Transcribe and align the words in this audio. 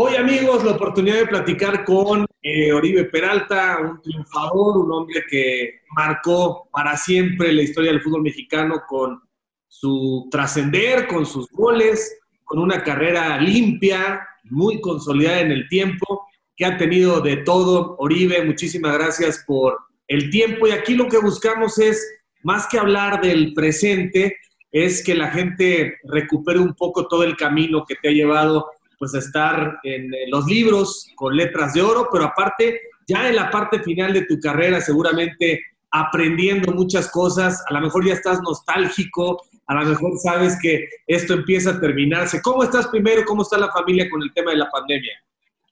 Hoy, 0.00 0.14
amigos, 0.14 0.62
la 0.62 0.76
oportunidad 0.76 1.16
de 1.16 1.26
platicar 1.26 1.84
con 1.84 2.24
eh, 2.40 2.72
Oribe 2.72 3.06
Peralta, 3.06 3.78
un 3.80 4.00
triunfador, 4.00 4.78
un 4.78 4.92
hombre 4.92 5.24
que 5.28 5.80
marcó 5.96 6.68
para 6.70 6.96
siempre 6.96 7.52
la 7.52 7.62
historia 7.62 7.90
del 7.90 8.00
fútbol 8.00 8.22
mexicano 8.22 8.82
con 8.86 9.20
su 9.66 10.28
trascender, 10.30 11.08
con 11.08 11.26
sus 11.26 11.50
goles, 11.50 12.16
con 12.44 12.60
una 12.60 12.84
carrera 12.84 13.40
limpia, 13.40 14.24
muy 14.44 14.80
consolidada 14.80 15.40
en 15.40 15.50
el 15.50 15.68
tiempo, 15.68 16.28
que 16.54 16.64
ha 16.64 16.76
tenido 16.76 17.20
de 17.20 17.38
todo. 17.38 17.96
Oribe, 17.98 18.44
muchísimas 18.44 18.96
gracias 18.96 19.42
por 19.48 19.78
el 20.06 20.30
tiempo. 20.30 20.68
Y 20.68 20.70
aquí 20.70 20.94
lo 20.94 21.08
que 21.08 21.18
buscamos 21.18 21.76
es, 21.80 22.08
más 22.44 22.68
que 22.68 22.78
hablar 22.78 23.20
del 23.20 23.52
presente, 23.52 24.36
es 24.70 25.02
que 25.02 25.16
la 25.16 25.32
gente 25.32 25.96
recupere 26.04 26.60
un 26.60 26.74
poco 26.74 27.08
todo 27.08 27.24
el 27.24 27.36
camino 27.36 27.84
que 27.84 27.96
te 27.96 28.10
ha 28.10 28.12
llevado 28.12 28.64
pues 28.98 29.14
estar 29.14 29.78
en 29.82 30.12
eh, 30.12 30.26
los 30.28 30.46
libros 30.46 31.06
con 31.14 31.36
letras 31.36 31.72
de 31.74 31.82
oro, 31.82 32.08
pero 32.10 32.24
aparte, 32.24 32.80
ya 33.06 33.28
en 33.28 33.36
la 33.36 33.50
parte 33.50 33.80
final 33.80 34.12
de 34.12 34.26
tu 34.26 34.38
carrera, 34.40 34.80
seguramente 34.80 35.62
aprendiendo 35.90 36.72
muchas 36.72 37.10
cosas, 37.10 37.64
a 37.68 37.72
lo 37.74 37.80
mejor 37.80 38.06
ya 38.06 38.12
estás 38.12 38.42
nostálgico, 38.42 39.42
a 39.66 39.74
lo 39.74 39.86
mejor 39.88 40.18
sabes 40.18 40.58
que 40.60 40.86
esto 41.06 41.34
empieza 41.34 41.70
a 41.70 41.80
terminarse. 41.80 42.42
¿Cómo 42.42 42.62
estás 42.62 42.88
primero? 42.88 43.24
¿Cómo 43.24 43.42
está 43.42 43.56
la 43.56 43.70
familia 43.70 44.08
con 44.10 44.22
el 44.22 44.32
tema 44.34 44.50
de 44.50 44.58
la 44.58 44.70
pandemia? 44.70 45.12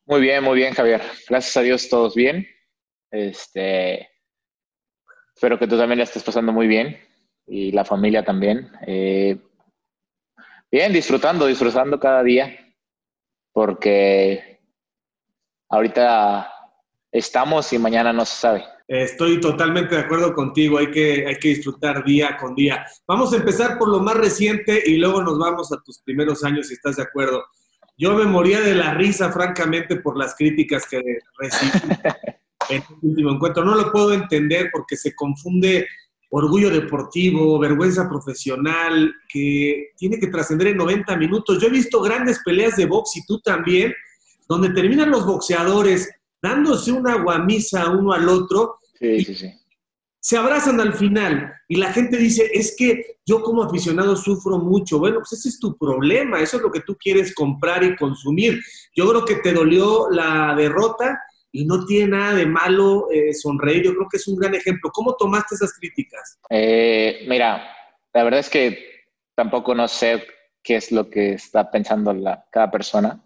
Muy 0.06 0.20
bien, 0.20 0.45
muy 0.45 0.56
bien, 0.56 0.73
Javier. 0.73 1.03
Gracias 1.29 1.56
a 1.56 1.62
Dios, 1.62 1.89
todos 1.89 2.15
bien. 2.15 2.47
Este, 3.11 4.09
espero 5.34 5.59
que 5.59 5.67
tú 5.67 5.77
también 5.77 5.98
la 5.98 6.05
estés 6.05 6.23
pasando 6.23 6.53
muy 6.53 6.67
bien 6.67 6.98
y 7.47 7.73
la 7.73 7.84
familia 7.84 8.25
también. 8.25 8.70
Eh, 8.87 9.37
bien, 10.70 10.93
disfrutando, 10.93 11.47
disfrutando 11.47 11.98
cada 11.98 12.23
día 12.23 12.66
porque 13.57 14.61
ahorita 15.71 16.47
estamos 17.11 17.73
y 17.73 17.79
mañana 17.79 18.12
no 18.12 18.27
se 18.27 18.37
sabe. 18.37 18.65
Estoy 18.87 19.41
totalmente 19.41 19.95
de 19.95 20.03
acuerdo 20.03 20.35
contigo, 20.35 20.77
hay 20.77 20.91
que, 20.91 21.27
hay 21.27 21.37
que 21.37 21.49
disfrutar 21.49 22.05
día 22.05 22.37
con 22.37 22.55
día. 22.55 22.84
Vamos 23.09 23.33
a 23.33 23.37
empezar 23.37 23.79
por 23.79 23.89
lo 23.89 24.01
más 24.01 24.15
reciente 24.15 24.83
y 24.84 24.99
luego 24.99 25.23
nos 25.23 25.39
vamos 25.39 25.73
a 25.73 25.81
tus 25.83 26.01
primeros 26.01 26.45
años, 26.45 26.69
si 26.69 26.75
estás 26.75 26.97
de 26.97 27.05
acuerdo. 27.05 27.47
Yo 27.97 28.12
me 28.12 28.27
moría 28.27 28.61
de 28.61 28.75
la 28.75 28.93
risa, 28.93 29.33
francamente, 29.33 29.97
por 29.97 30.19
las 30.19 30.34
críticas 30.34 30.87
que 30.87 31.01
recibí 31.39 31.73
en 32.69 32.83
el 32.83 32.99
último 33.01 33.31
encuentro. 33.31 33.65
No 33.65 33.75
lo 33.75 33.91
puedo 33.91 34.12
entender 34.12 34.69
porque 34.71 34.97
se 34.97 35.15
confunde 35.15 35.89
orgullo 36.30 36.70
deportivo, 36.70 37.58
vergüenza 37.58 38.08
profesional, 38.08 39.14
que 39.28 39.91
tiene 39.96 40.19
que 40.19 40.27
trascender 40.28 40.69
en 40.69 40.77
90 40.78 41.16
minutos. 41.16 41.60
Yo 41.60 41.69
he 41.69 41.70
visto 41.70 42.00
grandes 42.00 42.41
peleas 42.44 42.77
de 42.77 42.86
box 42.86 43.16
y 43.16 43.27
tú 43.27 43.41
también, 43.41 43.94
donde 44.48 44.70
terminan 44.70 45.10
los 45.10 45.24
boxeadores 45.24 46.10
dándose 46.42 46.92
una 46.92 47.16
guamisa 47.22 47.91
uno 47.91 48.12
al 48.12 48.28
otro. 48.28 48.78
Sí, 48.98 49.24
sí, 49.24 49.34
sí. 49.34 49.52
Se 50.20 50.36
abrazan 50.36 50.80
al 50.80 50.94
final 50.94 51.52
y 51.69 51.77
la 51.77 51.92
gente 51.92 52.16
dice, 52.16 52.50
es 52.52 52.74
que 52.77 53.19
yo 53.24 53.42
como 53.42 53.62
aficionado 53.62 54.16
sufro 54.16 54.58
mucho. 54.58 54.98
Bueno, 54.98 55.19
pues 55.19 55.34
ese 55.34 55.50
es 55.50 55.60
tu 55.60 55.77
problema, 55.77 56.41
eso 56.41 56.56
es 56.56 56.62
lo 56.62 56.72
que 56.72 56.80
tú 56.80 56.97
quieres 56.97 57.32
comprar 57.34 57.84
y 57.84 57.97
consumir. 57.97 58.60
Yo 58.94 59.08
creo 59.08 59.24
que 59.24 59.36
te 59.36 59.52
dolió 59.52 60.08
la 60.10 60.54
derrota, 60.56 61.20
y 61.57 61.65
no 61.65 61.87
tiene 61.87 62.09
nada 62.09 62.35
de 62.35 62.45
malo 62.45 63.11
eh, 63.11 63.33
sonreír. 63.33 63.85
Yo 63.85 63.95
creo 63.95 64.09
que 64.11 64.19
es 64.19 64.29
un 64.29 64.37
gran 64.37 64.55
ejemplo. 64.55 64.91
¿Cómo 64.93 65.17
tomaste 65.17 65.55
esas 65.55 65.73
críticas? 65.73 66.39
Eh, 66.51 67.25
mira, 67.29 67.67
la 68.12 68.25
verdad 68.25 68.41
es 68.41 68.51
que 68.51 69.07
tampoco 69.35 69.75
no 69.75 69.89
sé 69.89 70.27
qué 70.62 70.77
es 70.77 70.93
lo 70.93 71.09
que 71.09 71.33
está 71.33 71.71
pensando 71.71 72.12
la, 72.12 72.47
cada 72.53 72.71
persona, 72.71 73.25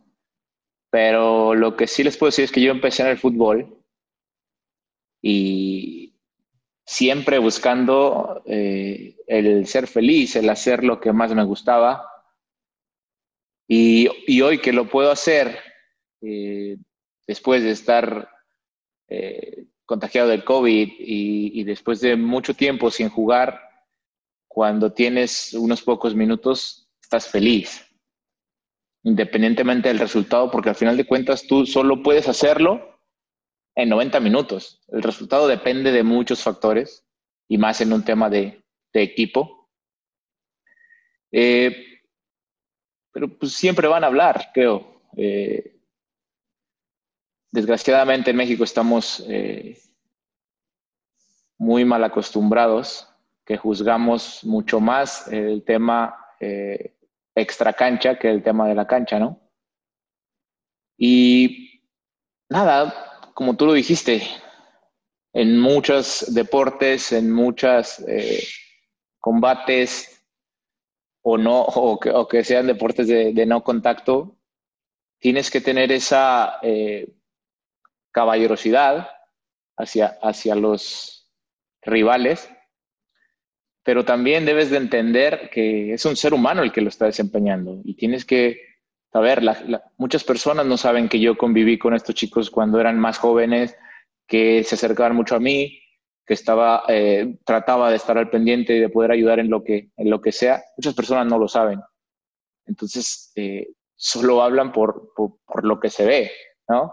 pero 0.91 1.57
lo 1.57 1.77
que 1.77 1.89
sí 1.89 2.05
les 2.05 2.17
puedo 2.17 2.29
decir 2.29 2.45
es 2.45 2.53
que 2.53 2.63
yo 2.63 2.71
empecé 2.71 3.03
en 3.03 3.09
el 3.09 3.19
fútbol 3.19 3.83
y 5.21 6.15
siempre 6.87 7.39
buscando 7.39 8.45
eh, 8.47 9.17
el 9.27 9.67
ser 9.67 9.89
feliz, 9.89 10.37
el 10.37 10.49
hacer 10.51 10.85
lo 10.85 11.01
que 11.01 11.13
más 11.13 11.35
me 11.35 11.45
gustaba. 11.45 12.07
Y, 13.67 14.09
y 14.27 14.41
hoy 14.43 14.59
que 14.59 14.73
lo 14.73 14.89
puedo 14.89 15.11
hacer, 15.11 15.59
después 17.31 17.63
de 17.63 17.71
estar 17.71 18.29
eh, 19.07 19.67
contagiado 19.85 20.31
del 20.31 20.43
COVID 20.43 20.95
y, 20.99 21.63
después 21.63 22.01
de 22.01 22.17
mucho 22.17 22.55
tiempo 22.55 22.91
sin 22.91 23.09
jugar, 23.09 23.61
cuando 24.49 24.93
tienes 24.93 25.55
unos 25.55 25.81
pocos 25.81 26.13
minutos, 26.13 26.91
estás 27.01 27.29
feliz, 27.29 27.87
independientemente 29.05 29.87
del 29.87 30.01
resultado, 30.01 30.51
porque 30.51 30.71
al 30.71 30.75
final 30.75 30.97
de 30.97 31.07
cuentas 31.07 31.47
tú 31.47 31.67
solo 31.67 32.03
puedes 32.03 32.27
hacerlo 32.27 33.01
en 33.77 33.91
90 33.91 34.19
minutos. 34.19 34.83
El 34.89 35.05
resultado 35.05 35.47
depende 35.47 35.93
de 35.93 36.03
muchos 36.03 36.43
factores 36.43 37.07
y 37.47 37.59
más 37.59 37.81
en 37.81 37.93
un 37.93 38.05
tema 38.05 38.29
de, 38.29 38.61
equipo. 38.93 39.71
Eh, 41.31 42.01
pero 43.13 43.29
pues 43.39 43.53
siempre 43.53 43.87
van 43.87 44.03
a 44.03 44.09
hablar, 44.09 44.51
creo. 44.53 45.01
Eh, 45.17 45.80
desgraciadamente 47.51 48.31
en 48.31 48.37
México 48.37 48.65
estamos 48.65 49.25
eh, 49.29 49.79
muy 51.59 51.85
mal 51.85 52.05
acostumbrados, 52.05 53.09
que 53.45 53.57
juzgamos 53.57 54.45
mucho 54.45 54.81
más 54.81 55.27
el 55.29 55.65
tema 55.65 56.17
eh, 56.39 56.97
extra 57.35 57.73
cancha 57.73 58.19
que 58.19 58.31
el 58.31 58.43
tema 58.43 58.69
de 58.69 58.75
la 58.75 58.87
cancha, 58.87 59.19
¿no? 59.19 59.41
Y 60.97 61.83
nada, 62.49 63.33
como 63.35 63.57
tú 63.57 63.67
lo 63.67 63.73
dijiste, 63.73 64.23
en 65.33 65.59
muchos 65.59 66.33
deportes, 66.35 67.13
en 67.13 67.33
muchos 67.33 68.01
eh, 68.07 68.43
combates, 69.19 70.17
o 71.23 71.37
no, 71.37 71.63
o 71.63 72.29
que, 72.29 72.45
sean 72.45 72.67
deportes 72.67 73.07
de, 73.07 73.47
no 73.47 73.63
contacto, 73.63 74.39
tienes 75.19 75.51
que 75.51 75.61
tener 75.61 75.93
esa 75.93 76.59
caballerosidad 78.13 79.09
hacia, 79.77 80.19
hacia 80.23 80.55
los 80.55 81.31
rivales, 81.83 82.51
pero 83.83 84.05
también 84.05 84.45
debes 84.45 84.71
de 84.71 84.77
entender 84.77 85.51
que 85.51 85.95
es 85.95 86.05
un 86.05 86.17
ser 86.17 86.35
humano 86.35 86.63
el 86.63 86.73
que 86.73 86.83
lo 86.83 86.89
está 86.89 87.07
desempeñando 87.07 87.81
y 87.85 87.95
tienes 87.95 88.25
que 88.25 88.61
saber, 89.13 89.43
muchas 89.97 90.25
personas 90.25 90.67
no 90.67 90.77
saben 90.77 91.09
que 91.09 91.21
yo 91.21 91.37
conviví 91.37 91.79
con 91.79 91.95
estos 91.95 92.15
chicos 92.15 92.51
cuando 92.51 92.81
eran 92.81 92.99
más 92.99 93.19
jóvenes, 93.19 93.77
que 94.27 94.63
se 94.63 94.77
acercaban 94.77 95.17
mucho 95.17 95.35
a 95.35 95.41
mí, 95.41 95.81
que 96.25 96.35
estaba, 96.35 96.85
eh, 96.87 97.39
trataba 97.45 97.91
de 97.91 97.97
estar 97.97 98.17
al 98.17 98.31
pendiente 98.31 98.77
y 98.77 98.79
de 98.79 98.89
poder 98.89 99.11
ayudar 99.11 99.41
en 99.41 99.51
lo 99.51 99.65
que, 99.65 99.91
en 99.97 100.11
lo 100.11 100.21
que 100.21 100.31
sea. 100.31 100.63
Muchas 100.77 100.95
personas 100.95 101.27
no 101.27 101.39
lo 101.39 101.49
saben. 101.49 101.81
Entonces, 102.67 103.33
eh, 103.35 103.67
solo 103.97 104.43
hablan 104.43 104.71
por, 104.71 105.13
por, 105.17 105.39
por, 105.45 105.65
lo 105.65 105.81
que 105.81 105.91
se 105.91 106.07
ve, 106.07 106.31
¿no? 106.69 106.93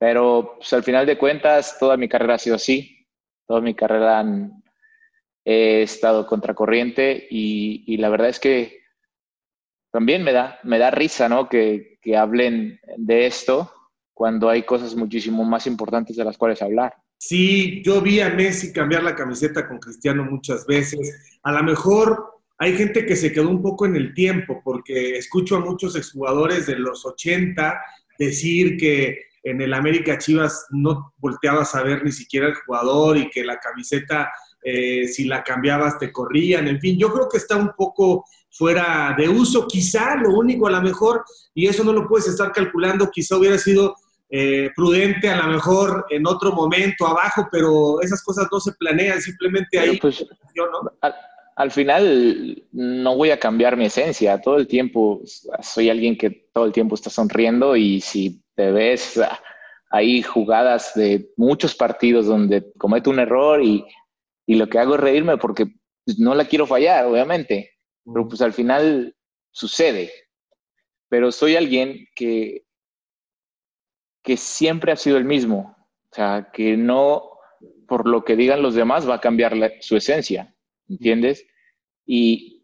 Pero 0.00 0.54
pues, 0.56 0.72
al 0.72 0.82
final 0.82 1.04
de 1.04 1.18
cuentas, 1.18 1.76
toda 1.78 1.98
mi 1.98 2.08
carrera 2.08 2.34
ha 2.34 2.38
sido 2.38 2.56
así. 2.56 3.06
Toda 3.46 3.60
mi 3.60 3.74
carrera 3.74 4.24
he 5.44 5.82
estado 5.82 6.26
contracorriente 6.26 7.28
y, 7.30 7.84
y 7.86 7.98
la 7.98 8.08
verdad 8.08 8.30
es 8.30 8.40
que 8.40 8.80
también 9.92 10.24
me 10.24 10.32
da, 10.32 10.58
me 10.62 10.78
da 10.78 10.90
risa, 10.90 11.28
¿no? 11.28 11.48
Que, 11.48 11.98
que 12.00 12.16
hablen 12.16 12.80
de 12.96 13.26
esto 13.26 13.70
cuando 14.14 14.48
hay 14.48 14.62
cosas 14.62 14.94
muchísimo 14.94 15.44
más 15.44 15.66
importantes 15.66 16.16
de 16.16 16.24
las 16.24 16.38
cuales 16.38 16.62
hablar. 16.62 16.94
Sí, 17.18 17.82
yo 17.84 18.00
vi 18.00 18.20
a 18.20 18.30
Messi 18.30 18.72
cambiar 18.72 19.02
la 19.02 19.14
camiseta 19.14 19.68
con 19.68 19.78
Cristiano 19.78 20.24
muchas 20.24 20.66
veces. 20.66 21.38
A 21.42 21.52
lo 21.52 21.62
mejor 21.62 22.40
hay 22.56 22.74
gente 22.74 23.04
que 23.04 23.16
se 23.16 23.32
quedó 23.32 23.50
un 23.50 23.60
poco 23.60 23.84
en 23.84 23.96
el 23.96 24.14
tiempo, 24.14 24.62
porque 24.64 25.18
escucho 25.18 25.56
a 25.56 25.60
muchos 25.60 25.94
exjugadores 25.96 26.66
de 26.66 26.78
los 26.78 27.04
80 27.04 27.78
decir 28.18 28.78
que 28.78 29.29
en 29.42 29.60
el 29.60 29.72
América 29.72 30.18
Chivas 30.18 30.66
no 30.70 31.14
volteabas 31.18 31.74
a 31.74 31.82
ver 31.82 32.04
ni 32.04 32.12
siquiera 32.12 32.48
el 32.48 32.54
jugador 32.54 33.16
y 33.16 33.30
que 33.30 33.44
la 33.44 33.58
camiseta, 33.58 34.30
eh, 34.62 35.06
si 35.08 35.24
la 35.24 35.42
cambiabas, 35.42 35.98
te 35.98 36.12
corrían. 36.12 36.68
En 36.68 36.80
fin, 36.80 36.98
yo 36.98 37.12
creo 37.12 37.28
que 37.28 37.38
está 37.38 37.56
un 37.56 37.72
poco 37.76 38.24
fuera 38.50 39.14
de 39.16 39.28
uso, 39.28 39.66
quizá 39.66 40.16
lo 40.16 40.34
único 40.34 40.66
a 40.66 40.72
lo 40.72 40.82
mejor, 40.82 41.24
y 41.54 41.66
eso 41.66 41.84
no 41.84 41.92
lo 41.92 42.06
puedes 42.08 42.28
estar 42.28 42.52
calculando, 42.52 43.10
quizá 43.10 43.36
hubiera 43.36 43.56
sido 43.56 43.94
eh, 44.28 44.70
prudente 44.76 45.28
a 45.28 45.36
lo 45.36 45.52
mejor 45.52 46.06
en 46.10 46.26
otro 46.26 46.52
momento 46.52 47.06
abajo, 47.06 47.48
pero 47.50 48.00
esas 48.02 48.22
cosas 48.22 48.46
no 48.50 48.60
se 48.60 48.72
planean, 48.72 49.20
simplemente 49.20 49.78
ahí. 49.78 49.98
Pues, 49.98 50.26
al, 51.00 51.14
al, 51.56 51.70
final 51.70 52.62
no 52.72 53.16
voy 53.16 53.30
a 53.30 53.40
cambiar 53.40 53.76
mi 53.76 53.86
esencia, 53.86 54.40
todo 54.40 54.56
el 54.56 54.66
tiempo 54.66 55.22
soy 55.62 55.88
alguien 55.88 56.18
que 56.18 56.48
todo 56.52 56.66
el 56.66 56.72
tiempo 56.72 56.94
está 56.94 57.08
sonriendo 57.10 57.76
y 57.76 58.00
si 58.00 58.42
te 58.60 58.70
ves 58.72 59.18
ahí 59.90 60.20
jugadas 60.20 60.92
de 60.94 61.30
muchos 61.38 61.74
partidos 61.74 62.26
donde 62.26 62.70
cometo 62.76 63.08
un 63.08 63.18
error 63.18 63.62
y, 63.64 63.86
lo 64.46 64.68
que 64.68 64.78
hago 64.78 64.96
es 64.96 65.00
reírme 65.00 65.38
porque 65.38 65.66
pues, 66.04 66.18
no 66.18 66.34
la 66.34 66.44
quiero 66.44 66.66
fallar, 66.66 67.06
obviamente, 67.06 67.78
pero 68.04 68.28
pues 68.28 68.42
al 68.42 68.52
final 68.52 69.14
sucede. 69.50 70.10
Pero 71.08 71.30
soy 71.32 71.56
alguien 71.56 72.06
que 72.14 72.64
que 74.22 74.36
siempre 74.36 74.92
ha 74.92 74.96
sido 74.96 75.16
el 75.16 75.24
mismo. 75.24 75.76
O 76.10 76.14
sea, 76.14 76.50
que 76.52 76.76
no 76.76 77.30
por 77.88 78.06
lo 78.06 78.24
que 78.24 78.36
digan 78.36 78.60
los 78.60 78.74
demás 78.74 79.08
va 79.08 79.14
a 79.14 79.20
cambiar 79.20 79.54
su 79.80 79.96
esencia, 79.96 80.54
¿entiendes? 80.88 81.46
Y, 82.04 82.58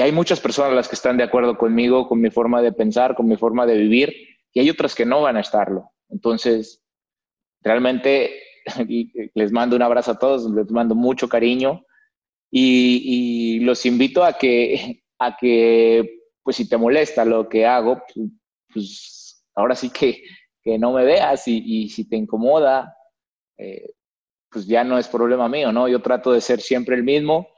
hay 0.00 0.12
muchas 0.12 0.40
personas 0.40 0.72
las 0.72 0.88
que 0.88 0.94
están 0.94 1.16
de 1.18 1.24
acuerdo 1.24 1.58
conmigo, 1.58 2.08
con 2.08 2.20
mi 2.20 2.30
forma 2.30 2.62
de 2.62 2.72
pensar, 2.72 3.14
con 3.14 3.26
mi 3.26 3.36
forma 3.36 3.66
de 3.66 3.76
vivir, 3.76 4.29
y 4.52 4.60
hay 4.60 4.70
otras 4.70 4.94
que 4.94 5.06
no 5.06 5.22
van 5.22 5.36
a 5.36 5.40
estarlo. 5.40 5.90
Entonces, 6.08 6.82
realmente 7.62 8.42
les 9.34 9.52
mando 9.52 9.76
un 9.76 9.82
abrazo 9.82 10.12
a 10.12 10.18
todos, 10.18 10.50
les 10.50 10.70
mando 10.70 10.94
mucho 10.94 11.28
cariño 11.28 11.84
y, 12.50 13.60
los 13.60 13.86
invito 13.86 14.24
a 14.24 14.32
que, 14.32 15.02
a 15.18 15.36
que, 15.36 16.22
pues 16.42 16.56
si 16.56 16.68
te 16.68 16.76
molesta 16.76 17.24
lo 17.24 17.48
que 17.48 17.66
hago, 17.66 18.02
pues, 18.72 19.44
ahora 19.54 19.74
sí 19.74 19.90
que, 19.90 20.22
que, 20.62 20.78
no 20.78 20.92
me 20.92 21.04
veas 21.04 21.46
y, 21.46 21.62
y 21.64 21.88
si 21.90 22.08
te 22.08 22.16
incomoda, 22.16 22.96
eh, 23.56 23.92
pues 24.50 24.66
ya 24.66 24.82
no 24.82 24.98
es 24.98 25.06
problema 25.06 25.48
mío, 25.48 25.72
¿no? 25.72 25.86
Yo 25.86 26.02
trato 26.02 26.32
de 26.32 26.40
ser 26.40 26.60
siempre 26.60 26.96
el 26.96 27.04
mismo 27.04 27.48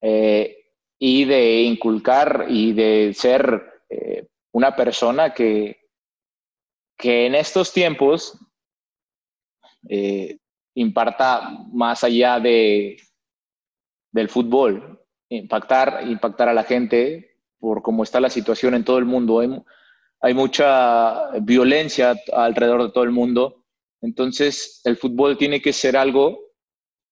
eh, 0.00 0.56
y 0.98 1.24
de 1.24 1.62
inculcar 1.62 2.46
y 2.48 2.72
de 2.72 3.12
ser 3.14 3.62
eh, 3.90 4.28
una 4.52 4.74
persona 4.74 5.34
que, 5.34 5.81
que 7.02 7.26
en 7.26 7.34
estos 7.34 7.72
tiempos 7.72 8.38
imparta 10.74 11.50
más 11.72 12.04
allá 12.04 12.38
de, 12.38 12.96
del 14.12 14.28
fútbol, 14.28 15.00
impactar, 15.28 16.04
impactar 16.06 16.48
a 16.48 16.54
la 16.54 16.62
gente 16.62 17.38
por 17.58 17.82
cómo 17.82 18.04
está 18.04 18.20
la 18.20 18.30
situación 18.30 18.74
en 18.74 18.84
todo 18.84 18.98
el 18.98 19.04
mundo. 19.04 19.40
Hay, 20.20 20.34
mucha 20.34 21.30
violencia 21.40 22.14
alrededor 22.32 22.84
de 22.84 22.92
todo 22.92 23.04
el 23.04 23.10
mundo. 23.10 23.64
Entonces, 24.00 24.80
el 24.84 24.96
fútbol 24.96 25.36
tiene 25.36 25.60
que 25.60 25.72
ser 25.72 25.96
algo 25.96 26.38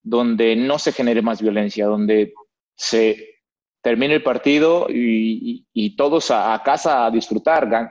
donde 0.02 0.54
no 0.54 0.78
se 0.78 0.92
genere 0.92 1.20
más 1.20 1.42
violencia, 1.42 1.86
donde 1.86 2.32
se 2.76 3.39
termine 3.82 4.14
el 4.14 4.22
partido 4.22 4.86
y, 4.88 5.64
todos 5.96 6.30
a, 6.30 6.60
casa 6.64 7.06
a 7.06 7.10
disfrutar, 7.10 7.90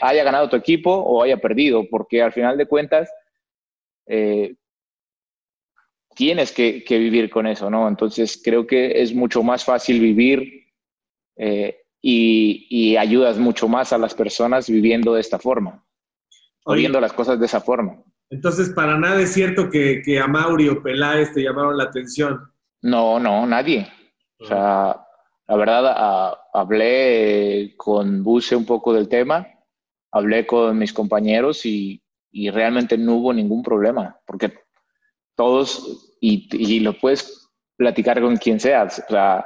haya 0.00 0.24
ganado 0.24 0.48
tu 0.48 0.56
equipo 0.56 0.92
o 0.92 1.22
haya 1.22 1.36
perdido, 1.38 1.86
porque 1.88 2.22
al 2.22 2.32
final 2.32 2.56
de 2.56 2.66
cuentas 2.66 3.10
eh, 4.06 4.56
tienes 6.14 6.52
que, 6.52 6.84
vivir 6.88 7.30
con 7.30 7.46
eso, 7.46 7.70
¿no? 7.70 7.88
Entonces 7.88 8.40
creo 8.44 8.66
que 8.66 9.02
es 9.02 9.14
mucho 9.14 9.42
más 9.42 9.64
fácil 9.64 10.00
vivir 10.00 10.66
eh, 11.36 11.80
y, 12.02 12.96
ayudas 12.96 13.38
mucho 13.38 13.68
más 13.68 13.92
a 13.92 13.98
las 13.98 14.14
personas 14.14 14.68
viviendo 14.68 15.14
de 15.14 15.20
esta 15.20 15.38
forma, 15.38 15.84
las 16.66 17.12
cosas 17.12 17.38
de 17.38 17.46
esa 17.46 17.60
forma. 17.60 18.02
Entonces, 18.30 18.70
para 18.70 18.96
nada 18.96 19.20
es 19.20 19.32
cierto 19.32 19.70
que, 19.70 20.02
que 20.04 20.20
a 20.20 20.26
Mauri 20.28 20.68
o 20.68 20.82
Peláez 20.82 21.32
te 21.32 21.42
llamaron 21.42 21.76
la 21.76 21.84
atención. 21.84 22.52
No, 22.82 23.18
no, 23.18 23.44
nadie. 23.44 23.88
O 24.38 24.46
sea, 24.46 25.00
la 25.50 25.56
verdad, 25.56 26.38
hablé 26.54 27.74
con 27.76 28.22
Buse 28.22 28.54
un 28.54 28.64
poco 28.64 28.92
del 28.92 29.08
tema, 29.08 29.48
hablé 30.12 30.46
con 30.46 30.78
mis 30.78 30.92
compañeros 30.92 31.66
y, 31.66 32.00
y 32.30 32.50
realmente 32.50 32.96
no 32.96 33.16
hubo 33.16 33.32
ningún 33.32 33.64
problema, 33.64 34.16
porque 34.26 34.54
todos, 35.34 36.16
y, 36.20 36.78
lo 36.78 36.96
puedes 36.96 37.50
platicar 37.76 38.20
con 38.20 38.36
quien 38.36 38.60
seas, 38.60 39.02
o 39.08 39.12
sea, 39.12 39.44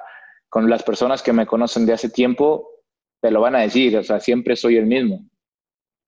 con 0.51 0.69
las 0.69 0.83
personas 0.83 1.23
que 1.23 1.33
me 1.33 1.47
conocen 1.47 1.87
de 1.87 1.95
hace 1.95 2.11
tiempo, 2.11 2.69
te 3.23 3.31
lo 3.31 3.41
van 3.41 3.57
a 3.57 3.61
decir, 3.61 3.97
o 3.97 4.05
sea, 4.05 4.21
siempre 4.21 4.57
soy 4.57 4.77
el 4.77 4.85
mismo. 4.85 5.27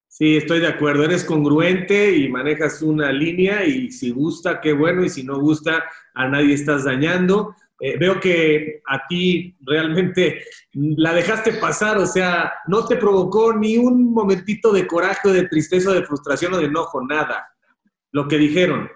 Sí, 0.08 0.37
estoy 0.37 0.60
de 0.60 0.69
acuerdo, 0.69 1.04
eres 1.04 1.25
congruente 1.25 2.14
y 2.14 2.28
manejas 2.28 2.82
una 2.82 3.10
línea 3.12 3.64
y 3.64 3.90
si 3.90 4.10
gusta, 4.10 4.60
qué 4.60 4.75
bueno, 4.75 5.02
y 5.02 5.08
si 5.08 5.25
no 5.25 5.40
gusta, 5.40 5.84
a 6.12 6.28
nadie 6.28 6.52
estás 6.52 6.84
dañando. 6.84 7.54
Eh, 7.78 7.99
veo 7.99 8.19
que 8.20 8.81
a 8.87 9.06
ti 9.06 9.55
realmente 9.61 10.43
la 10.73 11.12
dejaste 11.12 11.52
pasar, 11.55 11.99
o 11.99 12.06
sea, 12.06 12.52
no 12.69 12.87
te 12.87 12.96
provocó 12.96 13.52
ni 13.52 13.76
un 13.76 14.12
momentito 14.12 14.73
de 14.73 14.87
coraje, 14.87 15.28
de 15.31 15.49
tristeza, 15.49 15.93
de 15.93 16.05
frustración 16.05 16.55
o 16.55 16.58
de 16.58 16.67
enojo, 16.67 17.02
nada. 17.02 17.46
Lo 18.12 18.28
que 18.28 18.38
dijeron. 18.38 18.88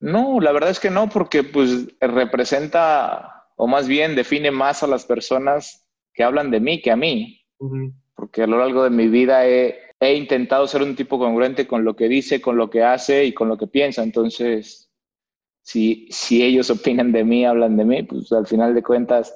No, 0.00 0.40
la 0.40 0.52
verdad 0.52 0.70
es 0.70 0.80
que 0.80 0.90
no, 0.90 1.08
porque 1.08 1.44
pues 1.44 1.88
representa, 2.00 3.46
o 3.56 3.66
más 3.66 3.88
bien 3.88 4.14
define 4.14 4.50
más 4.50 4.82
a 4.82 4.86
las 4.86 5.04
personas 5.06 5.86
que 6.12 6.22
hablan 6.22 6.50
de 6.50 6.60
mí 6.60 6.82
que 6.82 6.90
a 6.90 6.96
mí. 6.96 7.42
Porque 8.14 8.42
a 8.42 8.46
lo 8.46 8.58
largo 8.58 8.84
de 8.84 8.90
mi 8.90 9.08
vida 9.08 9.46
he, 9.46 9.78
intentado 10.14 10.66
ser 10.66 10.82
un 10.82 10.96
tipo 10.96 11.18
congruente 11.18 11.66
con 11.66 11.84
lo 11.84 11.96
que 11.96 12.08
dice, 12.08 12.40
con 12.40 12.56
lo 12.56 12.70
que 12.70 12.82
hace 12.82 13.24
y 13.24 13.32
con 13.32 13.48
lo 13.48 13.58
que 13.58 13.66
piensa. 13.66 14.02
Entonces, 14.02 14.89
si, 15.70 16.08
si 16.10 16.42
ellos 16.42 16.70
opinan 16.70 17.12
de 17.12 17.24
mí, 17.24 17.44
hablan 17.44 17.76
de 17.76 17.84
mí, 17.84 18.02
pues 18.02 18.30
al 18.32 18.46
final 18.46 18.74
de 18.74 18.82
cuentas, 18.82 19.34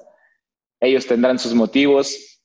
ellos 0.80 1.06
tendrán 1.06 1.38
sus 1.38 1.54
motivos 1.54 2.40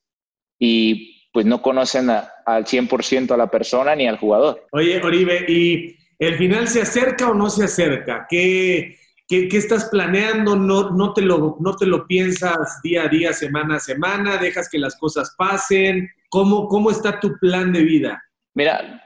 y 0.60 1.30
pues 1.32 1.46
no 1.46 1.62
conocen 1.62 2.10
al 2.10 2.66
100% 2.66 3.32
a 3.32 3.38
la 3.38 3.50
persona 3.52 3.96
ni 3.96 4.08
al 4.08 4.18
jugador. 4.18 4.66
Oye, 4.72 5.02
Oribe, 5.02 5.46
y 5.48 5.96
¿El 6.20 6.38
final 6.38 6.68
se 6.68 6.82
acerca 6.82 7.30
o 7.30 7.34
no 7.34 7.50
se 7.50 7.64
acerca? 7.64 8.28
¿Qué, 8.30 8.98
qué, 9.26 9.48
estás 9.54 9.86
planeando? 9.86 10.58
No, 10.58 10.90
no, 10.92 11.14
te 11.14 11.22
lo, 11.22 11.56
¿No 11.62 11.76
te 11.78 11.86
lo 11.86 12.06
piensas 12.06 12.82
día 12.84 13.04
a 13.04 13.08
día, 13.08 13.32
semana 13.32 13.78
a 13.78 13.80
semana? 13.80 14.38
¿Dejas 14.38 14.68
que 14.70 14.78
las 14.78 14.98
cosas 14.98 15.34
pasen? 15.38 16.10
¿Cómo, 16.28 16.68
cómo 16.68 16.92
está 16.92 17.22
tu 17.22 17.38
plan 17.40 17.72
de 17.72 17.84
vida? 17.84 18.22
Mira, 18.54 19.02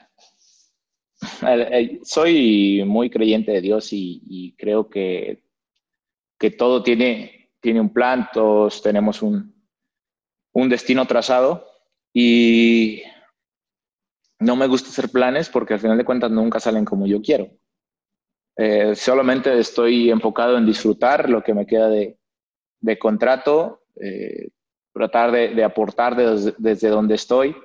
soy 2.03 2.83
muy 2.85 3.09
creyente 3.09 3.51
de 3.51 3.61
Dios 3.61 3.89
y, 3.91 4.55
creo 4.57 4.89
que, 4.89 5.43
que, 6.37 6.51
todo 6.51 6.83
tiene, 6.83 7.51
tiene 7.59 7.81
un 7.81 7.91
plan, 7.91 8.29
todos 8.33 8.81
tenemos 8.81 9.21
un, 9.21 9.53
un 10.53 10.69
destino 10.69 11.05
trazado 11.05 11.67
y 12.13 13.01
no 14.39 14.55
me 14.55 14.67
gusta 14.67 14.89
hacer 14.89 15.09
planes 15.09 15.49
porque 15.49 15.73
al 15.73 15.79
final 15.79 15.97
de 15.97 16.05
cuentas 16.05 16.31
nunca 16.31 16.59
salen 16.59 16.85
como 16.85 17.07
yo 17.07 17.21
quiero. 17.21 17.49
Eh, 18.55 18.95
solamente 18.95 19.57
estoy 19.57 20.11
enfocado 20.11 20.57
en 20.57 20.65
disfrutar 20.65 21.29
lo 21.29 21.41
que 21.41 21.53
me 21.53 21.65
queda 21.65 21.89
de, 21.89 22.99
contrato, 22.99 23.83
eh, 23.99 24.49
tratar 24.93 25.31
de, 25.31 25.63
aportar 25.63 26.15
desde, 26.15 26.89
donde 26.89 27.15
estoy. 27.15 27.55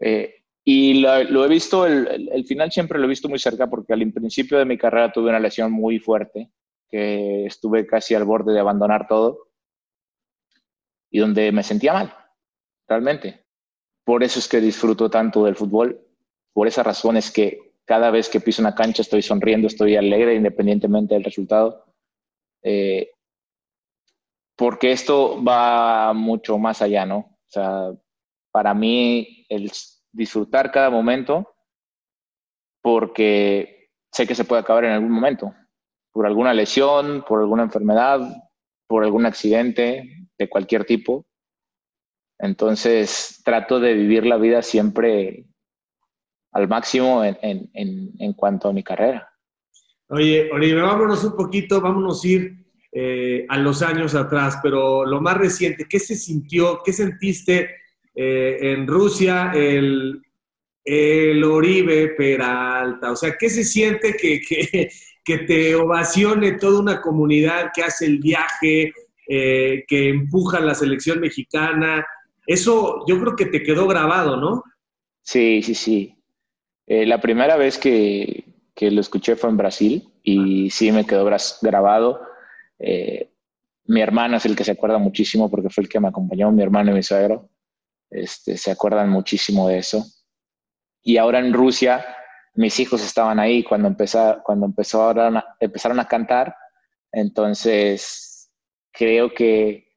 Eh, 0.00 0.34
y 0.68 0.94
lo, 0.94 1.44
he 1.44 1.48
visto, 1.48 1.86
el, 1.86 2.44
final 2.44 2.72
siempre 2.72 2.98
lo 2.98 3.04
he 3.04 3.08
visto 3.08 3.28
muy 3.28 3.38
cerca 3.38 3.68
porque 3.70 3.92
al 3.92 4.12
principio 4.12 4.58
de 4.58 4.64
mi 4.64 4.76
carrera 4.76 5.12
tuve 5.12 5.30
una 5.30 5.38
lesión 5.38 5.70
muy 5.70 6.00
fuerte, 6.00 6.50
que 6.88 7.46
estuve 7.46 7.86
casi 7.86 8.16
al 8.16 8.24
borde 8.24 8.52
de 8.52 8.58
abandonar 8.58 9.06
todo 9.06 9.46
y 11.08 11.20
donde 11.20 11.52
me 11.52 11.62
sentía 11.62 11.92
mal, 11.92 12.12
realmente. 12.88 13.44
Por 14.04 14.24
eso 14.24 14.40
es 14.40 14.48
que 14.48 14.60
disfruto 14.60 15.08
tanto 15.08 15.44
del 15.44 15.54
fútbol. 15.54 16.04
Por 16.52 16.66
esa 16.66 16.82
razón 16.82 17.16
es 17.16 17.30
que 17.30 17.74
cada 17.84 18.10
vez 18.10 18.28
que 18.28 18.40
piso 18.40 18.60
una 18.60 18.74
cancha 18.74 19.02
estoy 19.02 19.22
sonriendo, 19.22 19.68
estoy 19.68 19.94
alegre 19.94 20.34
independientemente 20.34 21.14
del 21.14 21.22
resultado. 21.22 21.84
Eh, 22.64 23.12
porque 24.56 24.90
esto 24.90 25.40
va 25.44 26.12
mucho 26.12 26.58
más 26.58 26.82
allá, 26.82 27.06
¿no? 27.06 27.18
O 27.18 27.48
sea, 27.50 27.92
para 28.50 28.74
mí 28.74 29.46
el 29.48 29.70
disfrutar 30.16 30.72
cada 30.72 30.90
momento 30.90 31.54
porque 32.82 33.90
sé 34.12 34.26
que 34.26 34.34
se 34.34 34.44
puede 34.44 34.62
acabar 34.62 34.84
en 34.84 34.92
algún 34.92 35.10
momento, 35.10 35.54
por 36.12 36.26
alguna 36.26 36.54
lesión, 36.54 37.24
por 37.28 37.40
alguna 37.40 37.64
enfermedad, 37.64 38.20
por 38.86 39.04
algún 39.04 39.26
accidente 39.26 40.28
de 40.38 40.48
cualquier 40.48 40.84
tipo. 40.84 41.26
Entonces 42.38 43.42
trato 43.44 43.80
de 43.80 43.94
vivir 43.94 44.26
la 44.26 44.36
vida 44.36 44.62
siempre 44.62 45.46
al 46.52 46.68
máximo 46.68 47.22
en, 47.24 48.32
cuanto 48.34 48.68
a 48.68 48.72
mi 48.72 48.82
carrera. 48.82 49.28
Oye, 50.08 50.50
Oribe, 50.52 50.80
vámonos 50.80 51.24
un 51.24 51.36
poquito, 51.36 51.80
vámonos 51.80 52.24
ir 52.24 52.64
eh, 52.92 53.44
a 53.48 53.58
los 53.58 53.82
años 53.82 54.14
atrás, 54.14 54.58
pero 54.62 55.04
lo 55.04 55.20
más 55.20 55.36
reciente, 55.36 55.86
¿qué 55.88 55.98
se 55.98 56.14
sintió, 56.14 56.80
qué 56.84 56.92
sentiste 56.92 57.68
eh, 58.16 58.58
en 58.62 58.86
Rusia 58.86 59.52
el, 59.54 60.22
el, 60.84 61.44
Oribe 61.44 62.08
Peralta? 62.16 63.12
O 63.12 63.16
sea, 63.16 63.36
¿qué 63.38 63.48
se 63.50 63.62
siente 63.62 64.16
que, 64.16 64.40
que, 65.22 65.38
te 65.38 65.74
ovacione 65.74 66.52
toda 66.52 66.80
una 66.80 67.00
comunidad 67.00 67.70
que 67.74 67.82
hace 67.82 68.06
el 68.06 68.18
viaje, 68.18 68.92
eh, 69.28 69.84
que 69.86 70.08
empuja 70.08 70.58
a 70.58 70.62
la 70.62 70.74
selección 70.74 71.20
mexicana? 71.20 72.04
Eso 72.46 73.04
yo 73.06 73.20
creo 73.20 73.36
que 73.36 73.46
te 73.46 73.62
quedó 73.62 73.86
grabado, 73.86 74.36
¿no? 74.36 74.62
Sí, 75.22 75.62
sí, 75.62 75.74
sí. 75.74 76.16
Eh, 76.86 77.04
la 77.04 77.20
primera 77.20 77.56
vez 77.56 77.78
que, 77.78 78.44
lo 78.80 79.00
escuché 79.00 79.36
fue 79.36 79.50
en 79.50 79.56
Brasil 79.56 80.08
y 80.22 80.70
sí 80.70 80.92
me 80.92 81.04
quedó 81.04 81.28
grabado. 81.60 82.20
Eh, 82.78 83.30
mi 83.86 84.00
hermano 84.00 84.36
es 84.36 84.46
el 84.46 84.54
que 84.54 84.64
se 84.64 84.72
acuerda 84.72 84.98
muchísimo 84.98 85.50
porque 85.50 85.70
fue 85.70 85.82
el 85.82 85.88
que 85.88 86.00
me 86.00 86.08
acompañó, 86.08 86.50
mi 86.52 86.62
hermano 86.62 86.92
y 86.92 86.94
mi 86.94 87.02
suegro. 87.02 87.48
Este, 88.10 88.56
se 88.56 88.70
acuerdan 88.70 89.10
muchísimo 89.10 89.68
de 89.68 89.78
eso. 89.78 90.04
Y 91.02 91.18
ahora 91.18 91.38
en 91.38 91.52
Rusia 91.52 92.04
mis 92.56 92.80
hijos 92.80 93.02
estaban 93.02 93.38
ahí 93.38 93.62
cuando, 93.62 93.86
empezó, 93.86 94.40
cuando 94.42 94.66
empezaron, 94.66 95.36
a, 95.36 95.56
empezaron 95.60 96.00
a 96.00 96.08
cantar. 96.08 96.56
Entonces, 97.12 98.50
creo 98.92 99.32
que 99.32 99.92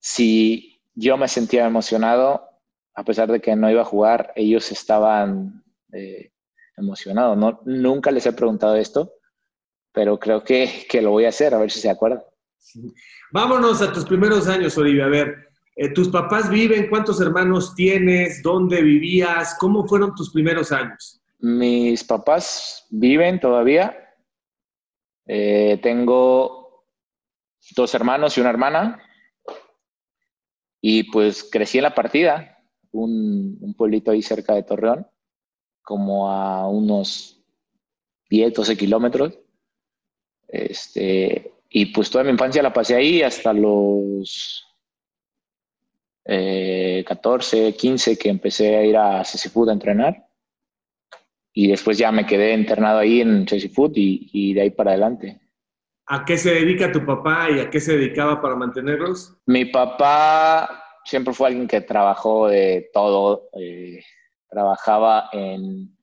si 0.00 0.80
yo 0.94 1.16
me 1.16 1.28
sentía 1.28 1.66
emocionado, 1.66 2.48
a 2.94 3.04
pesar 3.04 3.30
de 3.30 3.40
que 3.40 3.54
no 3.56 3.70
iba 3.70 3.82
a 3.82 3.86
jugar, 3.86 4.32
ellos 4.36 4.70
estaban 4.70 5.64
eh, 5.92 6.32
emocionados. 6.76 7.36
No, 7.36 7.60
nunca 7.64 8.10
les 8.10 8.26
he 8.26 8.32
preguntado 8.32 8.76
esto, 8.76 9.12
pero 9.92 10.18
creo 10.18 10.44
que, 10.44 10.86
que, 10.88 11.02
lo 11.02 11.10
voy 11.10 11.24
a 11.24 11.30
hacer, 11.30 11.54
a 11.54 11.58
ver 11.58 11.70
si 11.70 11.80
se 11.80 11.90
acuerdan. 11.90 12.22
Vámonos 13.32 13.82
a 13.82 13.92
tus 13.92 14.04
primeros 14.04 14.48
años, 14.48 14.76
Olivia. 14.78 15.06
A 15.06 15.08
ver, 15.08 15.49
eh, 15.80 15.88
¿tus 15.94 16.10
papás 16.10 16.50
viven? 16.50 16.90
¿Cuántos 16.90 17.22
hermanos 17.22 17.74
tienes? 17.74 18.42
¿Dónde 18.42 18.82
vivías? 18.82 19.56
¿Cómo 19.58 19.88
fueron 19.88 20.14
tus 20.14 20.30
primeros 20.30 20.72
años? 20.72 21.22
Mis 21.38 22.04
papás 22.04 22.86
viven 22.90 23.40
todavía. 23.40 23.96
Eh, 25.26 25.80
tengo 25.82 26.84
dos 27.74 27.94
hermanos 27.94 28.36
y 28.36 28.42
una 28.42 28.50
hermana. 28.50 29.02
Y 30.82 31.04
pues 31.04 31.48
crecí 31.50 31.78
en 31.78 31.84
la 31.84 31.94
partida, 31.94 32.58
un, 32.92 33.56
un 33.62 33.72
pueblito 33.72 34.10
ahí 34.10 34.20
cerca 34.20 34.54
de 34.54 34.64
Torreón, 34.64 35.06
como 35.80 36.30
a 36.30 36.68
unos 36.68 37.42
10, 38.28 38.52
12 38.52 38.76
kilómetros. 38.76 39.38
Este, 40.46 41.54
y 41.70 41.86
pues 41.86 42.10
toda 42.10 42.24
mi 42.24 42.30
infancia 42.32 42.62
la 42.62 42.74
pasé 42.74 42.96
ahí 42.96 43.22
hasta 43.22 43.54
los 43.54 44.69
14, 47.04 47.68
eh, 47.68 47.74
15 47.74 48.18
que 48.18 48.28
empecé 48.28 48.76
a 48.76 48.84
ir 48.84 48.96
a 48.96 49.24
Food 49.24 49.70
a 49.70 49.72
entrenar. 49.72 50.26
Y 51.52 51.68
después 51.68 51.98
ya 51.98 52.12
me 52.12 52.26
quedé 52.26 52.54
internado 52.54 53.00
ahí 53.00 53.20
en 53.20 53.46
Food 53.46 53.92
y, 53.96 54.30
y 54.32 54.54
de 54.54 54.60
ahí 54.62 54.70
para 54.70 54.92
adelante. 54.92 55.40
¿A 56.06 56.24
qué 56.24 56.36
se 56.36 56.54
dedica 56.54 56.92
tu 56.92 57.04
papá 57.04 57.48
y 57.50 57.60
a 57.60 57.70
qué 57.70 57.80
se 57.80 57.96
dedicaba 57.96 58.40
para 58.40 58.56
mantenerlos? 58.56 59.36
Mi 59.46 59.64
papá 59.64 60.84
siempre 61.04 61.34
fue 61.34 61.48
alguien 61.48 61.68
que 61.68 61.80
trabajó 61.80 62.48
de 62.48 62.90
todo. 62.92 63.48
Eh, 63.54 64.00
trabajaba 64.48 65.30
en 65.32 65.96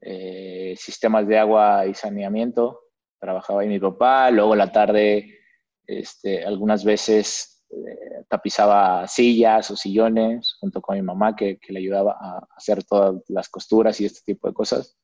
eh, 0.00 0.74
sistemas 0.76 1.26
de 1.26 1.38
agua 1.38 1.86
y 1.86 1.94
saneamiento, 1.94 2.80
trabajaba 3.18 3.62
ahí 3.62 3.68
mi 3.68 3.80
papá, 3.80 4.30
luego 4.30 4.54
la 4.54 4.70
tarde 4.70 5.40
este, 5.86 6.44
algunas 6.44 6.84
veces 6.84 7.55
eh, 7.70 8.24
tapizaba 8.28 9.06
sillas 9.08 9.70
o 9.70 9.76
sillones 9.76 10.54
junto 10.60 10.80
con 10.80 10.96
mi 10.96 11.02
mamá 11.02 11.34
que, 11.34 11.58
le 11.68 11.78
ayudaba 11.78 12.16
a 12.20 12.46
hacer 12.56 12.84
todas 12.84 13.22
las 13.28 13.48
costuras 13.48 14.00
y 14.00 14.06
este 14.06 14.20
tipo 14.24 14.48
de 14.48 14.54
cosas. 14.54 14.96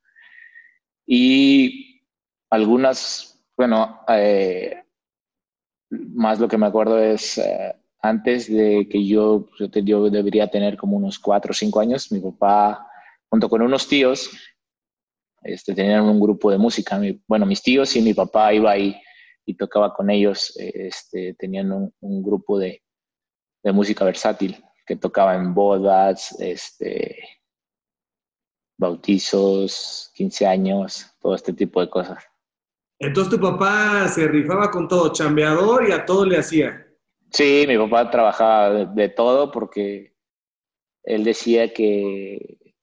Y 1.06 2.02
algunas, 2.50 3.42
bueno, 3.56 4.00
eh, 4.08 4.84
más 5.90 6.40
lo 6.40 6.48
que 6.48 6.58
me 6.58 6.66
acuerdo 6.66 6.98
es 6.98 7.38
eh, 7.38 7.74
antes 8.00 8.52
de 8.52 8.88
que 8.88 9.04
yo, 9.06 9.48
yo 9.58 10.10
debería 10.10 10.48
tener 10.48 10.76
como 10.76 10.96
unos 10.96 11.18
cuatro 11.18 11.50
o 11.50 11.54
cinco 11.54 11.80
años, 11.80 12.10
mi 12.12 12.20
papá 12.20 12.86
junto 13.28 13.48
con 13.48 13.62
unos 13.62 13.88
tíos 13.88 14.30
este, 15.42 15.74
tenían 15.74 16.04
un 16.04 16.20
grupo 16.20 16.50
de 16.50 16.58
música. 16.58 17.00
bueno, 17.26 17.46
mis 17.46 17.62
tíos 17.62 17.96
y 17.96 18.02
mi 18.02 18.14
papá 18.14 18.52
iba 18.54 18.70
ahí 18.70 19.00
y 19.44 19.54
tocaba 19.54 19.94
con 19.94 20.10
ellos. 20.10 20.52
Este, 20.56 21.34
tenían 21.34 21.72
un, 21.72 22.22
grupo 22.22 22.58
de, 22.58 22.82
de, 23.62 23.72
música 23.72 24.04
versátil 24.04 24.62
que 24.86 24.96
tocaba 24.96 25.34
en 25.34 25.54
bodas, 25.54 26.34
este, 26.40 27.18
bautizos, 28.78 30.10
15 30.14 30.46
años, 30.46 31.14
todo 31.20 31.34
este 31.34 31.52
tipo 31.52 31.80
de 31.80 31.90
cosas. 31.90 32.24
Entonces 32.98 33.34
tu 33.34 33.40
papá 33.40 34.08
se 34.08 34.28
rifaba 34.28 34.70
con 34.70 34.86
todo, 34.86 35.12
chambeador 35.12 35.88
y 35.88 35.92
a 35.92 36.04
todo 36.04 36.24
le 36.24 36.38
hacía. 36.38 36.86
Sí, 37.30 37.64
mi 37.66 37.76
papá 37.78 38.10
trabajaba 38.10 38.84
de 38.84 39.08
todo 39.08 39.50
porque 39.50 40.14
él 41.02 41.24
decía 41.24 41.72
que, 41.72 42.74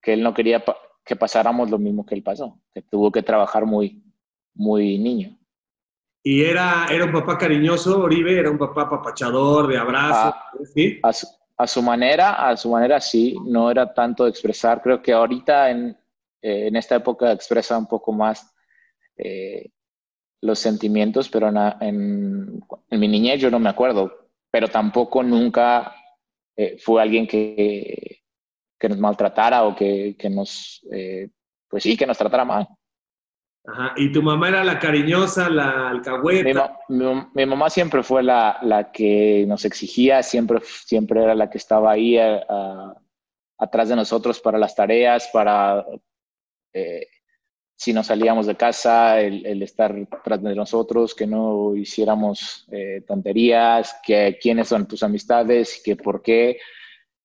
que 0.00 0.14
él 0.14 0.22
no 0.22 0.34
quería 0.34 0.64
que 1.04 1.16
pasáramos 1.16 1.70
lo 1.70 1.78
mismo 1.78 2.06
que 2.06 2.14
él 2.14 2.22
pasó, 2.22 2.60
que 2.72 2.82
tuvo 2.82 3.10
que 3.10 3.22
trabajar 3.22 3.66
muy, 3.66 4.02
muy 4.54 4.98
niño. 4.98 5.38
¿Y 6.22 6.44
era, 6.44 6.86
era 6.90 7.04
un 7.04 7.12
papá 7.12 7.36
cariñoso, 7.36 8.00
Oribe? 8.00 8.38
¿Era 8.38 8.50
un 8.50 8.58
papá 8.58 8.88
papachador, 8.88 9.66
de 9.66 9.76
abrazo? 9.76 10.28
A, 10.28 10.52
¿sí? 10.72 11.00
a, 11.02 11.66
su, 11.66 11.82
manera, 11.82 12.48
a 12.48 12.56
su 12.56 12.70
manera 12.70 13.00
sí, 13.00 13.36
no 13.44 13.70
era 13.70 13.92
tanto 13.92 14.24
de 14.24 14.30
expresar. 14.30 14.80
Creo 14.82 15.02
que 15.02 15.12
ahorita 15.12 15.70
en, 15.70 15.96
eh, 16.40 16.68
en 16.68 16.76
esta 16.76 16.96
época 16.96 17.32
expresa 17.32 17.76
un 17.76 17.86
poco 17.86 18.12
más 18.12 18.54
eh, 19.16 19.70
los 20.42 20.58
sentimientos, 20.58 21.28
pero 21.28 21.48
en, 21.48 21.56
en, 21.80 22.64
en, 22.90 23.00
mi 23.00 23.08
niñez 23.08 23.40
yo 23.40 23.50
no 23.50 23.58
me 23.58 23.70
acuerdo, 23.70 24.28
pero 24.50 24.68
tampoco 24.68 25.22
nunca 25.22 25.94
eh, 26.56 26.76
fue 26.78 27.02
alguien 27.02 27.26
que, 27.26 28.22
que 28.78 28.88
nos 28.88 28.98
maltratara 28.98 29.64
o 29.64 29.74
que, 29.74 30.16
que 30.18 30.28
nos, 30.28 30.84
eh, 30.92 31.30
pues 31.68 31.82
sí, 31.84 31.96
que 31.96 32.06
nos 32.06 32.18
tratara 32.18 32.44
mal. 32.44 32.68
Ajá. 33.64 33.92
¿Y 33.96 34.10
tu 34.10 34.22
mamá 34.22 34.48
era 34.48 34.64
la 34.64 34.78
cariñosa, 34.78 35.48
la 35.48 35.90
alcahueta? 35.90 36.78
Mi, 36.88 37.46
mamá 37.46 37.70
siempre 37.70 38.02
fue 38.02 38.22
la, 38.22 38.58
la, 38.62 38.90
que 38.90 39.44
nos 39.46 39.64
exigía, 39.64 40.22
siempre, 40.22 40.60
siempre 40.64 41.22
era 41.22 41.34
la 41.34 41.48
que 41.48 41.58
estaba 41.58 41.92
ahí 41.92 42.18
atrás 43.58 43.88
de 43.88 43.96
nosotros 43.96 44.40
para 44.40 44.58
las 44.58 44.74
tareas, 44.74 45.30
para 45.32 45.86
eh, 46.72 47.06
si 47.76 47.92
nos 47.92 48.08
salíamos 48.08 48.46
de 48.46 48.56
casa, 48.56 49.20
el, 49.20 49.46
el, 49.46 49.62
estar 49.62 49.94
atrás 50.10 50.42
de 50.42 50.54
nosotros, 50.56 51.14
que 51.14 51.26
no 51.26 51.76
hiciéramos 51.76 52.66
eh, 52.72 53.02
tonterías, 53.06 53.96
que 54.04 54.38
quiénes 54.40 54.68
son 54.68 54.88
tus 54.88 55.02
amistades, 55.04 55.80
que 55.84 55.96
por 55.96 56.20
qué 56.22 56.58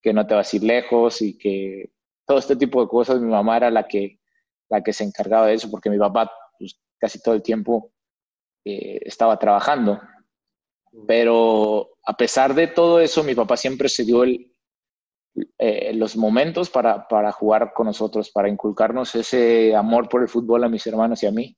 que 0.01 0.13
no 0.13 0.25
te 0.25 0.35
vas 0.35 0.53
a 0.53 0.55
ir 0.55 0.63
lejos 0.63 1.21
y 1.21 1.37
que 1.37 1.91
todo 2.25 2.37
este 2.37 2.55
tipo 2.55 2.81
de 2.81 2.87
cosas, 2.87 3.19
mi 3.19 3.29
mamá 3.29 3.57
era 3.57 3.69
la 3.69 3.87
que, 3.87 4.19
la 4.69 4.81
que 4.81 4.93
se 4.93 5.03
encargaba 5.03 5.47
de 5.47 5.55
eso, 5.55 5.69
porque 5.69 5.89
mi 5.89 5.97
papá 5.97 6.31
pues, 6.57 6.79
casi 6.97 7.21
todo 7.21 7.35
el 7.35 7.41
tiempo 7.41 7.91
eh, 8.65 8.99
estaba 9.03 9.37
trabajando. 9.37 9.99
Pero 11.07 11.89
a 12.05 12.13
pesar 12.15 12.53
de 12.53 12.67
todo 12.67 12.99
eso, 12.99 13.23
mi 13.23 13.35
papá 13.35 13.57
siempre 13.57 13.89
se 13.89 14.03
dio 14.03 14.23
el, 14.23 14.51
eh, 15.59 15.93
los 15.93 16.15
momentos 16.17 16.69
para, 16.69 17.07
para 17.07 17.31
jugar 17.31 17.73
con 17.73 17.87
nosotros, 17.87 18.31
para 18.31 18.49
inculcarnos 18.49 19.13
ese 19.15 19.75
amor 19.75 20.09
por 20.09 20.21
el 20.21 20.29
fútbol 20.29 20.63
a 20.63 20.69
mis 20.69 20.85
hermanos 20.87 21.21
y 21.23 21.27
a 21.27 21.31
mí. 21.31 21.57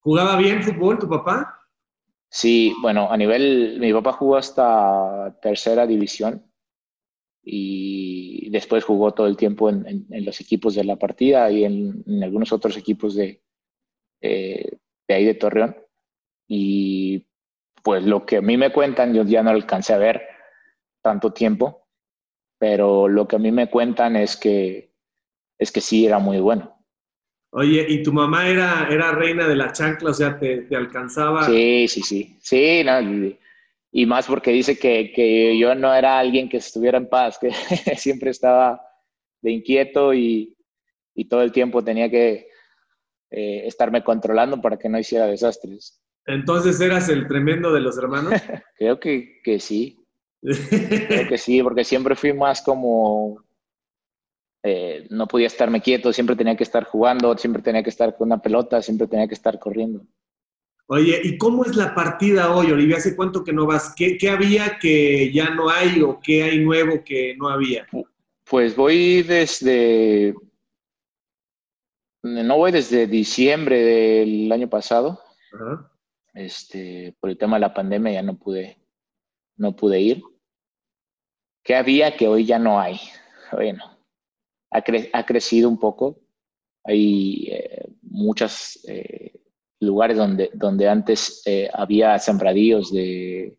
¿Jugaba 0.00 0.36
bien 0.36 0.62
fútbol 0.62 0.98
tu 0.98 1.08
papá? 1.08 1.56
Sí, 2.28 2.74
bueno, 2.80 3.10
a 3.10 3.16
nivel, 3.16 3.78
mi 3.80 3.92
papá 3.92 4.12
jugó 4.12 4.36
hasta 4.36 5.36
tercera 5.42 5.86
división 5.86 6.49
y 7.42 8.50
después 8.50 8.84
jugó 8.84 9.12
todo 9.12 9.26
el 9.26 9.36
tiempo 9.36 9.70
en, 9.70 10.06
los 10.10 10.40
equipos 10.40 10.74
de 10.74 10.84
la 10.84 10.96
partida 10.96 11.50
y 11.50 11.64
en, 11.64 12.04
algunos 12.22 12.52
otros 12.52 12.76
equipos 12.76 13.14
de, 13.14 13.42
eh, 14.20 14.78
de 15.08 15.14
ahí 15.14 15.24
de 15.24 15.34
Torreón. 15.34 15.76
Y 16.46 17.26
pues 17.82 18.04
lo 18.04 18.26
que 18.26 18.38
a 18.38 18.42
mí 18.42 18.56
me 18.56 18.72
cuentan, 18.72 19.14
yo 19.14 19.24
ya 19.24 19.42
no 19.42 19.50
alcancé 19.50 19.94
a 19.94 19.98
ver 19.98 20.22
tanto 21.02 21.32
tiempo, 21.32 21.86
pero 22.58 23.08
lo 23.08 23.26
que 23.26 23.36
a 23.36 23.38
mí 23.38 23.50
me 23.52 23.70
cuentan 23.70 24.16
es 24.16 24.36
que, 24.36 24.92
es 25.58 25.72
que 25.72 25.80
sí 25.80 26.06
era 26.06 26.18
muy 26.18 26.40
bueno. 26.40 26.76
Oye, 27.52 27.84
¿y 27.88 28.02
tu 28.02 28.12
mamá 28.12 28.48
era, 28.48 28.86
era 28.90 29.12
reina 29.12 29.48
de 29.48 29.56
la 29.56 29.72
chancla? 29.72 30.10
O 30.10 30.14
sea, 30.14 30.38
¿te, 30.38 30.62
te 30.62 30.76
alcanzaba? 30.76 31.44
Sí, 31.44 31.88
sí, 31.88 32.02
sí. 32.02 32.36
Sí, 32.40 32.82
no, 32.84 33.00
y 33.92 34.06
más 34.06 34.26
porque 34.26 34.52
dice 34.52 34.78
que, 34.78 35.12
que, 35.12 35.58
yo 35.58 35.74
no 35.74 35.92
era 35.92 36.18
alguien 36.18 36.48
que 36.48 36.58
estuviera 36.58 36.98
en 36.98 37.08
paz, 37.08 37.38
que 37.38 37.50
siempre 37.96 38.30
estaba 38.30 38.80
de 39.42 39.50
inquieto 39.50 40.14
y, 40.14 40.56
y 41.14 41.24
todo 41.26 41.42
el 41.42 41.52
tiempo 41.52 41.82
tenía 41.82 42.08
que 42.10 42.48
eh, 43.30 43.66
estarme 43.66 44.04
controlando 44.04 44.60
para 44.60 44.78
que 44.78 44.88
no 44.88 44.98
hiciera 44.98 45.26
desastres. 45.26 46.00
Entonces, 46.26 46.80
¿eras 46.80 47.08
el 47.08 47.26
tremendo 47.26 47.72
de 47.72 47.80
los 47.80 47.98
hermanos? 47.98 48.32
Creo 48.76 49.00
que, 49.00 49.40
que 49.42 49.58
sí. 49.58 49.96
Creo 50.40 51.28
que 51.28 51.38
sí, 51.38 51.62
porque 51.62 51.84
siempre 51.84 52.14
fui 52.14 52.32
más 52.32 52.62
como... 52.62 53.44
Eh, 54.62 55.06
no 55.08 55.26
podía 55.26 55.46
estarme 55.46 55.80
quieto, 55.80 56.12
siempre 56.12 56.36
tenía 56.36 56.54
que 56.54 56.64
estar 56.64 56.84
jugando, 56.84 57.36
siempre 57.38 57.62
tenía 57.62 57.82
que 57.82 57.88
estar 57.88 58.14
con 58.14 58.28
una 58.28 58.42
pelota, 58.42 58.82
siempre 58.82 59.06
tenía 59.06 59.26
que 59.26 59.34
estar 59.34 59.58
corriendo. 59.58 60.04
Oye, 60.92 61.20
¿y 61.22 61.38
cómo 61.38 61.64
es 61.64 61.76
la 61.76 61.94
partida 61.94 62.52
hoy, 62.52 62.72
Olivia? 62.72 62.96
¿Hace 62.96 63.14
cuánto 63.14 63.44
que 63.44 63.52
no 63.52 63.64
vas? 63.64 63.94
¿Qué, 63.94 64.18
había 64.28 64.76
que 64.80 65.32
ya 65.32 65.50
no 65.50 65.70
hay 65.70 66.02
o 66.02 66.18
qué 66.20 66.42
hay 66.42 66.58
nuevo 66.58 67.04
que 67.04 67.36
no 67.36 67.48
había? 67.48 67.86
Pues 68.42 68.74
voy 68.74 69.22
desde... 69.22 70.34
No 72.24 72.56
voy 72.56 72.72
desde 72.72 73.06
diciembre 73.06 73.78
del 73.78 74.50
año 74.50 74.68
pasado. 74.68 75.22
Este, 76.34 77.14
por 77.20 77.30
el 77.30 77.38
tema 77.38 77.58
de 77.58 77.60
la 77.60 77.74
pandemia 77.74 78.14
ya 78.14 78.22
no 78.22 78.36
pude, 78.36 78.76
no 79.58 79.76
pude 79.76 80.00
ir. 80.00 80.20
¿Qué 81.62 81.76
había 81.76 82.16
que 82.16 82.26
hoy 82.26 82.46
ya 82.46 82.58
no 82.58 82.80
hay? 82.80 82.98
Bueno, 83.52 83.96
ha, 84.72 85.24
crecido 85.24 85.68
un 85.68 85.78
poco. 85.78 86.18
Hay 86.82 87.46
eh, 87.48 87.86
muchos 88.02 88.84
eh, 88.88 89.39
lugares 89.80 90.16
donde, 90.16 90.50
donde 90.54 90.88
antes 90.88 91.42
había 91.72 92.18
sembradíos 92.18 92.92
de, 92.92 93.58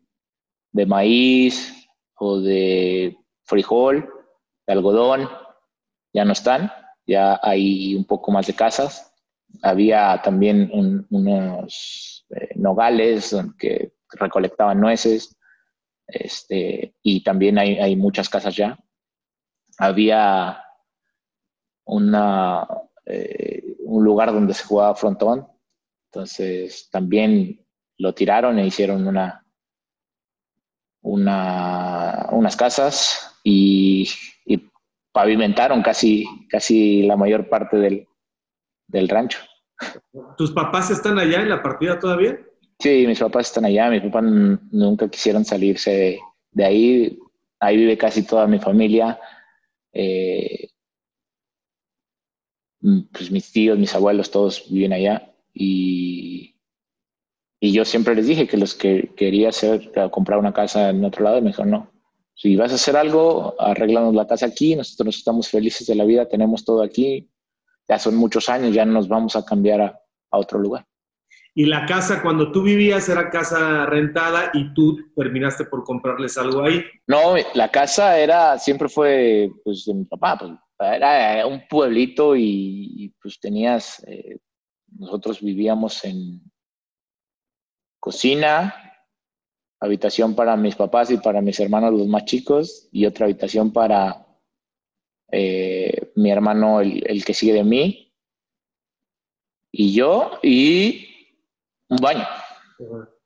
de 0.72 0.86
maíz 0.86 1.88
o 2.14 2.40
de 2.40 3.16
frijol, 3.44 4.08
de 4.66 4.72
algodón, 4.72 5.28
ya 6.12 6.24
no 6.24 6.32
están, 6.32 6.70
ya 7.06 7.38
hay 7.42 7.94
un 7.94 8.04
poco 8.04 8.32
más 8.32 8.46
de 8.46 8.54
casas. 8.54 9.12
Había 9.62 10.20
también 10.22 10.70
unos 11.10 12.26
nogales 12.54 13.36
que 13.58 13.92
recolectaban 14.12 14.80
nueces, 14.80 15.36
este, 16.06 16.94
y 17.02 17.22
también 17.22 17.58
hay, 17.58 17.78
hay, 17.78 17.96
muchas 17.96 18.28
casas 18.28 18.54
ya. 18.56 18.78
Había 19.78 20.62
una, 21.84 22.66
eh, 23.06 23.76
un 23.80 24.04
lugar 24.04 24.32
donde 24.32 24.54
se 24.54 24.64
jugaba 24.64 24.94
frontón, 24.94 25.46
entonces 26.12 26.90
también 26.90 27.64
lo 27.96 28.12
tiraron 28.12 28.58
e 28.58 28.66
hicieron 28.66 29.06
una, 29.06 29.46
una, 31.00 32.28
unas 32.32 32.54
casas 32.54 33.34
y, 33.42 34.06
y, 34.44 34.68
pavimentaron 35.10 35.82
casi, 35.82 36.26
casi 36.50 37.02
la 37.02 37.16
mayor 37.16 37.48
parte 37.48 37.78
del, 37.78 38.06
del 38.88 39.08
rancho. 39.08 39.38
¿Tus 40.36 40.52
papás 40.52 40.90
están 40.90 41.18
allá 41.18 41.40
en 41.40 41.48
la 41.48 41.62
partida 41.62 41.98
todavía? 41.98 42.38
Sí, 42.78 43.06
mis 43.06 43.20
papás 43.20 43.48
están 43.48 43.64
allá, 43.64 43.88
mis 43.90 44.02
papás 44.02 44.24
nunca 44.24 45.08
quisieron 45.08 45.44
salirse 45.44 46.18
de, 46.50 46.64
ahí, 46.64 47.18
ahí 47.58 47.76
vive 47.76 47.96
casi 47.96 48.22
toda 48.26 48.46
mi 48.46 48.58
familia. 48.58 49.18
Eh, 49.92 50.68
mm, 52.80 53.00
pues 53.12 53.30
mis 53.30 53.50
tíos, 53.50 53.78
mis 53.78 53.94
abuelos, 53.94 54.30
todos 54.30 54.66
viven 54.70 54.92
allá. 54.92 55.31
Y, 55.52 56.56
y 57.60 57.72
yo 57.72 57.84
siempre 57.84 58.14
les 58.14 58.26
dije 58.26 58.46
que 58.46 58.56
los 58.56 58.74
que 58.74 59.12
quería 59.16 59.50
hacer, 59.50 59.92
comprar 60.10 60.38
una 60.38 60.52
casa 60.52 60.90
en 60.90 61.04
otro 61.04 61.24
lado, 61.24 61.40
me 61.40 61.48
dijeron, 61.48 61.70
no, 61.70 61.92
si 62.34 62.56
vas 62.56 62.72
a 62.72 62.76
hacer 62.76 62.96
algo, 62.96 63.54
arreglamos 63.58 64.14
la 64.14 64.26
casa 64.26 64.46
aquí, 64.46 64.74
nosotros 64.74 65.16
estamos 65.16 65.48
felices 65.48 65.86
de 65.86 65.94
la 65.94 66.04
vida, 66.04 66.28
tenemos 66.28 66.64
todo 66.64 66.82
aquí, 66.82 67.28
ya 67.88 67.98
son 67.98 68.16
muchos 68.16 68.48
años, 68.48 68.74
ya 68.74 68.84
no 68.84 68.92
nos 68.92 69.08
vamos 69.08 69.36
a 69.36 69.44
cambiar 69.44 69.80
a 69.80 70.38
otro 70.38 70.58
lugar. 70.58 70.86
Y 71.54 71.66
la 71.66 71.84
casa, 71.84 72.22
cuando 72.22 72.50
tú 72.50 72.62
vivías, 72.62 73.08
era 73.10 73.28
casa 73.28 73.84
rentada 73.84 74.50
y 74.54 74.72
tú 74.72 74.98
terminaste 75.14 75.66
por 75.66 75.84
comprarles 75.84 76.38
algo 76.38 76.62
ahí. 76.62 76.82
No, 77.06 77.34
la 77.54 77.70
casa 77.70 78.18
era, 78.18 78.58
siempre 78.58 78.88
fue, 78.88 79.50
pues, 79.62 79.84
de 79.84 79.92
mi 79.92 80.04
papá. 80.06 80.38
Pues, 80.38 80.52
era 80.80 81.46
un 81.46 81.62
pueblito 81.68 82.34
y, 82.34 83.14
pues 83.22 83.38
tenías, 83.38 84.02
eh, 84.06 84.38
nosotros 84.98 85.40
vivíamos 85.40 86.04
en 86.04 86.42
cocina, 87.98 88.74
habitación 89.80 90.34
para 90.34 90.56
mis 90.56 90.76
papás 90.76 91.10
y 91.10 91.18
para 91.18 91.40
mis 91.40 91.58
hermanos 91.60 91.92
los 91.92 92.06
más 92.06 92.24
chicos 92.24 92.88
y 92.92 93.06
otra 93.06 93.26
habitación 93.26 93.72
para 93.72 94.26
eh, 95.30 96.12
mi 96.16 96.30
hermano, 96.30 96.80
el, 96.80 97.24
que 97.24 97.34
sigue 97.34 97.54
de 97.54 97.64
mí, 97.64 98.12
y 99.70 99.94
yo, 99.94 100.38
y 100.42 101.08
un 101.88 101.96
baño. 101.96 102.26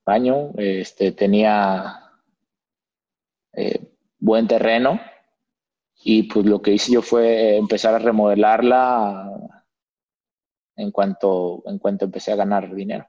Baño, 0.04 0.52
este, 0.56 1.10
tenía 1.10 2.00
eh, 3.52 3.80
buen 4.18 4.46
terreno 4.46 5.00
y 6.04 6.24
pues 6.24 6.46
lo 6.46 6.62
que 6.62 6.72
hice 6.72 6.92
yo 6.92 7.02
fue 7.02 7.56
empezar 7.56 7.94
a 7.94 7.98
remodelarla 7.98 9.45
en 10.76 10.90
cuanto, 10.90 11.62
en 11.66 11.78
cuanto 11.78 12.04
empecé 12.04 12.32
a 12.32 12.36
ganar 12.36 12.74
dinero. 12.74 13.06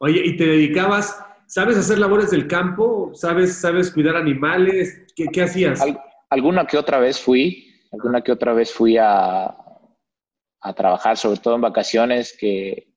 Oye, 0.00 0.22
¿y 0.24 0.36
te 0.36 0.46
dedicabas, 0.46 1.24
sabes 1.46 1.76
hacer 1.76 1.98
labores 1.98 2.30
del 2.30 2.46
campo? 2.46 3.10
¿Sabes, 3.14 3.56
sabes 3.56 3.90
cuidar 3.90 4.16
animales? 4.16 5.06
¿Qué, 5.14 5.26
qué 5.32 5.42
hacías? 5.42 5.82
alguna 6.30 6.66
que 6.66 6.76
otra 6.76 6.98
vez 6.98 7.20
fui, 7.20 7.72
alguna 7.92 8.22
que 8.22 8.32
otra 8.32 8.52
vez 8.52 8.72
fui 8.72 8.96
a, 8.98 9.54
a 10.64 10.72
trabajar, 10.74 11.16
sobre 11.16 11.38
todo 11.38 11.54
en 11.54 11.60
vacaciones, 11.60 12.36
que 12.36 12.94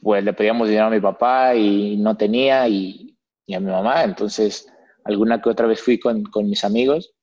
pues 0.00 0.22
le 0.24 0.32
pedíamos 0.34 0.68
dinero 0.68 0.86
a 0.86 0.90
mi 0.90 1.00
papá 1.00 1.54
y 1.54 1.96
no 1.96 2.16
tenía 2.16 2.68
y, 2.68 3.16
a 3.54 3.60
mi 3.60 3.70
mamá. 3.70 4.02
Entonces, 4.02 4.70
alguna 5.04 5.40
que 5.40 5.48
otra 5.48 5.66
vez 5.66 5.80
fui 5.80 5.98
con, 5.98 6.24
mis 6.42 6.64
amigos. 6.64 7.13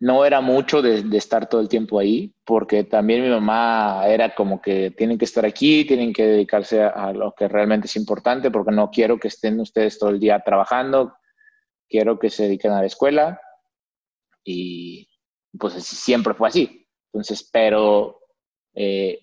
No 0.00 0.24
era 0.24 0.40
mucho 0.40 0.80
de, 0.80 1.04
estar 1.16 1.48
todo 1.48 1.60
el 1.60 1.68
tiempo 1.68 1.98
ahí, 1.98 2.32
porque 2.44 2.84
también 2.84 3.22
mi 3.22 3.30
mamá 3.30 4.06
era 4.06 4.34
como 4.34 4.60
que 4.62 4.92
tienen 4.92 5.18
que 5.18 5.24
estar 5.24 5.44
aquí, 5.44 5.84
tienen 5.84 6.12
que 6.12 6.26
dedicarse 6.26 6.82
a, 6.82 7.12
lo 7.12 7.32
que 7.32 7.48
realmente 7.48 7.86
es 7.86 7.96
importante, 7.96 8.50
porque 8.50 8.70
no 8.72 8.90
quiero 8.90 9.18
que 9.18 9.28
estén 9.28 9.58
ustedes 9.58 9.98
todo 9.98 10.10
el 10.10 10.20
día 10.20 10.40
trabajando, 10.40 11.16
quiero 11.88 12.18
que 12.18 12.30
se 12.30 12.44
dediquen 12.44 12.72
a 12.72 12.80
la 12.80 12.86
escuela. 12.86 13.40
Y 14.44 15.08
pues 15.58 15.74
siempre 15.74 16.34
fue 16.34 16.48
así. 16.48 16.86
Entonces, 17.12 17.48
pero 17.52 18.20
eh, 18.74 19.20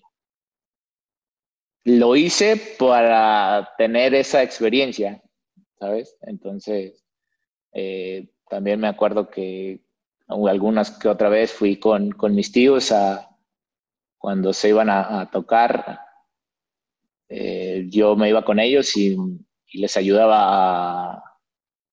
lo 1.84 2.16
hice 2.16 2.60
para 2.78 3.70
tener 3.78 4.14
esa 4.14 4.42
experiencia, 4.42 5.22
¿sabes? 5.78 6.16
Entonces, 6.22 7.04
eh, 7.72 8.28
también 8.48 8.80
me 8.80 8.88
acuerdo 8.88 9.30
que 9.30 9.85
algunas 10.28 10.90
que 10.90 11.08
otra 11.08 11.28
vez 11.28 11.52
fui 11.52 11.76
con, 11.76 12.14
mis 12.30 12.52
tíos 12.52 12.92
a 12.92 13.28
cuando 14.18 14.52
se 14.52 14.70
iban 14.70 14.90
a, 14.90 15.30
tocar, 15.30 16.00
eh, 17.28 17.86
yo 17.88 18.16
me 18.16 18.28
iba 18.28 18.44
con 18.44 18.58
ellos 18.58 18.96
y, 18.96 19.16
les 19.72 19.96
ayudaba 19.96 21.16
a, 21.16 21.22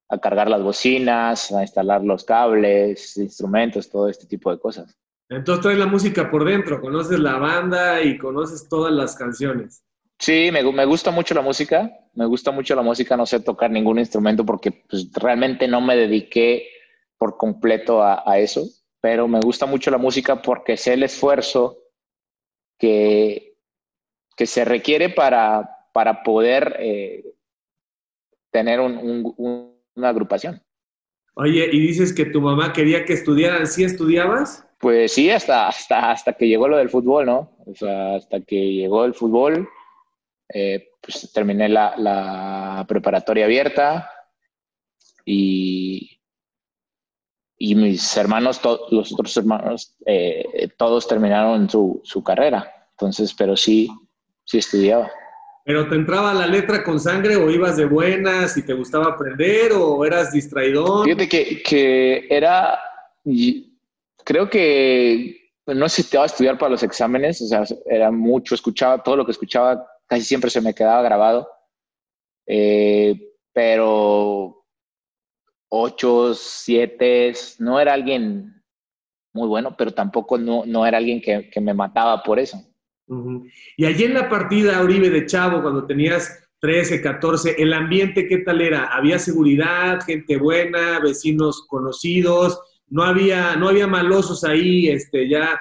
a, 0.07 0.17
cargar 0.19 0.49
las 0.49 0.63
bocinas, 0.63 1.51
a 1.51 1.61
instalar 1.61 2.01
los 2.03 2.23
cables, 2.23 3.17
instrumentos, 3.17 3.89
todo 3.89 4.07
este 4.07 4.25
tipo 4.25 4.51
de 4.51 4.59
cosas. 4.59 4.97
Entonces 5.27 5.63
traes 5.63 5.79
la 5.79 5.87
música 5.87 6.29
por 6.29 6.45
dentro, 6.45 6.79
conoces 6.79 7.19
la 7.19 7.37
banda 7.37 8.01
y 8.01 8.17
conoces 8.17 8.69
todas 8.69 8.93
las 8.93 9.15
canciones. 9.15 9.83
Sí, 10.19 10.49
me, 10.53 10.63
me, 10.63 10.85
gusta 10.85 11.11
mucho 11.11 11.33
la 11.33 11.41
música, 11.41 11.91
me 12.13 12.25
gusta 12.25 12.51
mucho 12.51 12.75
la 12.75 12.81
música, 12.81 13.17
no 13.17 13.25
sé 13.25 13.41
tocar 13.41 13.71
ningún 13.71 13.99
instrumento 13.99 14.45
porque 14.45 14.71
pues, 14.71 15.11
realmente 15.11 15.67
no 15.67 15.81
me 15.81 15.97
dediqué 15.97 16.67
por 17.23 17.37
completo 17.37 18.03
a, 18.03 18.37
eso, 18.37 18.67
pero 18.99 19.29
me 19.29 19.39
gusta 19.39 19.65
mucho 19.65 19.89
la 19.89 19.97
música 19.97 20.41
porque 20.41 20.75
sé 20.75 20.95
el 20.95 21.03
esfuerzo 21.03 21.77
que, 22.77 23.55
que 24.35 24.45
se 24.45 24.65
requiere 24.65 25.07
para, 25.07 25.87
para 25.93 26.21
poder 26.21 26.75
eh, 26.79 27.23
tener 28.51 28.81
una 28.81 30.09
agrupación. 30.09 30.61
Oye, 31.35 31.69
y 31.71 31.79
dices 31.79 32.11
que 32.13 32.25
tu 32.25 32.41
mamá 32.41 32.73
quería 32.73 33.05
que 33.05 33.13
estudiaran, 33.13 33.67
¿sí 33.67 33.85
estudiabas? 33.85 34.67
Pues 34.79 35.13
sí, 35.13 35.29
hasta, 35.29 35.69
hasta, 35.69 36.11
hasta 36.11 36.33
que 36.33 36.49
llegó 36.49 36.67
lo 36.67 36.75
del 36.75 36.89
fútbol, 36.89 37.25
¿no? 37.25 37.55
O 37.65 37.73
sea, 37.73 38.15
hasta 38.15 38.41
que 38.41 38.73
llegó 38.73 39.05
el 39.05 39.13
fútbol, 39.13 39.69
eh, 40.53 40.89
pues 40.99 41.31
terminé 41.31 41.69
la, 41.69 42.83
preparatoria 42.85 43.45
abierta 43.45 44.11
y, 45.23 46.12
y 47.65 47.75
mis 47.75 48.17
hermanos, 48.17 48.59
los 48.91 49.13
otros 49.13 49.37
hermanos, 49.37 49.95
eh, 50.05 50.67
todos 50.75 51.07
terminaron 51.07 51.69
su, 51.69 52.01
su, 52.03 52.21
carrera. 52.21 52.69
Entonces, 52.91 53.33
pero 53.33 53.55
sí, 53.55 53.89
sí 54.43 54.57
estudiaba. 54.57 55.09
¿Pero 55.63 55.87
te 55.87 55.95
entraba 55.95 56.33
la 56.33 56.45
letra 56.45 56.83
con 56.83 56.99
sangre 56.99 57.37
o 57.37 57.49
ibas 57.49 57.77
de 57.77 57.85
buenas 57.85 58.57
y 58.57 58.65
te 58.65 58.73
gustaba 58.73 59.13
aprender 59.13 59.71
o 59.71 60.03
eras 60.03 60.33
distraidor? 60.33 61.05
Fíjate 61.05 61.29
que, 61.29 61.63
que 61.63 62.27
era, 62.29 62.77
creo 64.25 64.49
que 64.49 65.53
no 65.65 65.85
necesitaba 65.85 66.25
estudiar 66.25 66.57
para 66.57 66.71
los 66.71 66.83
exámenes, 66.83 67.41
o 67.43 67.47
sea, 67.47 67.63
era 67.85 68.11
mucho, 68.11 68.55
escuchaba 68.55 69.01
todo 69.01 69.15
lo 69.15 69.25
que 69.25 69.31
escuchaba, 69.31 69.87
casi 70.05 70.25
siempre 70.25 70.49
se 70.49 70.59
me 70.59 70.75
quedaba 70.75 71.01
grabado. 71.01 71.47
Eh, 72.45 73.37
pero 73.53 74.62
ocho, 75.75 76.35
siete, 76.35 77.33
no 77.57 77.79
era 77.79 77.93
alguien 77.93 78.61
muy 79.33 79.47
bueno, 79.47 79.75
pero 79.75 79.91
tampoco 79.91 80.37
no, 80.37 80.63
no 80.67 80.85
era 80.85 80.99
alguien 80.99 81.19
que, 81.19 81.49
que 81.49 81.59
me 81.59 81.73
mataba 81.73 82.21
por 82.21 82.37
eso. 82.37 82.61
Y 83.75 83.85
allí 83.85 84.03
en 84.03 84.13
la 84.13 84.29
partida, 84.29 84.83
Uribe 84.83 85.09
de 85.09 85.25
Chavo, 85.25 85.63
cuando 85.63 85.87
tenías 85.87 86.47
13, 86.59 87.01
14, 87.01 87.55
¿el 87.57 87.73
ambiente 87.73 88.27
qué 88.27 88.37
tal 88.37 88.61
era? 88.61 88.85
¿Había 88.85 89.17
seguridad, 89.17 89.99
gente 90.05 90.37
buena, 90.37 90.99
vecinos 90.99 91.65
conocidos? 91.67 92.61
¿No 92.87 93.03
había, 93.03 93.55
no 93.55 93.69
había 93.69 93.87
malosos 93.87 94.43
ahí, 94.43 94.89
este, 94.89 95.27
ya 95.27 95.59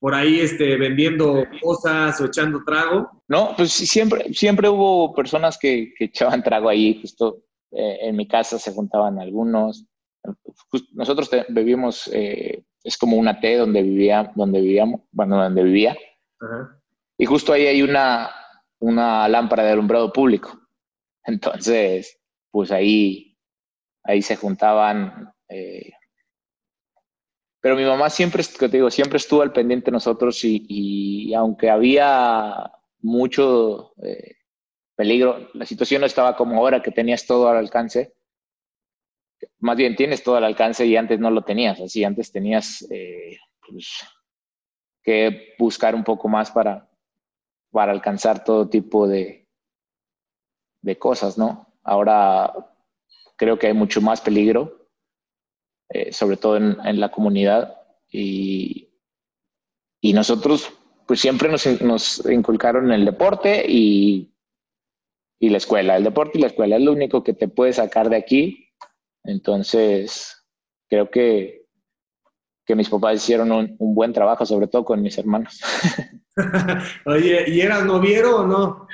por 0.00 0.14
ahí 0.14 0.40
este, 0.40 0.76
vendiendo 0.78 1.44
cosas 1.60 2.18
o 2.22 2.24
echando 2.24 2.64
trago? 2.64 3.22
No, 3.28 3.52
pues 3.54 3.70
siempre, 3.70 4.32
siempre 4.32 4.68
hubo 4.68 5.14
personas 5.14 5.58
que, 5.60 5.92
echaban 6.00 6.42
trago 6.42 6.70
ahí, 6.70 6.98
justo 7.02 7.44
eh, 7.72 7.98
en 8.02 8.16
mi 8.16 8.26
casa 8.26 8.58
se 8.58 8.72
juntaban 8.72 9.18
algunos. 9.18 9.86
nosotros 10.92 11.30
vivimos 11.48 12.08
eh, 12.12 12.64
es 12.84 12.96
como 12.98 13.16
una 13.16 13.40
T 13.40 13.56
donde 13.56 13.82
vivía, 13.82 14.32
donde 14.34 14.60
vivíamos, 14.60 15.02
bueno, 15.10 15.42
donde 15.42 15.62
vivía. 15.62 15.96
Y 17.18 17.24
justo 17.24 17.52
ahí 17.52 17.66
hay 17.66 17.82
una, 17.82 18.30
una 18.80 19.28
lámpara 19.28 19.62
de 19.62 19.72
alumbrado 19.72 20.12
público. 20.12 20.60
Entonces, 21.24 22.18
pues 22.50 22.70
ahí, 22.72 23.38
ahí 24.04 24.22
se 24.22 24.36
juntaban. 24.36 25.32
Eh, 25.48 25.92
pero 27.60 27.76
mi 27.76 27.84
mamá 27.84 28.10
siempre, 28.10 28.42
te 28.42 28.68
digo, 28.68 28.90
siempre 28.90 29.18
estuvo 29.18 29.42
al 29.42 29.52
pendiente 29.52 29.86
de 29.86 29.92
nosotros 29.92 30.40
y, 30.42 31.32
aunque 31.34 31.70
había 31.70 32.72
mucho 33.00 33.94
eh, 34.02 34.36
peligro, 34.96 35.48
la 35.54 35.66
situación 35.66 36.00
no 36.00 36.06
estaba 36.06 36.36
como 36.36 36.56
ahora 36.56 36.82
que 36.82 36.90
tenías 36.90 37.26
todo 37.26 37.48
al 37.48 37.56
alcance. 37.56 38.14
Más 39.58 39.76
bien 39.76 39.96
tienes 39.96 40.22
todo 40.22 40.36
al 40.36 40.44
alcance 40.44 40.86
y 40.86 40.96
antes 40.96 41.18
no 41.18 41.30
lo 41.30 41.42
tenías. 41.42 41.80
Así, 41.80 42.04
antes 42.04 42.30
tenías 42.30 42.86
eh, 42.90 43.38
pues, 43.68 43.88
que 45.02 45.54
buscar 45.58 45.94
un 45.94 46.04
poco 46.04 46.28
más 46.28 46.50
para, 46.50 46.88
para 47.70 47.92
alcanzar 47.92 48.44
todo 48.44 48.68
tipo 48.68 49.08
de, 49.08 49.48
de 50.82 50.98
cosas, 50.98 51.38
¿no? 51.38 51.74
Ahora 51.82 52.52
creo 53.36 53.58
que 53.58 53.68
hay 53.68 53.74
mucho 53.74 54.00
más 54.00 54.20
peligro, 54.20 54.88
eh, 55.88 56.12
sobre 56.12 56.36
todo 56.36 56.56
en, 56.56 57.00
la 57.00 57.10
comunidad, 57.10 57.76
y, 58.10 58.88
y, 60.00 60.12
nosotros 60.12 60.72
pues 61.06 61.20
siempre 61.20 61.48
nos, 61.48 61.66
nos 61.82 62.24
inculcaron 62.26 62.92
el 62.92 63.04
deporte 63.04 63.64
y, 63.66 64.31
y, 65.42 65.50
la 65.50 65.56
escuela. 65.58 65.96
El 65.96 66.04
deporte 66.04 66.38
y 66.38 66.40
la 66.40 66.46
escuela 66.48 66.76
es 66.76 66.82
lo 66.82 66.92
único 66.92 67.22
que 67.22 67.34
te 67.34 67.48
puede 67.48 67.72
sacar 67.72 68.08
de 68.08 68.16
aquí. 68.16 68.68
Entonces, 69.24 70.44
creo 70.88 71.10
que, 71.10 71.66
que 72.64 72.74
mis 72.74 72.88
papás 72.88 73.16
hicieron 73.16 73.52
un, 73.52 73.76
un 73.78 73.94
buen 73.94 74.12
trabajo, 74.12 74.46
sobre 74.46 74.68
todo 74.68 74.84
con 74.84 75.02
mis 75.02 75.18
hermanos. 75.18 75.60
Oye, 77.06 77.44
¿y 77.48 77.60
eras 77.60 77.84
noviero 77.84 78.40
o 78.40 78.46
no? 78.46 78.86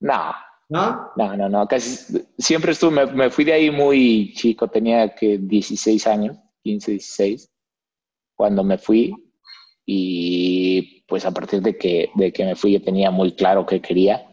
No, 0.00 0.32
¿No? 0.68 1.10
No, 1.16 1.36
no, 1.36 1.48
no, 1.48 1.68
casi 1.68 2.24
siempre 2.38 2.72
estuve, 2.72 3.06
me, 3.06 3.30
fui 3.30 3.44
de 3.44 3.52
ahí 3.52 3.70
muy 3.70 4.32
chico, 4.34 4.68
tenía 4.68 5.14
que 5.14 5.38
16 5.38 6.06
años, 6.06 6.38
15, 6.62 6.92
16, 6.92 7.50
cuando 8.34 8.64
me 8.64 8.78
fui 8.78 9.14
y 9.84 11.02
pues 11.06 11.26
a 11.26 11.30
partir 11.32 11.60
de 11.60 11.76
que, 11.76 12.10
de 12.14 12.32
que 12.32 12.44
me 12.44 12.56
fui 12.56 12.72
yo 12.72 12.82
tenía 12.82 13.10
muy 13.10 13.32
claro 13.36 13.66
qué 13.66 13.82
quería 13.82 14.26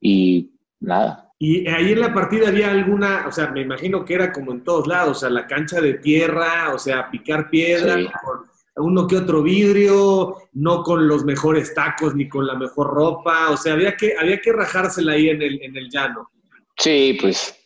y 0.00 0.53
nada. 0.80 1.32
Y 1.38 1.68
ahí 1.68 1.92
en 1.92 2.00
la 2.00 2.14
partida 2.14 2.48
había 2.48 2.70
alguna, 2.70 3.26
o 3.26 3.32
sea, 3.32 3.48
me 3.50 3.62
imagino 3.62 4.04
que 4.04 4.14
era 4.14 4.32
como 4.32 4.52
en 4.52 4.64
todos 4.64 4.86
lados, 4.86 5.18
o 5.18 5.20
sea, 5.20 5.30
la 5.30 5.46
cancha 5.46 5.80
de 5.80 5.94
tierra, 5.94 6.72
o 6.72 6.78
sea, 6.78 7.10
picar 7.10 7.50
piedra, 7.50 7.96
uno 8.76 9.06
que 9.06 9.16
otro 9.16 9.42
vidrio, 9.42 10.36
no 10.52 10.82
con 10.82 11.06
los 11.06 11.24
mejores 11.24 11.74
tacos 11.74 12.14
ni 12.14 12.28
con 12.28 12.46
la 12.46 12.54
mejor 12.54 12.88
ropa, 12.88 13.50
o 13.50 13.56
sea, 13.56 13.74
había 13.74 13.96
que, 13.96 14.14
había 14.18 14.40
que 14.40 14.52
rajársela 14.52 15.12
ahí 15.12 15.28
en 15.28 15.42
el, 15.42 15.62
en 15.62 15.76
el 15.76 15.88
llano. 15.90 16.30
Sí, 16.76 17.16
pues 17.20 17.56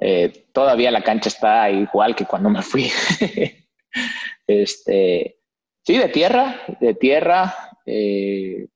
eh, 0.00 0.48
todavía 0.52 0.90
la 0.90 1.04
cancha 1.04 1.28
está 1.28 1.70
igual 1.70 2.16
que 2.16 2.26
cuando 2.26 2.50
me 2.50 2.62
fui. 2.62 2.90
este, 4.48 5.38
sí, 5.84 5.98
de 5.98 6.08
tierra, 6.08 6.60
de 6.80 6.94
tierra, 6.94 7.54
eh, 7.86 8.66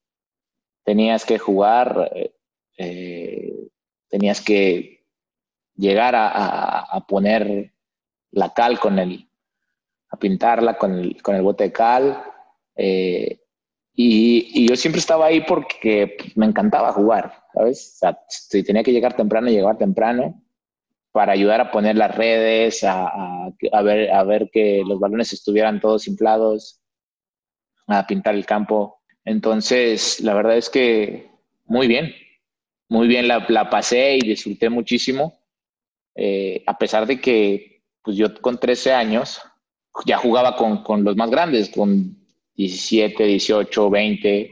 tenías 0.85 1.24
que 1.24 1.38
jugar, 1.38 2.12
eh, 2.14 2.36
tenías 2.77 4.41
que 4.41 5.07
llegar 5.77 6.15
a 6.17 7.05
poner 7.09 7.73
la 8.33 8.53
cal 8.53 8.79
con 8.79 8.99
el, 8.99 9.29
a 10.11 10.19
pintarla 10.19 10.77
con 10.77 10.93
el, 10.99 11.23
con 11.23 11.35
el 11.35 11.43
bote 11.43 11.65
de 11.65 11.73
cal. 11.73 12.23
Eh, 12.77 13.41
y, 13.95 14.69
yo 14.69 14.77
siempre 14.77 15.01
estaba 15.01 15.27
ahí 15.27 15.41
porque 15.41 16.17
me 16.35 16.47
encantaba 16.47 16.93
jugar, 16.93 17.45
¿sabes? 17.55 17.95
O 17.95 17.99
sea, 17.99 18.19
tenía 18.65 18.83
que 18.83 18.93
llegar 18.93 19.17
temprano, 19.17 19.49
llegaba 19.49 19.79
temprano 19.79 20.43
para 21.12 21.33
ayudar 21.33 21.62
a 21.62 21.71
poner 21.71 21.97
las 21.97 22.15
redes, 22.15 22.85
a, 22.85 23.51
ver, 23.83 24.11
a 24.12 24.23
ver 24.25 24.51
que 24.53 24.83
los 24.87 25.01
balones 25.01 25.33
estuvieran 25.33 25.81
todos 25.81 26.09
inflados, 26.09 26.83
a 27.87 28.07
pintar 28.07 28.35
el 28.35 28.45
campo. 28.45 29.01
Entonces, 29.25 30.21
la 30.21 30.35
verdad 30.35 30.59
es 30.59 30.69
que 30.69 31.31
muy 31.65 31.89
bien, 31.89 32.12
muy 32.88 33.09
bien 33.09 33.29
la, 33.29 33.44
la 33.49 33.68
pasé 33.68 34.16
y 34.16 34.20
disfruté 34.20 34.70
muchísimo, 34.70 35.38
eh, 36.14 36.62
a 36.66 36.79
pesar 36.79 37.07
de 37.07 37.20
que 37.20 37.83
pues 38.03 38.16
yo 38.16 38.33
con 38.40 38.59
13 38.59 38.92
años 38.92 39.40
ya 40.05 40.18
jugaba 40.18 40.57
con, 40.57 40.83
con 40.83 41.03
los 41.05 41.16
más 41.16 41.31
grandes, 41.31 41.70
con 41.70 42.16
17, 42.55 43.25
18, 43.25 43.90
20, 43.90 44.51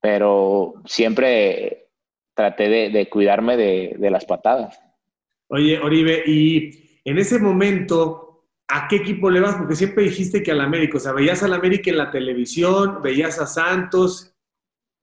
pero 0.00 0.74
siempre 0.84 1.88
traté 2.34 2.68
de, 2.68 2.90
de 2.90 3.08
cuidarme 3.08 3.56
de, 3.56 3.94
de, 3.98 4.10
las 4.10 4.24
patadas. 4.24 4.78
Oye, 5.48 5.78
Oribe, 5.78 6.24
y 6.26 7.00
en 7.04 7.18
ese 7.18 7.38
momento, 7.38 8.46
¿a 8.68 8.88
qué 8.88 8.96
equipo 8.96 9.30
le 9.30 9.40
vas? 9.40 9.54
Porque 9.54 9.76
siempre 9.76 10.04
dijiste 10.04 10.42
que 10.42 10.50
al 10.50 10.60
América, 10.60 10.96
o 10.96 11.00
sea, 11.00 11.12
veías 11.12 11.42
al 11.42 11.54
América 11.54 11.90
en 11.90 11.98
la 11.98 12.10
televisión, 12.10 13.00
veías 13.02 13.38
a 13.38 13.46
Santos. 13.46 14.33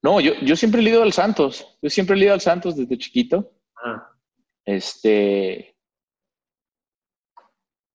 No, 0.03 0.19
yo, 0.19 0.33
yo 0.41 0.55
siempre 0.55 0.81
he 0.81 0.89
ido 0.89 1.03
al 1.03 1.13
Santos, 1.13 1.77
yo 1.81 1.89
siempre 1.89 2.15
he 2.17 2.23
ido 2.23 2.33
al 2.33 2.41
Santos 2.41 2.75
desde 2.75 2.97
chiquito. 2.97 3.51
Ah. 3.83 4.09
Este, 4.65 5.75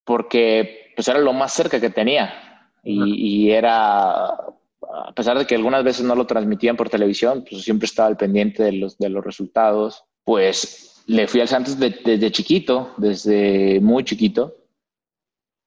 porque 0.05 0.93
pues 0.95 1.09
era 1.09 1.19
lo 1.19 1.33
más 1.33 1.53
cerca 1.53 1.81
que 1.81 1.91
tenía. 1.91 2.43
Y, 2.89 3.51
era, 3.51 4.27
a 4.27 5.13
pesar 5.15 5.37
de 5.37 5.45
que 5.45 5.57
algunas 5.57 5.83
veces 5.83 6.05
no 6.05 6.15
lo 6.15 6.25
transmitían 6.25 6.77
por 6.77 6.89
televisión, 6.89 7.45
pues 7.49 7.63
siempre 7.63 7.87
estaba 7.87 8.07
al 8.07 8.17
pendiente 8.17 8.63
de 8.63 8.73
los, 8.73 8.97
de 8.97 9.09
los 9.09 9.25
resultados, 9.25 10.05
pues 10.23 11.03
le 11.09 11.27
fui 11.27 11.41
al 11.41 11.49
Santos 11.49 11.79
desde 11.79 12.31
chiquito, 12.31 12.95
desde 12.97 13.81
muy 13.81 14.05
chiquito, 14.05 14.55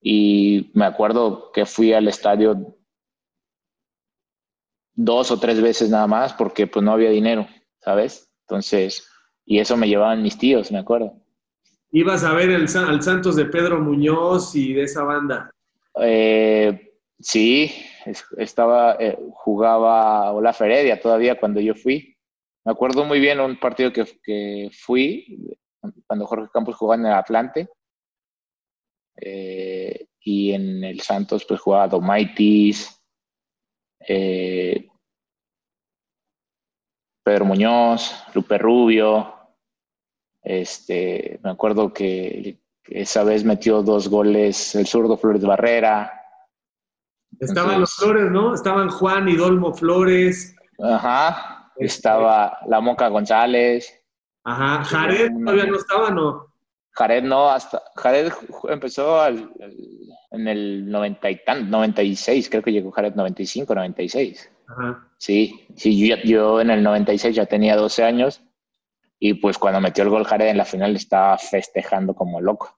y 0.02 0.72
me 0.74 0.86
acuerdo 0.86 1.52
que 1.52 1.66
fui 1.66 1.92
al 1.92 2.08
estadio 2.08 2.78
dos 5.02 5.32
o 5.32 5.40
tres 5.40 5.62
veces 5.62 5.90
nada 5.90 6.08
más 6.08 6.34
porque 6.34 6.68
pues 6.68 6.84
no 6.84 6.92
había 6.92 7.10
dinero, 7.10 7.48
¿sabes? 7.80 8.30
Entonces, 8.42 9.10
y 9.46 9.60
eso 9.60 9.78
me 9.78 9.88
llevaban 9.88 10.22
mis 10.22 10.38
tíos, 10.38 10.72
me 10.74 10.80
acuerdo. 10.80 11.14
¿Ibas 11.92 12.26
a 12.26 12.34
ver 12.34 12.50
el, 12.50 12.68
al 12.76 13.02
Santos 13.02 13.38
de 13.38 13.46
Pedro 13.46 13.80
Muñoz 13.80 14.54
y 14.56 14.74
de 14.74 14.84
esa 14.84 15.04
banda? 15.04 15.52
Eh, 16.02 16.92
sí, 17.18 17.72
estaba, 18.38 18.98
eh, 19.00 19.18
jugaba 19.32 20.34
Olaf 20.34 20.62
Heredia 20.62 21.00
todavía 21.00 21.40
cuando 21.40 21.62
yo 21.62 21.76
fui. 21.76 22.18
Me 22.66 22.74
acuerdo 22.74 23.06
muy 23.06 23.22
bien 23.22 23.40
un 23.40 23.58
partido 23.58 23.94
que, 23.94 24.06
que 24.22 24.70
fui 24.74 25.58
cuando 26.06 26.28
Jorge 26.28 26.50
Campos 26.54 26.76
jugaba 26.76 27.02
en 27.02 27.08
el 27.08 27.14
Atlante. 27.14 27.70
Eh, 29.16 30.08
y 30.20 30.52
en 30.52 30.84
el 30.84 31.00
Santos 31.00 31.46
pues 31.46 31.62
jugaba 31.62 31.88
Domaitis, 31.88 32.99
Pedro 34.00 34.90
Muñoz, 37.46 38.24
Lupe 38.34 38.58
Rubio, 38.58 39.40
este, 40.42 41.40
me 41.44 41.52
acuerdo 41.52 41.94
que 41.94 42.60
esa 42.86 43.24
vez 43.24 43.44
metió 43.44 43.84
dos 43.84 44.10
goles 44.10 44.76
el 44.76 44.88
zurdo 44.88 45.18
Flores 45.18 45.44
Barrera. 45.44 46.14
Estaban 47.40 47.80
los 47.80 47.94
Flores, 47.94 48.32
¿no? 48.32 48.54
Estaban 48.54 48.90
Juan 48.90 49.30
y 49.30 49.36
Dolmo 49.36 49.74
Flores. 49.74 50.56
Ajá. 50.82 51.72
Estaba 51.78 52.58
la 52.68 52.82
Moca 52.82 53.08
González. 53.08 53.94
Ajá. 54.44 54.84
Jared 54.84 55.32
todavía 55.46 55.66
no 55.66 55.78
estaba, 55.78 56.10
¿no? 56.10 56.49
Jared 56.92 57.24
no, 57.24 57.50
hasta 57.50 57.82
Jared 57.96 58.32
empezó 58.70 59.26
en 59.28 60.48
el 60.48 60.90
90 60.90 61.32
y 61.32 61.42
96, 61.66 62.50
creo 62.50 62.64
que 62.64 62.72
llegó 62.72 62.92
Jared 62.92 63.16
95, 63.16 63.74
96. 63.74 64.52
Ajá. 64.68 65.08
Sí, 65.18 65.66
sí, 65.76 66.08
yo, 66.08 66.16
yo 66.24 66.62
en 66.62 66.70
el 66.70 66.84
96 66.84 67.36
ya 67.36 67.46
tenía 67.46 67.76
12 67.76 68.04
años 68.04 68.42
y 69.20 69.34
pues 69.36 69.58
cuando 69.58 69.82
metió 69.82 70.04
el 70.04 70.10
gol 70.10 70.26
Jared 70.26 70.48
en 70.48 70.58
la 70.58 70.66
final 70.66 70.96
estaba 70.96 71.38
festejando 71.38 72.14
como 72.14 72.40
loco. 72.40 72.78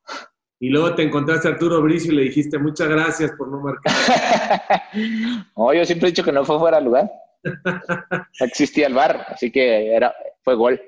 Y 0.60 0.70
luego 0.70 0.94
te 0.94 1.04
encontraste 1.04 1.48
a 1.48 1.52
Arturo 1.52 1.82
Bricio 1.82 2.12
y 2.12 2.16
le 2.16 2.22
dijiste 2.24 2.60
muchas 2.60 2.88
gracias 2.88 3.32
por 3.32 3.48
no 3.50 3.62
marcar. 3.62 3.92
no, 5.58 5.74
yo 5.74 5.86
siempre 5.86 6.08
he 6.08 6.12
dicho 6.12 6.24
que 6.24 6.32
no 6.32 6.46
fue 6.46 6.60
fuera 6.60 6.78
de 6.78 6.84
lugar. 6.84 7.12
existía 8.40 8.88
el 8.88 8.94
bar, 8.94 9.26
así 9.30 9.52
que 9.52 9.96
era, 9.96 10.14
fue 10.44 10.56
gol. 10.56 10.80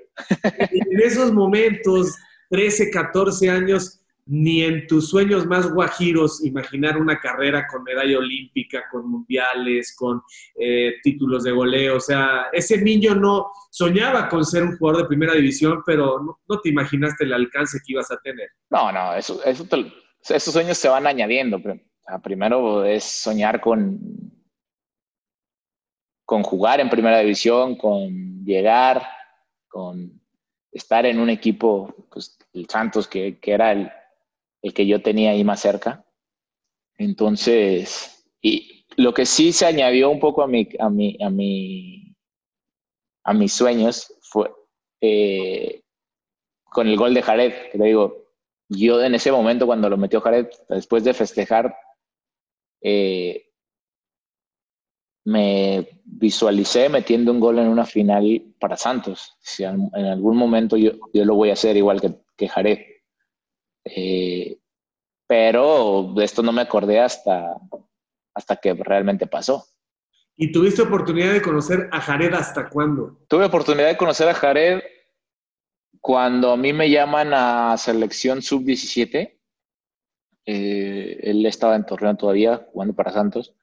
en 0.43 0.99
esos 1.01 1.31
momentos, 1.31 2.15
13, 2.53 2.91
14 2.91 3.49
años, 3.49 3.99
ni 4.27 4.61
en 4.61 4.85
tus 4.85 5.09
sueños 5.09 5.47
más 5.47 5.71
guajiros 5.73 6.45
imaginar 6.45 6.97
una 6.97 7.19
carrera 7.19 7.65
con 7.65 7.83
medalla 7.83 8.19
olímpica, 8.19 8.83
con 8.91 9.09
mundiales, 9.09 9.95
con 9.97 10.21
eh, 10.59 10.93
títulos 11.01 11.43
de 11.45 11.51
goleo. 11.51 11.97
O 11.97 11.99
sea, 11.99 12.45
ese 12.53 12.79
niño 12.79 13.15
no 13.15 13.51
soñaba 13.71 14.29
con 14.29 14.45
ser 14.45 14.61
un 14.61 14.77
jugador 14.77 15.01
de 15.01 15.07
primera 15.07 15.33
división, 15.33 15.81
pero 15.83 16.19
no, 16.47 16.61
te 16.61 16.69
imaginaste 16.69 17.23
el 17.23 17.33
alcance 17.33 17.79
que 17.79 17.93
ibas 17.93 18.11
a 18.11 18.17
tener. 18.17 18.49
No, 18.69 18.91
no, 18.91 19.15
eso, 19.15 19.43
eso 19.43 19.67
esos 20.29 20.53
sueños 20.53 20.77
se 20.77 20.89
van 20.89 21.07
añadiendo. 21.07 21.59
primero 22.23 22.85
es 22.85 23.03
soñar 23.03 23.59
con, 23.59 23.99
con 26.23 26.43
jugar 26.43 26.79
en 26.79 26.89
primera 26.91 27.17
división, 27.17 27.75
con 27.77 28.45
llegar, 28.45 29.01
con 29.67 30.22
estar 30.73 31.05
en 31.05 31.19
un 31.19 31.29
equipo, 31.29 31.93
pues 32.12 32.38
el 32.53 32.67
Santos, 32.67 33.07
que, 33.07 33.38
era 33.41 33.71
el, 33.71 33.91
el, 34.62 34.73
que 34.73 34.86
yo 34.86 35.01
tenía 35.01 35.31
ahí 35.31 35.43
más 35.43 35.62
cerca. 35.62 36.05
Entonces, 36.97 38.25
y 38.41 38.86
lo 38.97 39.13
que 39.13 39.25
sí 39.25 39.53
se 39.53 39.65
añadió 39.65 40.09
un 40.09 40.19
poco 40.19 40.41
a 40.41 40.47
mi, 40.47 40.67
a 40.79 40.89
mi, 40.89 41.17
a 41.21 41.29
mi, 41.29 42.15
a 43.23 43.33
mis 43.33 43.53
sueños 43.53 44.13
fue 44.21 44.51
eh, 45.01 45.83
con 46.65 46.88
el 46.88 46.97
gol 46.97 47.13
de 47.13 47.21
Jared, 47.21 47.71
que 47.71 47.77
le 47.77 47.86
digo, 47.86 48.23
yo 48.69 49.01
en 49.01 49.15
ese 49.15 49.31
momento 49.31 49.65
cuando 49.65 49.89
lo 49.89 49.97
metió 49.97 50.21
Jared, 50.21 50.47
después 50.69 51.03
de 51.03 51.13
festejar, 51.13 51.75
eh, 52.81 53.52
me 55.25 56.01
visualicé 56.03 56.89
metiendo 56.89 57.31
un 57.31 57.39
gol 57.39 57.59
en 57.59 57.67
una 57.67 57.86
final 57.86 58.43
para 58.59 58.77
Santos. 58.77 59.38
Si 59.39 59.63
en 59.63 59.89
algún 59.95 60.38
momento 60.38 60.75
yo, 60.77 60.91
yo 61.13 61.25
lo 61.25 61.36
voy 61.36 61.49
a 61.49 61.53
hacer 61.53 61.77
igual 61.77 62.01
que, 62.01 62.13
que 62.36 62.49
Jared. 62.49 62.79
Eh, 63.86 64.57
pero 65.27 66.13
de 66.15 66.25
esto 66.25 66.43
no 66.43 66.51
me 66.51 66.62
acordé 66.62 66.99
hasta, 66.99 67.55
hasta 68.33 68.55
que 68.57 68.73
realmente 68.73 69.27
pasó. 69.27 69.65
¿Y 70.36 70.51
tuviste 70.51 70.81
oportunidad 70.81 71.31
de 71.31 71.41
conocer 71.41 71.89
a 71.91 72.01
Jared 72.01 72.33
hasta 72.33 72.69
cuándo? 72.69 73.19
Tuve 73.27 73.45
oportunidad 73.45 73.88
de 73.88 73.97
conocer 73.97 74.27
a 74.27 74.33
Jared 74.33 74.81
cuando 76.01 76.51
a 76.51 76.57
mí 76.57 76.73
me 76.73 76.89
llaman 76.89 77.31
a 77.33 77.77
selección 77.77 78.41
sub-17. 78.41 79.39
Eh, 80.45 81.19
él 81.23 81.45
estaba 81.45 81.75
en 81.75 81.86
Torreón 81.86 82.17
todavía, 82.17 82.67
jugando 82.73 82.93
para 82.93 83.13
Santos 83.13 83.55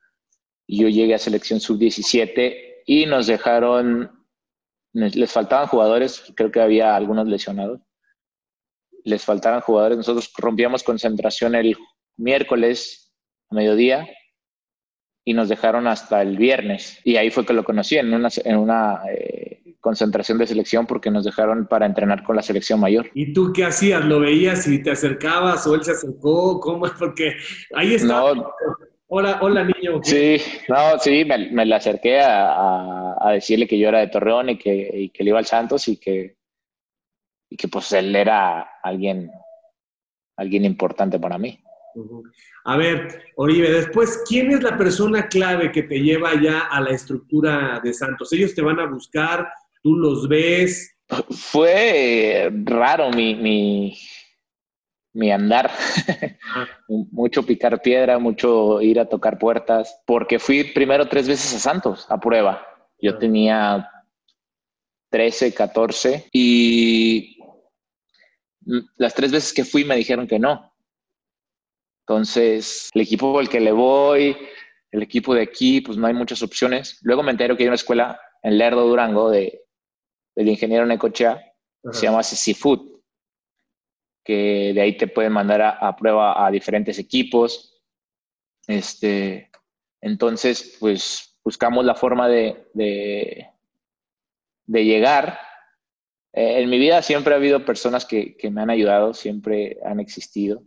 yo 0.79 0.89
llegué 0.89 1.15
a 1.15 1.19
selección 1.19 1.61
sub-17 1.61 2.83
y 2.87 3.07
nos 3.07 3.27
dejaron, 3.27 4.11
les 4.93 5.33
faltaban 5.33 5.67
jugadores, 5.67 6.33
creo 6.37 6.51
que 6.51 6.61
había 6.61 6.95
algunos 6.95 7.27
lesionados, 7.27 7.81
les 9.05 9.25
faltaban 9.25 9.61
jugadores, 9.61 9.97
nosotros 9.97 10.33
rompíamos 10.37 10.83
concentración 10.83 11.55
el 11.55 11.77
miércoles 12.17 13.13
a 13.49 13.55
mediodía 13.55 14.09
y 15.25 15.35
nos 15.35 15.49
dejaron 15.49 15.87
hasta 15.87 16.23
el 16.23 16.37
viernes 16.37 17.01
y 17.05 17.17
ahí 17.17 17.31
fue 17.31 17.45
que 17.45 17.53
lo 17.53 17.65
conocí 17.65 17.97
en 17.97 18.13
una, 18.13 18.29
en 18.45 18.57
una 18.57 19.03
eh, 19.11 19.77
concentración 19.81 20.39
de 20.39 20.47
selección 20.47 20.87
porque 20.87 21.11
nos 21.11 21.25
dejaron 21.25 21.67
para 21.67 21.87
entrenar 21.87 22.23
con 22.23 22.37
la 22.37 22.43
selección 22.43 22.81
mayor. 22.81 23.11
¿Y 23.15 23.33
tú 23.33 23.53
qué 23.53 23.65
hacías? 23.65 24.05
¿Lo 24.05 24.21
veías 24.21 24.67
y 24.69 24.83
te 24.83 24.91
acercabas 24.91 25.67
o 25.67 25.75
él 25.75 25.83
se 25.83 25.93
acercó? 25.93 26.61
¿Cómo? 26.61 26.87
Porque 26.99 27.37
ahí 27.75 27.95
está. 27.95 28.35
Hola, 29.13 29.41
hola 29.43 29.65
niño. 29.65 30.01
Sí, 30.05 30.37
no, 30.69 30.97
sí, 31.01 31.25
me, 31.25 31.67
le 31.67 31.75
acerqué 31.75 32.21
a, 32.23 33.33
decirle 33.33 33.67
que 33.67 33.77
yo 33.77 33.89
era 33.89 33.99
de 33.99 34.07
Torreón 34.07 34.51
y 34.51 34.57
que, 34.57 35.11
le 35.13 35.29
iba 35.29 35.41
al 35.41 35.47
Santos 35.47 35.89
y 35.89 35.97
que, 35.97 36.37
y 37.51 37.57
que 37.57 37.67
pues 37.67 37.91
él 37.93 38.15
era 38.15 38.79
alguien, 38.85 39.29
alguien 40.37 40.65
importante 40.65 41.19
para 41.19 41.39
mí. 41.39 41.61
A 42.67 42.77
ver, 42.77 43.33
Oribe, 43.35 43.73
después, 43.73 44.23
¿quién 44.29 44.53
es 44.53 44.63
la 44.63 44.79
persona 44.79 45.27
clave 45.27 45.73
que 45.73 45.83
te 45.83 45.99
lleva 45.99 46.41
ya 46.41 46.69
a 46.71 46.81
la 46.81 46.91
estructura 46.91 47.81
de 47.83 47.93
Santos? 47.93 48.33
Ellos 48.33 48.55
te 48.55 48.63
van 48.63 48.79
a 48.79 48.87
buscar, 48.87 49.49
tú 49.83 49.97
los 49.97 50.29
ves. 50.29 50.97
Fue 51.31 52.49
raro 52.65 53.11
mi, 53.11 53.35
mi, 53.35 53.99
mi 55.13 55.33
andar, 55.33 55.71
mucho 56.89 57.45
picar 57.45 57.83
piedra, 57.83 58.19
mucho 58.19 58.81
ir 58.81 59.01
a 59.01 59.09
tocar 59.09 59.39
puertas, 59.39 60.01
porque 60.07 60.39
fui 60.39 60.65
primero 60.65 61.09
tres 61.09 61.27
veces 61.29 61.55
a 61.55 61.59
Santos 61.59 62.07
a 62.09 62.19
prueba. 62.19 62.65
Yo 63.01 63.19
tenía 63.19 63.91
13, 65.11 65.53
14 65.55 66.29
y 66.33 67.39
las 68.97 69.15
tres 69.15 69.33
veces 69.33 69.53
que 69.53 69.65
fui 69.65 69.85
me 69.85 69.97
dijeron 69.97 70.27
que 70.27 70.39
no. 70.39 70.73
Entonces, 72.07 72.91
el 72.95 73.03
equipo 73.03 73.39
al 73.39 73.49
que 73.49 73.61
le 73.61 73.73
voy, 73.73 74.37
el 74.91 75.03
equipo 75.03 75.35
de 75.35 75.43
aquí, 75.43 75.81
pues 75.81 75.97
no 75.97 76.07
hay 76.07 76.15
muchas 76.15 76.43
opciones. 76.43 76.99
Luego 77.03 77.23
me 77.23 77.31
entero 77.31 77.57
que 77.57 77.65
hay 77.65 77.69
una 77.69 77.77
escuela 77.77 78.21
en 78.43 78.59
Lerdo, 78.59 78.87
Durango, 78.87 79.31
de, 79.31 79.63
del 80.35 80.49
ingeniero 80.49 80.87
Necochea, 80.87 81.41
se 81.93 82.07
llama 82.07 82.23
Seafood 82.23 83.00
que 84.25 84.73
de 84.75 84.81
ahí 84.81 84.97
te 84.97 85.09
pueden 85.09 85.33
mandar 85.33 85.63
a, 85.63 85.97
prueba 85.97 86.47
a 86.47 86.51
diferentes 86.51 86.99
equipos. 86.99 87.83
Este, 88.67 89.51
entonces, 90.01 90.77
pues 90.79 91.39
buscamos 91.45 91.85
la 91.85 91.95
forma 91.95 92.29
de, 92.29 92.69
de, 92.75 94.85
llegar. 94.85 95.39
Eh, 96.33 96.63
en 96.63 96.71
mi 96.71 96.79
vida 96.79 97.03
siempre 97.03 97.35
ha 97.35 97.39
habido 97.39 97.65
personas 97.65 98.07
que, 98.07 98.37
me 98.51 98.61
han 98.61 98.71
ayudado, 98.71 99.15
siempre 99.15 99.79
han 99.85 100.01
existido. 100.01 100.63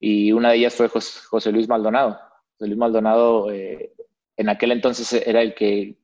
Y 0.00 0.32
una 0.32 0.50
de 0.50 0.56
ellas 0.56 0.74
fue 0.74 0.88
José, 0.88 1.52
Luis 1.52 1.68
Maldonado. 1.68 2.18
José 2.52 2.66
Luis 2.66 2.78
Maldonado 2.78 3.50
eh, 3.50 3.92
en 4.36 4.48
aquel 4.48 4.72
entonces 4.72 5.12
era 5.26 5.42
el 5.42 5.54
que, 5.54 5.98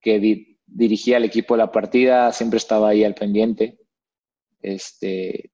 que 0.00 0.58
dirigía 0.66 1.18
el 1.18 1.24
equipo 1.24 1.54
de 1.54 1.58
la 1.58 1.72
partida, 1.72 2.32
siempre 2.32 2.56
estaba 2.56 2.88
ahí 2.88 3.04
al 3.04 3.14
pendiente. 3.14 3.81
Este, 4.62 5.50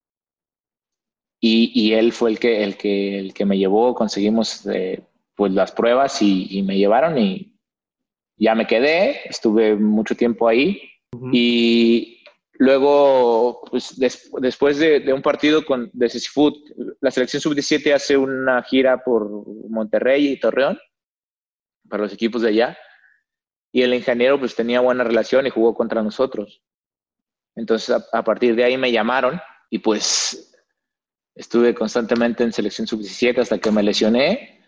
y, 1.41 1.93
él 1.93 2.13
fue 2.13 2.31
el 2.31 2.39
que, 2.39 2.65
el, 2.65 2.77
que, 2.77 3.19
el 3.19 3.33
que 3.33 3.45
me 3.45 3.59
llevó, 3.59 3.95
conseguimos 3.95 4.67
eh, 4.67 5.03
pues 5.37 5.53
las 5.53 5.73
pruebas 5.73 6.21
y, 6.21 6.63
me 6.63 6.77
llevaron 6.77 7.17
y 7.19 7.55
ya 8.37 8.55
me 8.55 8.67
quedé, 8.67 9.29
estuve 9.29 9.77
mucho 9.77 10.17
tiempo 10.17 10.49
ahí 10.49 10.83
y 11.33 12.23
luego, 12.55 13.63
pues 13.71 13.95
después 13.97 14.79
de, 14.79 15.13
un 15.13 15.23
partido 15.23 15.65
con, 15.65 15.91
de 15.93 16.09
Food, 16.09 16.55
la 17.01 17.11
selección 17.11 17.41
sub-17 17.41 17.95
hace 17.95 18.17
una 18.17 18.63
gira 18.63 19.03
por 19.03 19.29
Monterrey 19.69 20.29
y 20.29 20.41
Torreón 20.41 20.79
para 21.89 22.03
los 22.03 22.13
equipos 22.13 22.43
de 22.43 22.49
allá 22.49 22.79
y 23.73 23.83
el 23.83 23.95
ingeniero 23.95 24.39
pues 24.39 24.55
tenía 24.55 24.81
buena 24.81 25.05
relación 25.05 25.47
y 25.47 25.51
jugó 25.51 25.75
contra 25.75 26.03
nosotros. 26.03 26.63
Entonces, 27.59 28.05
a, 28.13 28.23
partir 28.23 28.55
de 28.55 28.63
ahí 28.63 28.79
me 28.79 28.93
llamaron 28.93 29.41
y 29.69 29.81
pues 29.81 30.55
estuve 31.35 31.75
constantemente 31.75 32.45
en 32.45 32.53
selección 32.53 32.87
sub-17 32.87 33.39
hasta 33.41 33.59
que 33.59 33.73
me 33.73 33.83
lesioné 33.83 34.61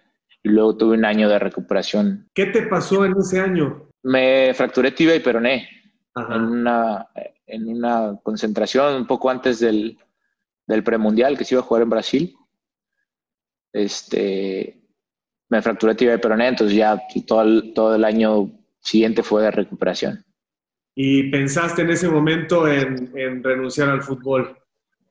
y 0.42 0.48
luego 0.48 0.76
tuve 0.76 0.96
un 0.96 1.04
año 1.04 1.28
de 1.28 1.38
recuperación. 1.38 2.28
¿Qué 2.34 2.46
te 2.46 2.62
pasó 2.62 3.04
en 3.04 3.16
ese 3.16 3.40
año? 3.40 3.88
Me 4.02 4.52
fracturé 4.54 4.90
tibia 4.90 5.14
y 5.14 5.20
peroné 5.20 5.68
en 6.16 6.42
una, 6.42 7.06
en 7.46 7.68
una 7.68 8.18
concentración 8.24 8.96
un 8.96 9.06
poco 9.06 9.30
antes 9.30 9.60
del, 9.60 9.96
del 10.66 10.82
premundial 10.82 11.38
que 11.38 11.44
se 11.44 11.54
iba 11.54 11.62
a 11.62 11.64
jugar 11.64 11.84
en 11.84 11.90
Brasil. 11.90 12.36
Este, 13.72 14.82
me 15.48 15.62
fracturé 15.62 15.94
tibia 15.94 16.14
y 16.14 16.18
peroné, 16.18 16.48
entonces 16.48 16.76
ya 16.76 17.00
todo 17.24 17.42
el, 17.42 17.72
todo 17.72 17.94
el 17.94 18.04
año 18.04 18.50
siguiente 18.80 19.22
fue 19.22 19.42
de 19.42 19.52
recuperación. 19.52 20.24
¿Y 21.02 21.30
pensaste 21.30 21.80
en 21.80 21.88
ese 21.88 22.10
momento 22.10 22.68
en, 22.68 23.42
renunciar 23.42 23.88
al 23.88 24.02
fútbol? 24.02 24.54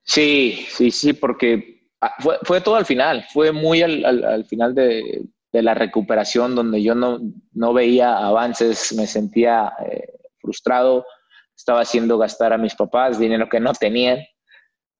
Sí, 0.03 0.67
sí, 0.69 0.91
sí, 0.91 1.13
porque 1.13 1.89
ah, 1.99 2.13
fue, 2.43 2.61
todo 2.61 2.75
al 2.75 2.85
final, 2.85 3.25
fue 3.33 3.51
muy 3.51 3.81
al, 3.81 4.45
final 4.45 4.75
de, 4.75 5.23
la 5.51 5.73
recuperación 5.73 6.53
donde 6.53 6.83
yo 6.83 6.93
no, 6.93 7.19
no 7.53 7.73
veía 7.73 8.19
avances, 8.19 8.93
me 8.93 9.07
sentía 9.07 9.73
eh, 9.83 10.13
frustrado, 10.39 11.07
estaba 11.57 11.81
haciendo 11.81 12.19
gastar 12.19 12.53
a 12.53 12.59
mis 12.59 12.75
papás 12.75 13.17
dinero 13.17 13.49
que 13.49 13.59
no 13.59 13.73
tenían. 13.73 14.19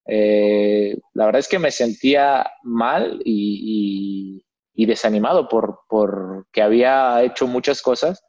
Eh, 0.07 0.97
la 1.13 1.27
verdad 1.27 1.41
es 1.41 1.47
que 1.47 1.59
me 1.59 1.69
sentía 1.69 2.49
mal 2.63 3.21
y, 3.23 4.43
y, 4.73 4.85
desanimado 4.87 5.47
por, 5.49 5.81
por 5.87 6.47
que 6.51 6.63
había 6.63 7.21
hecho 7.21 7.45
muchas 7.45 7.79
cosas 7.83 8.23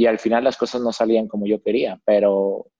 y 0.00 0.06
al 0.06 0.18
final 0.18 0.44
las 0.44 0.56
cosas 0.56 0.80
no 0.80 0.94
salían 0.94 1.28
como 1.28 1.46
yo 1.46 1.62
quería, 1.62 2.00
pero 2.06 2.70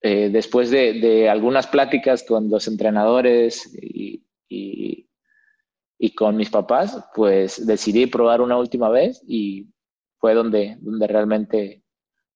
eh, 0.00 0.30
después 0.30 0.70
de, 0.70 1.28
algunas 1.28 1.66
pláticas 1.66 2.22
con 2.22 2.48
los 2.48 2.68
entrenadores 2.68 3.76
y, 3.82 4.24
con 6.14 6.36
mis 6.36 6.50
papás, 6.50 7.04
pues 7.12 7.66
decidí 7.66 8.06
probar 8.06 8.40
una 8.40 8.56
última 8.56 8.88
vez 8.88 9.20
y 9.26 9.66
fue 10.18 10.34
donde, 10.34 10.76
donde 10.80 11.08
realmente 11.08 11.82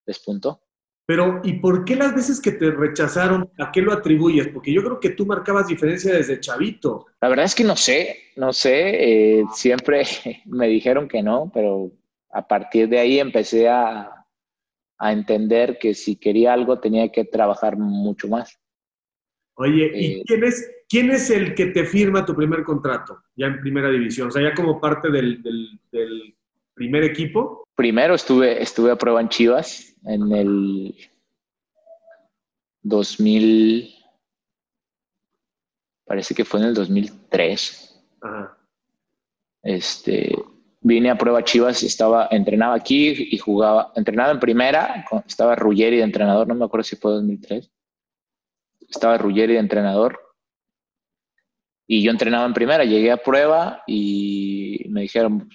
despuntó. 0.05 0.61
Pero, 1.07 1.43
¿y 1.45 1.61
por 1.61 1.85
qué 1.85 1.95
las 1.95 2.13
veces 2.13 2.41
que 2.41 2.51
te 2.51 2.73
rechazaron, 2.73 3.53
a 3.61 3.71
qué 3.71 3.83
lo 3.83 3.93
atribuyes? 3.93 4.49
Porque 4.49 4.73
yo 4.73 4.83
creo 4.83 4.99
que 4.99 5.11
tú 5.11 5.27
marcabas 5.27 5.69
diferencia 5.69 6.13
desde 6.13 6.41
chavito. 6.41 7.07
La 7.21 7.29
verdad 7.29 7.45
es 7.45 7.55
que 7.55 7.63
no 7.63 7.77
sé, 7.77 8.17
no 8.35 8.53
sé, 8.53 9.39
eh, 9.39 9.45
siempre 9.53 10.03
me 10.47 10.67
dijeron 10.67 11.07
que 11.07 11.23
no, 11.23 11.53
pero 11.55 11.93
a 12.35 12.47
partir 12.47 12.89
de 12.89 12.99
ahí 12.99 13.19
empecé 13.19 13.69
a, 13.69 14.11
entender 15.01 15.79
que 15.79 15.93
si 15.93 16.17
quería 16.17 16.55
algo 16.55 16.81
tenía 16.81 17.13
que 17.13 17.25
trabajar 17.25 17.77
mucho 17.77 18.27
más. 18.27 18.59
Oye, 19.57 19.91
¿y 19.95 20.13
eh, 20.13 20.23
quién, 20.27 20.45
es, 20.45 20.71
¿quién 20.89 21.11
es 21.11 21.29
el 21.29 21.55
que 21.55 21.67
te 21.67 21.85
firma 21.85 22.25
tu 22.25 22.35
primer 22.35 22.65
contrato 22.65 23.21
ya 23.37 23.49
en 23.49 23.61
primera 23.61 23.91
división? 23.91 24.29
O 24.29 24.31
sea, 24.31 24.43
ya 24.43 24.55
como 24.55 24.81
parte 24.81 25.11
del, 25.11 25.43
del 25.43 26.35
primer 26.73 27.05
equipo. 27.05 27.65
Primero 27.75 28.15
estuve, 28.15 28.63
estuve 28.63 28.93
a 28.93 28.97
prueba 28.97 29.21
en 29.21 29.29
Chivas 29.29 29.95
en 30.07 30.33
el 30.33 30.95
2000, 32.81 33.95
parece 36.07 36.35
que 36.35 36.47
fue 36.47 36.61
en 36.61 36.67
el 36.67 36.75
2003. 36.75 38.05
Ajá. 38.23 38.59
Este, 39.63 40.35
vine 40.85 41.09
a 41.11 41.17
prueba 41.17 41.43
Chivas, 41.43 41.83
estaba, 41.83 42.29
entrenaba 42.31 42.75
aquí 42.75 43.29
y 43.31 43.39
jugaba, 43.39 43.91
entrenaba 43.97 44.33
en 44.33 44.39
primera, 44.39 45.07
estaba 45.27 45.57
Ruggeri 45.57 45.97
de 45.97 46.03
entrenador, 46.03 46.47
no 46.47 46.55
me 46.55 46.67
acuerdo 46.67 46.85
si 46.85 46.97
fue 46.97 47.13
2003. 47.13 47.73
Estaba 48.91 49.17
Ruggeri 49.17 49.55
de 49.55 49.61
entrenador 49.61 50.21
y 51.87 52.03
yo 52.03 52.11
entrenaba 52.11 52.45
en 52.45 52.53
primera, 52.53 52.85
llegué 52.85 53.11
a 53.11 53.17
prueba 53.17 53.83
y 53.87 54.85
me 54.91 55.01
dijeron, 55.01 55.49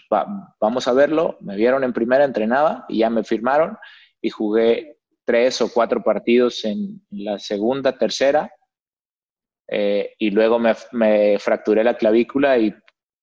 vamos 0.60 0.88
a 0.88 0.94
verlo, 0.94 1.38
me 1.42 1.56
vieron 1.56 1.84
en 1.84 1.94
primera, 1.94 2.26
entrenaba 2.26 2.86
y 2.90 3.00
ya 3.00 3.12
me 3.12 3.24
firmaron 3.24 3.78
y 4.22 4.32
jugué 4.32 4.98
tres 5.26 5.62
o 5.62 5.72
cuatro 5.72 6.02
partidos 6.02 6.66
en 6.66 7.04
la 7.12 7.38
segunda, 7.38 7.96
tercera, 8.00 8.52
eh, 9.68 10.16
y 10.18 10.32
luego 10.32 10.58
me, 10.58 10.74
me, 10.92 11.38
fracturé 11.38 11.84
la 11.84 11.98
clavícula 11.98 12.58
y 12.58 12.74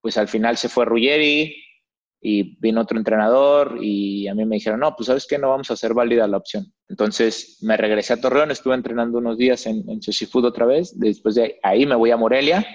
pues 0.00 0.16
al 0.16 0.28
final 0.28 0.56
se 0.56 0.68
fue 0.68 0.84
Ruggeri 0.84 1.65
y 2.28 2.56
vino 2.58 2.80
otro 2.80 2.98
entrenador 2.98 3.78
y 3.80 4.26
a 4.26 4.34
mí 4.34 4.44
me 4.44 4.56
dijeron, 4.56 4.80
no, 4.80 4.96
pues 4.96 5.06
sabes 5.06 5.28
que 5.28 5.38
no 5.38 5.50
vamos 5.50 5.70
a 5.70 5.74
hacer 5.74 5.94
válida 5.94 6.26
la 6.26 6.38
opción. 6.38 6.74
Entonces 6.88 7.58
me 7.62 7.76
regresé 7.76 8.14
a 8.14 8.20
Torreón, 8.20 8.50
estuve 8.50 8.74
entrenando 8.74 9.18
unos 9.18 9.38
días 9.38 9.64
en, 9.66 9.88
en 9.88 10.00
Food 10.02 10.46
otra 10.46 10.66
vez, 10.66 10.98
después 10.98 11.36
de 11.36 11.60
ahí 11.62 11.86
me 11.86 11.94
voy 11.94 12.10
a 12.10 12.16
Morelia. 12.16 12.66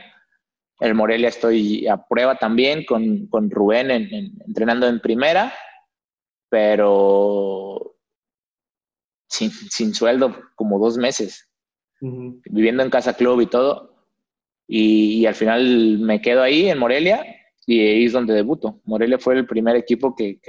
El 0.80 0.96
Morelia 0.96 1.28
estoy 1.28 1.86
a 1.86 1.98
prueba 2.08 2.38
también 2.38 2.86
con, 2.86 3.28
con 3.28 3.52
Rubén 3.52 3.92
entrenando 3.92 4.88
en 4.88 5.02
primera, 5.02 5.54
pero 6.48 7.98
sin, 9.28 9.52
sin 9.52 9.94
sueldo 9.94 10.34
como 10.56 10.80
dos 10.80 10.98
meses, 10.98 11.52
viviendo 12.00 12.84
en 12.84 12.90
casa 12.90 13.16
club 13.16 13.42
y 13.42 13.48
todo. 13.48 13.98
Y, 14.66 15.26
al 15.26 15.36
final 15.36 16.00
me 16.00 16.22
quedo 16.22 16.42
ahí 16.42 16.70
en 16.70 16.78
Morelia 16.78 17.41
y 17.66 17.80
ahí 17.80 18.06
es 18.06 18.14
donde 18.14 18.34
debuto. 18.34 18.82
Morelia 18.86 19.20
fue 19.20 19.36
el 19.36 19.46
primer 19.46 19.76
equipo 19.76 20.16
que, 20.16 20.40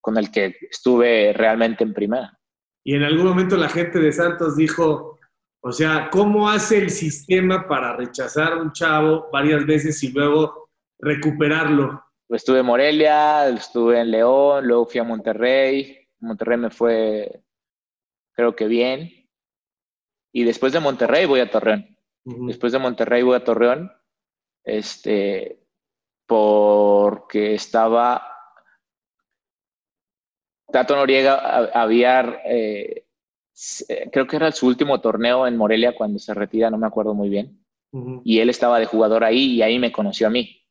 con 0.00 0.16
el 0.16 0.30
que 0.30 0.56
estuve 0.70 1.32
realmente 1.32 1.84
en 1.84 1.94
primera. 1.94 2.38
Y 2.84 2.94
en 2.94 3.02
algún 3.02 3.26
momento 3.26 3.56
la 3.56 3.68
gente 3.68 3.98
de 3.98 4.12
Santos 4.12 4.56
dijo, 4.56 5.18
o 5.62 5.72
sea, 5.72 6.08
¿cómo 6.10 6.48
hace 6.48 6.78
el 6.78 6.90
sistema 6.90 7.68
para 7.68 7.96
rechazar 7.96 8.54
a 8.54 8.62
un 8.62 8.72
chavo 8.72 9.28
varias 9.30 9.66
veces 9.66 10.02
y 10.02 10.12
luego 10.12 10.70
recuperarlo? 10.98 12.02
Estuve 12.30 12.60
en 12.60 12.66
Morelia, 12.66 13.48
estuve 13.48 14.00
en 14.00 14.10
León, 14.10 14.66
luego 14.66 14.86
fui 14.86 15.00
a 15.00 15.04
Monterrey. 15.04 15.98
Monterrey 16.20 16.58
me 16.58 16.70
fue, 16.70 17.42
creo 18.34 18.54
que 18.54 18.66
bien. 18.66 19.10
Y 20.32 20.44
después 20.44 20.72
de 20.72 20.80
Monterrey 20.80 21.26
voy 21.26 21.40
a 21.40 21.50
Torreón. 21.50 21.96
Después 22.24 22.72
de 22.72 22.78
Monterrey 22.78 23.22
voy 23.22 23.36
a 23.36 23.44
Torreón, 23.44 23.90
este, 24.64 25.59
porque 26.30 27.54
estaba... 27.54 28.22
Tato 30.70 30.94
Noriega 30.94 31.72
había, 31.74 32.40
eh, 32.44 33.06
creo 34.12 34.28
que 34.28 34.36
era 34.36 34.52
su 34.52 34.68
último 34.68 35.00
torneo 35.00 35.48
en 35.48 35.56
Morelia 35.56 35.92
cuando 35.96 36.20
se 36.20 36.32
retira, 36.32 36.70
no 36.70 36.78
me 36.78 36.86
acuerdo 36.86 37.14
muy 37.14 37.28
bien. 37.28 37.66
Y 38.22 38.38
él 38.38 38.48
estaba 38.48 38.78
de 38.78 38.86
jugador 38.86 39.24
ahí 39.24 39.54
y 39.54 39.62
ahí 39.62 39.80
me 39.80 39.90
conoció 39.90 40.28
a 40.28 40.30
mí. 40.30 40.64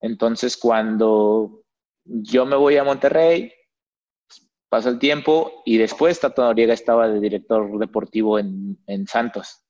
Entonces, 0.00 0.56
cuando 0.56 1.64
yo 2.04 2.46
me 2.46 2.54
voy 2.54 2.76
a 2.76 2.84
Monterrey, 2.84 3.50
pasa 4.68 4.90
el 4.90 5.00
tiempo 5.00 5.64
y 5.66 5.76
después 5.78 6.20
Tato 6.20 6.42
Noriega 6.42 6.72
estaba 6.72 7.08
de 7.08 7.18
director 7.18 7.80
deportivo 7.80 8.38
en, 8.38 8.78
en 8.86 9.08
Santos. 9.08 9.64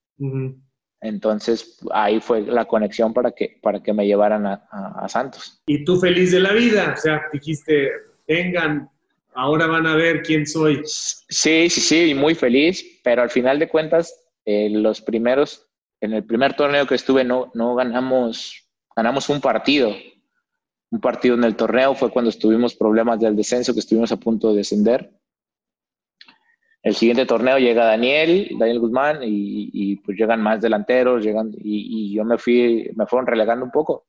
Entonces 1.00 1.78
ahí 1.92 2.20
fue 2.20 2.42
la 2.42 2.64
conexión 2.64 3.12
para 3.12 3.30
que, 3.30 3.58
para 3.62 3.82
que 3.82 3.92
me 3.92 4.06
llevaran 4.06 4.46
a, 4.46 5.06
Santos. 5.08 5.62
Y 5.66 5.84
tú 5.84 5.98
feliz 5.98 6.32
de 6.32 6.40
la 6.40 6.52
vida, 6.52 6.94
o 6.96 7.00
sea, 7.00 7.22
dijiste, 7.32 7.90
vengan, 8.26 8.90
ahora 9.34 9.66
van 9.66 9.86
a 9.86 9.94
ver 9.94 10.22
quién 10.22 10.46
soy. 10.46 10.82
Sí, 10.84 11.70
sí, 11.70 11.80
sí, 11.80 12.14
muy 12.14 12.34
feliz, 12.34 13.00
pero 13.04 13.22
al 13.22 13.30
final 13.30 13.58
de 13.58 13.68
cuentas, 13.68 14.12
eh, 14.44 14.68
los 14.70 15.00
primeros, 15.00 15.66
en 16.00 16.14
el 16.14 16.24
primer 16.24 16.54
torneo 16.54 16.86
que 16.86 16.96
estuve 16.96 17.24
no, 17.24 17.50
no 17.54 17.74
ganamos, 17.74 18.68
ganamos 18.96 19.28
un 19.28 19.40
partido. 19.40 19.94
Un 20.90 21.00
partido 21.00 21.36
en 21.36 21.44
el 21.44 21.54
torneo 21.54 21.94
fue 21.94 22.10
cuando 22.10 22.30
estuvimos 22.30 22.74
problemas 22.74 23.20
del 23.20 23.36
descenso, 23.36 23.72
que 23.72 23.80
estuvimos 23.80 24.10
a 24.10 24.16
punto 24.16 24.50
de 24.50 24.58
descender 24.58 25.17
el 26.82 26.94
siguiente 26.94 27.26
torneo 27.26 27.58
llega 27.58 27.84
Daniel, 27.84 28.48
Daniel 28.58 28.80
Guzmán, 28.80 29.20
y, 29.22 29.96
pues 29.96 30.16
llegan 30.16 30.40
más 30.40 30.60
delanteros, 30.60 31.24
llegan, 31.24 31.50
y, 31.52 32.14
yo 32.14 32.24
me 32.24 32.38
fui, 32.38 32.90
me 32.94 33.06
fueron 33.06 33.26
relegando 33.26 33.64
un 33.64 33.70
poco. 33.70 34.06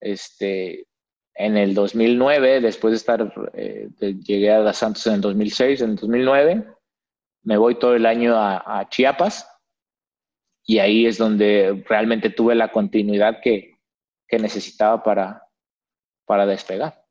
Este, 0.00 0.86
en 1.34 1.56
el 1.56 1.74
2009, 1.74 2.60
después 2.60 2.92
de 2.92 2.96
estar, 2.96 3.50
eh, 3.54 3.88
llegué 3.98 4.50
a 4.50 4.72
Santos 4.72 5.06
en 5.06 5.14
el 5.14 5.20
2006, 5.20 5.80
en 5.82 5.90
el 5.90 5.96
2009, 5.96 6.66
me 7.44 7.56
voy 7.56 7.78
todo 7.78 7.94
el 7.94 8.04
año 8.04 8.34
a, 8.36 8.86
Chiapas, 8.90 9.46
y 10.66 10.78
ahí 10.78 11.06
es 11.06 11.18
donde 11.18 11.84
realmente 11.88 12.30
tuve 12.30 12.54
la 12.54 12.70
continuidad 12.70 13.40
que, 13.42 13.78
que 14.28 14.38
necesitaba 14.38 15.02
para, 15.02 15.42
para 16.26 16.46
despegar. 16.46 17.04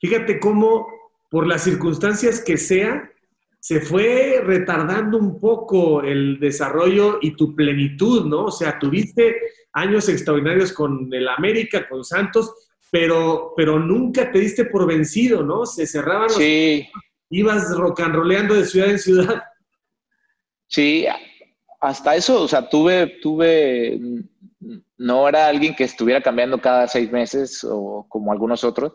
Fíjate 0.00 0.40
cómo, 0.40 0.86
por 1.30 1.46
las 1.46 1.62
circunstancias 1.62 2.42
que 2.42 2.56
sea, 2.56 3.10
se 3.66 3.80
fue 3.80 4.40
retardando 4.44 5.18
un 5.18 5.40
poco 5.40 6.00
el 6.00 6.38
desarrollo 6.38 7.18
y 7.20 7.32
tu 7.32 7.56
plenitud, 7.56 8.24
¿no? 8.24 8.44
O 8.44 8.52
sea, 8.52 8.78
tuviste 8.78 9.40
años 9.72 10.08
extraordinarios 10.08 10.72
con 10.72 11.12
el 11.12 11.26
América, 11.26 11.88
con 11.88 12.04
Santos, 12.04 12.68
pero, 12.92 13.54
pero 13.56 13.80
nunca 13.80 14.30
te 14.30 14.38
diste 14.38 14.66
por 14.66 14.86
vencido, 14.86 15.42
¿no? 15.42 15.66
Se 15.66 15.84
cerraban 15.84 16.28
los... 16.28 16.36
Sí. 16.36 16.88
Ibas 17.28 17.76
rocanroleando 17.76 18.54
de 18.54 18.66
ciudad 18.66 18.88
en 18.88 19.00
ciudad. 19.00 19.42
Sí, 20.68 21.04
hasta 21.80 22.14
eso, 22.14 22.42
o 22.42 22.46
sea, 22.46 22.68
tuve, 22.68 23.18
tuve, 23.20 23.98
no 24.96 25.28
era 25.28 25.48
alguien 25.48 25.74
que 25.74 25.82
estuviera 25.82 26.22
cambiando 26.22 26.60
cada 26.60 26.86
seis 26.86 27.10
meses 27.10 27.66
o 27.68 28.06
como 28.08 28.30
algunos 28.30 28.62
otros. 28.62 28.92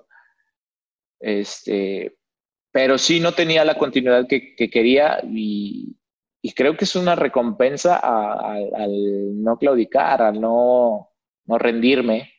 Este, 1.19 2.15
pero 2.71 2.97
sí 2.97 3.19
no 3.19 3.33
tenía 3.33 3.65
la 3.65 3.77
continuidad 3.77 4.27
que, 4.27 4.55
quería 4.55 5.19
y, 5.23 5.97
creo 6.55 6.75
que 6.75 6.85
es 6.85 6.95
una 6.95 7.15
recompensa 7.15 7.97
al 7.97 9.41
no 9.43 9.57
claudicar, 9.57 10.21
al 10.21 10.39
no, 10.39 11.09
no, 11.45 11.57
rendirme, 11.57 12.31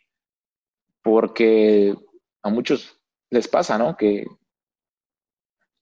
porque 1.03 1.95
a 2.43 2.49
muchos 2.49 2.99
les 3.31 3.47
pasa, 3.47 3.79
¿no? 3.79 3.97
Que, 3.97 4.27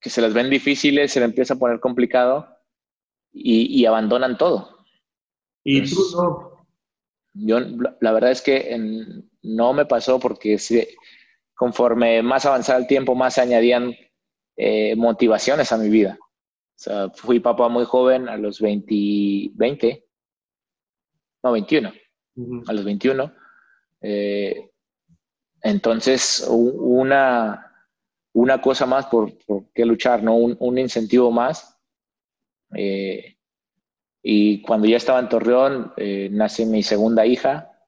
que 0.01 0.11
se 0.11 0.21
les 0.21 0.35
ven 0.35 0.51
difíciles, 0.51 1.13
se 1.13 1.21
les 1.21 1.29
empieza 1.29 1.55
a 1.55 1.59
poner 1.59 1.79
complicado 1.79 2.49
y, 3.33 3.85
abandonan 3.85 4.37
todo. 4.37 4.85
¿Y 5.63 5.89
tú 5.89 6.01
no? 6.17 6.67
Yo, 7.33 7.61
la 8.01 8.13
verdad 8.13 8.33
es 8.33 8.43
que 8.43 8.77
no 9.43 9.73
me 9.73 9.87
pasó 9.87 10.19
porque 10.19 10.59
conforme 11.55 12.23
más 12.23 12.45
avanzaba 12.45 12.79
el 12.79 12.89
tiempo, 12.89 13.15
más 13.15 13.35
se 13.35 13.43
añadían 13.43 13.95
eh, 14.63 14.95
motivaciones 14.95 15.73
a 15.73 15.79
mi 15.79 15.89
vida. 15.89 16.19
O 16.21 16.27
sea, 16.77 17.09
fui 17.09 17.41
papá 17.41 17.71
muy 17.71 17.87
joven, 17.87 18.29
a 18.29 18.37
los 18.37 18.61
20, 18.61 19.53
20 19.55 20.07
no, 21.43 21.53
21, 21.53 21.91
a 22.67 22.73
los 22.75 22.85
21. 22.85 23.33
Eh, 24.03 24.71
entonces, 25.63 26.47
una, 26.47 27.73
una 28.35 28.61
cosa 28.61 28.85
más 28.85 29.07
por, 29.07 29.35
por 29.47 29.73
qué 29.73 29.87
luchar, 29.87 30.23
¿no? 30.23 30.37
Un, 30.37 30.77
incentivo 30.77 31.31
más. 31.31 31.81
Eh, 32.77 33.39
y 34.23 34.61
cuando 34.61 34.87
ya 34.87 34.99
estaba 34.99 35.21
en 35.21 35.31
Torreón, 35.31 35.95
nace 36.33 36.67
mi 36.67 36.83
segunda 36.83 37.25
hija. 37.25 37.79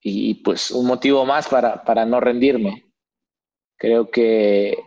Y, 0.00 0.34
pues 0.44 0.70
un 0.70 0.86
motivo 0.86 1.24
más 1.24 1.48
para, 1.48 1.82
para 1.82 2.06
no 2.06 2.20
rendirme. 2.20 2.84
Creo 3.76 4.08
que 4.08 4.85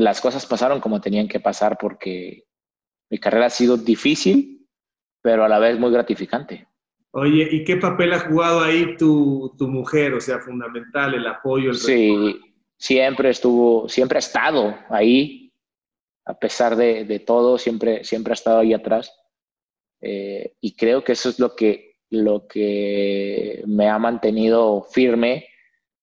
las 0.00 0.20
cosas 0.20 0.46
pasaron 0.46 0.80
como 0.80 1.00
tenían 1.00 1.28
que 1.28 1.40
pasar 1.40 1.76
porque 1.78 2.44
mi 3.10 3.18
carrera 3.18 3.46
ha 3.46 3.50
sido 3.50 3.76
difícil, 3.76 4.66
pero 5.22 5.44
a 5.44 5.48
la 5.48 5.58
vez 5.58 5.78
muy 5.78 5.90
gratificante. 5.90 6.66
Oye, 7.12 7.48
¿y 7.50 7.64
qué 7.64 7.76
papel 7.76 8.12
ha 8.12 8.20
jugado 8.20 8.60
ahí 8.60 8.96
tu, 8.96 9.52
mujer? 9.58 10.14
O 10.14 10.20
sea, 10.20 10.38
fundamental, 10.38 11.14
el 11.14 11.26
apoyo. 11.26 11.70
El 11.70 11.76
sí, 11.76 12.40
siempre 12.78 13.30
estuvo, 13.30 13.88
siempre 13.88 14.18
ha 14.18 14.20
estado 14.20 14.76
ahí, 14.88 15.52
a 16.24 16.38
pesar 16.38 16.76
de, 16.76 17.22
todo, 17.26 17.58
siempre, 17.58 18.04
siempre 18.04 18.32
ha 18.32 18.34
estado 18.34 18.60
ahí 18.60 18.72
atrás. 18.72 19.12
Eh, 20.00 20.54
y 20.60 20.76
creo 20.76 21.02
que 21.04 21.12
eso 21.12 21.28
es 21.28 21.38
lo 21.38 21.54
que 21.54 21.90
lo 22.10 22.48
que 22.48 23.62
me 23.66 23.88
ha 23.88 23.98
mantenido 23.98 24.82
firme 24.82 25.46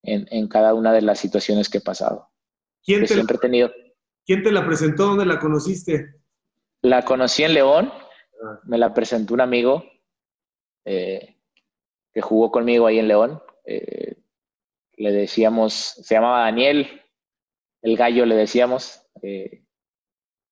en, 0.04 0.48
cada 0.48 0.74
una 0.74 0.94
de 0.94 1.02
las 1.02 1.20
situaciones 1.20 1.70
que 1.70 1.80
he 1.80 1.82
pasado. 1.82 2.30
¿Quién 2.82 3.02
te, 3.02 3.08
siempre 3.08 3.36
he 3.36 3.40
tenido. 3.40 3.72
¿Quién 4.28 4.44
te 4.44 4.52
la 4.52 4.66
presentó? 4.66 5.06
¿Dónde 5.06 5.26
la 5.26 5.40
conociste? 5.40 6.16
La 6.82 7.06
conocí 7.06 7.44
en 7.44 7.54
León, 7.54 7.94
ah. 8.44 8.60
me 8.66 8.78
la 8.78 8.94
presentó 8.94 9.34
un 9.34 9.40
amigo 9.40 9.86
eh, 10.84 11.38
que 12.14 12.22
jugó 12.22 12.52
conmigo 12.52 12.88
ahí 12.88 13.00
en 13.00 13.08
León. 13.08 13.42
Eh, 13.64 14.18
le 14.98 15.12
decíamos, 15.14 15.74
se 15.74 16.16
llamaba 16.16 16.42
Daniel, 16.42 17.02
el 17.82 17.96
gallo 17.96 18.26
le 18.26 18.36
decíamos. 18.36 19.02
Eh, 19.22 19.64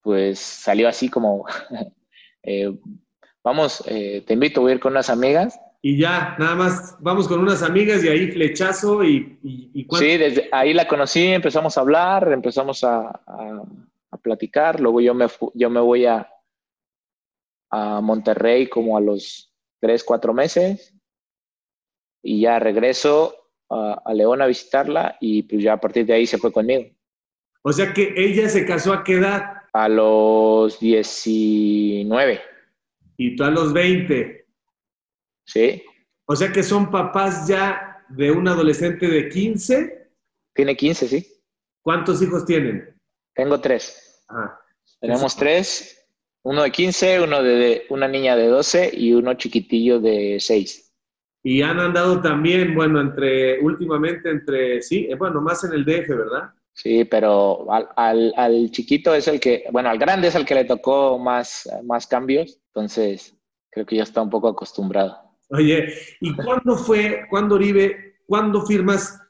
pues 0.02 0.40
salió 0.40 0.88
así 0.88 1.10
como, 1.10 1.46
vamos, 3.44 3.84
te 3.84 4.34
invito 4.34 4.66
a 4.66 4.72
ir 4.72 4.80
con 4.80 4.94
unas 4.94 5.10
amigas 5.10 5.60
y 5.88 5.98
ya, 5.98 6.36
nada 6.40 6.56
más 6.56 6.98
vamos 7.00 7.28
con 7.28 7.42
unas 7.42 7.62
amigas 7.62 8.04
y 8.04 8.08
ahí 8.08 8.32
flechazo 8.32 9.04
y... 9.04 9.38
sí, 9.92 10.18
desde 10.18 10.50
ahí 10.52 10.74
la 10.74 10.88
conocí, 10.88 11.28
empezamos 11.28 11.78
a 11.78 11.82
hablar, 11.82 12.34
empezamos 12.34 12.84
a, 12.84 13.22
platicar, 14.24 14.80
luego 14.80 15.00
yo 15.00 15.14
me, 15.14 15.28
yo 15.54 15.70
me 15.70 15.80
voy 15.80 16.08
a, 16.08 16.28
a 17.70 18.02
Monterrey 18.02 18.68
como 18.68 18.98
a 18.98 19.00
los 19.00 19.54
tres, 19.80 20.04
cuatro 20.04 20.34
meses 20.34 20.92
y 22.24 22.42
ya 22.42 22.58
regreso 22.58 23.36
a, 23.70 24.02
a, 24.04 24.12
León 24.16 24.42
a 24.42 24.48
visitarla 24.48 25.18
y 25.22 25.44
pues 25.44 25.62
ya 25.62 25.74
a 25.74 25.80
partir 25.80 26.08
de 26.08 26.14
ahí 26.14 26.26
se 26.26 26.40
fue 26.40 26.52
conmigo. 26.52 26.90
O 27.62 27.72
sea 27.72 27.94
que 27.94 28.12
ella 28.18 28.50
se 28.50 28.66
casó 28.66 28.92
a 28.92 29.04
qué 29.04 29.18
edad? 29.18 29.58
A 29.72 29.88
los 29.88 30.80
19. 30.80 32.42
¿Y 33.18 33.36
tú 33.36 33.44
a 33.44 33.52
los 33.52 33.72
20? 33.72 34.45
Sí. 35.46 35.84
O 36.26 36.36
sea 36.36 36.52
que 36.52 36.64
son 36.64 36.92
papás 36.92 37.48
ya 37.48 38.04
de 38.10 38.32
un 38.32 38.48
adolescente 38.48 39.08
de 39.08 39.30
15. 39.30 40.12
Tiene 40.54 40.76
15, 40.76 41.08
sí. 41.08 41.42
¿Cuántos 41.82 42.22
hijos 42.22 42.46
tienen? 42.46 43.00
Tengo 43.36 43.60
tres. 43.62 44.24
Tenemos 45.00 45.36
tres, 45.36 46.08
uno 46.44 46.64
de 46.64 46.72
15, 46.72 47.22
uno 47.22 47.44
de, 47.44 47.86
una 47.90 48.08
niña 48.08 48.36
de 48.36 48.48
12 48.48 48.92
y 48.94 49.14
uno 49.14 49.34
chiquitillo 49.36 50.00
de 50.00 50.38
6. 50.40 50.94
Y 51.44 51.62
han 51.62 51.80
andado 51.80 52.22
también, 52.22 52.74
bueno, 52.74 53.00
entre, 53.00 53.60
últimamente 53.60 54.32
entre, 54.32 54.82
sí, 54.82 55.08
eh, 55.10 55.16
bueno, 55.16 55.42
más 55.42 55.64
en 55.64 55.74
el 55.74 55.86
DF, 55.86 56.10
¿verdad? 56.10 56.50
Sí, 56.74 57.06
pero 57.06 57.68
al, 57.72 58.34
al, 58.36 58.72
chiquito 58.72 59.14
es 59.14 59.28
el 59.28 59.40
que, 59.40 59.66
bueno, 59.72 59.90
al 59.90 60.00
grande 60.00 60.28
es 60.28 60.36
el 60.36 60.46
que 60.46 60.56
le 60.56 60.66
tocó 60.66 61.20
más, 61.20 61.70
más 61.84 62.08
cambios, 62.08 62.60
entonces 62.68 63.36
creo 63.70 63.86
que 63.86 63.98
ya 63.98 64.04
está 64.04 64.22
un 64.22 64.30
poco 64.30 64.48
acostumbrado. 64.48 65.25
Oye, 65.50 65.94
¿y 66.22 66.36
cuándo 66.36 66.76
fue, 66.76 67.26
cuándo 67.30 67.56
Oribe, 67.56 68.18
cuándo 68.26 68.66
firmas 68.66 69.22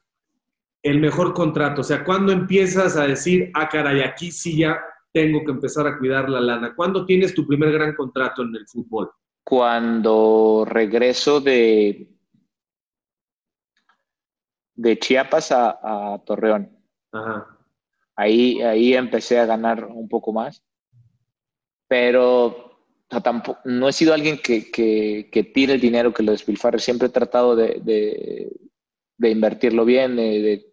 el 0.82 1.00
mejor 1.00 1.34
contrato? 1.34 1.82
O 1.82 1.84
sea, 1.84 2.04
¿cuándo 2.04 2.32
empiezas 2.32 2.96
a 2.96 3.06
decir, 3.06 3.50
ah, 3.54 3.68
caray, 3.68 4.00
aquí 4.00 4.30
sí 4.30 4.58
ya 4.58 4.80
tengo 5.12 5.44
que 5.44 5.50
empezar 5.50 5.86
a 5.86 5.98
cuidar 5.98 6.28
la 6.28 6.40
lana? 6.40 6.74
¿Cuándo 6.74 7.04
tienes 7.04 7.34
tu 7.34 7.46
primer 7.46 7.72
gran 7.72 7.94
contrato 7.94 8.42
en 8.42 8.54
el 8.54 8.66
fútbol? 8.66 9.10
Cuando 9.44 10.64
regreso 10.66 11.40
de, 11.40 12.08
de 14.74 14.98
Chiapas 14.98 15.52
a, 15.52 16.20
Torreón. 16.24 16.70
Ahí, 18.16 18.62
ahí 18.62 18.94
empecé 18.94 19.38
a 19.38 19.46
ganar 19.46 19.84
un 19.84 20.08
poco 20.08 20.32
más. 20.32 20.64
Pero 21.88 22.75
tampoco, 23.08 23.60
no 23.64 23.88
he 23.88 23.92
sido 23.92 24.14
alguien 24.14 24.38
que, 24.38 24.70
que, 24.70 25.44
tire 25.54 25.74
el 25.74 25.80
dinero, 25.80 26.12
que 26.12 26.22
lo 26.22 26.32
despilfarre. 26.32 26.78
Siempre 26.78 27.08
he 27.08 27.10
tratado 27.10 27.54
de, 27.54 28.50
invertirlo 29.18 29.84
bien, 29.84 30.16
de, 30.16 30.70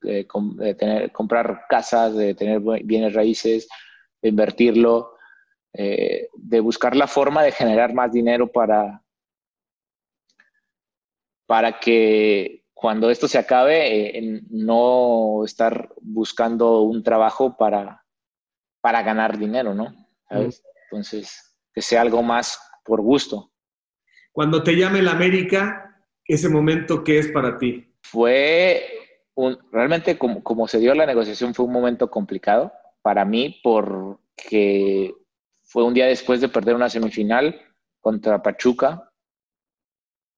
tener, 0.77 1.11
comprar 1.11 1.65
casas, 1.69 2.15
de 2.15 2.33
tener 2.33 2.59
bienes 2.83 3.13
raíces, 3.13 3.67
de 4.21 4.29
invertirlo, 4.29 5.15
eh, 5.73 6.29
de 6.33 6.59
buscar 6.59 6.95
la 6.95 7.07
forma 7.07 7.43
de 7.43 7.51
generar 7.51 7.93
más 7.93 8.11
dinero 8.11 8.51
para, 8.51 9.01
para 11.45 11.79
que 11.79 12.63
cuando 12.73 13.09
esto 13.09 13.27
se 13.27 13.37
acabe, 13.37 14.17
eh, 14.17 14.41
no 14.49 15.43
estar 15.45 15.89
buscando 16.01 16.81
un 16.81 17.01
trabajo 17.03 17.55
para, 17.55 18.03
para 18.81 19.01
ganar 19.03 19.37
dinero, 19.37 19.73
¿no? 19.73 19.95
Entonces 20.91 21.52
que 21.73 21.81
sea 21.81 22.01
algo 22.01 22.21
más 22.21 22.59
por 22.83 23.01
gusto. 23.01 23.51
Cuando 24.31 24.63
te 24.63 24.75
llame 24.75 25.01
la 25.01 25.11
América, 25.11 26.03
ese 26.25 26.49
momento, 26.49 27.03
¿qué 27.03 27.19
es 27.19 27.27
para 27.29 27.57
ti? 27.57 27.93
Fue 28.01 28.83
un, 29.35 29.57
realmente 29.71 30.17
como, 30.17 30.43
como 30.43 30.67
se 30.67 30.79
dio 30.79 30.93
la 30.93 31.05
negociación, 31.05 31.53
fue 31.53 31.65
un 31.65 31.71
momento 31.71 32.09
complicado 32.09 32.71
para 33.01 33.25
mí 33.25 33.59
porque 33.63 35.13
fue 35.63 35.83
un 35.83 35.93
día 35.93 36.05
después 36.05 36.41
de 36.41 36.49
perder 36.49 36.75
una 36.75 36.89
semifinal 36.89 37.59
contra 37.99 38.41
Pachuca 38.43 39.11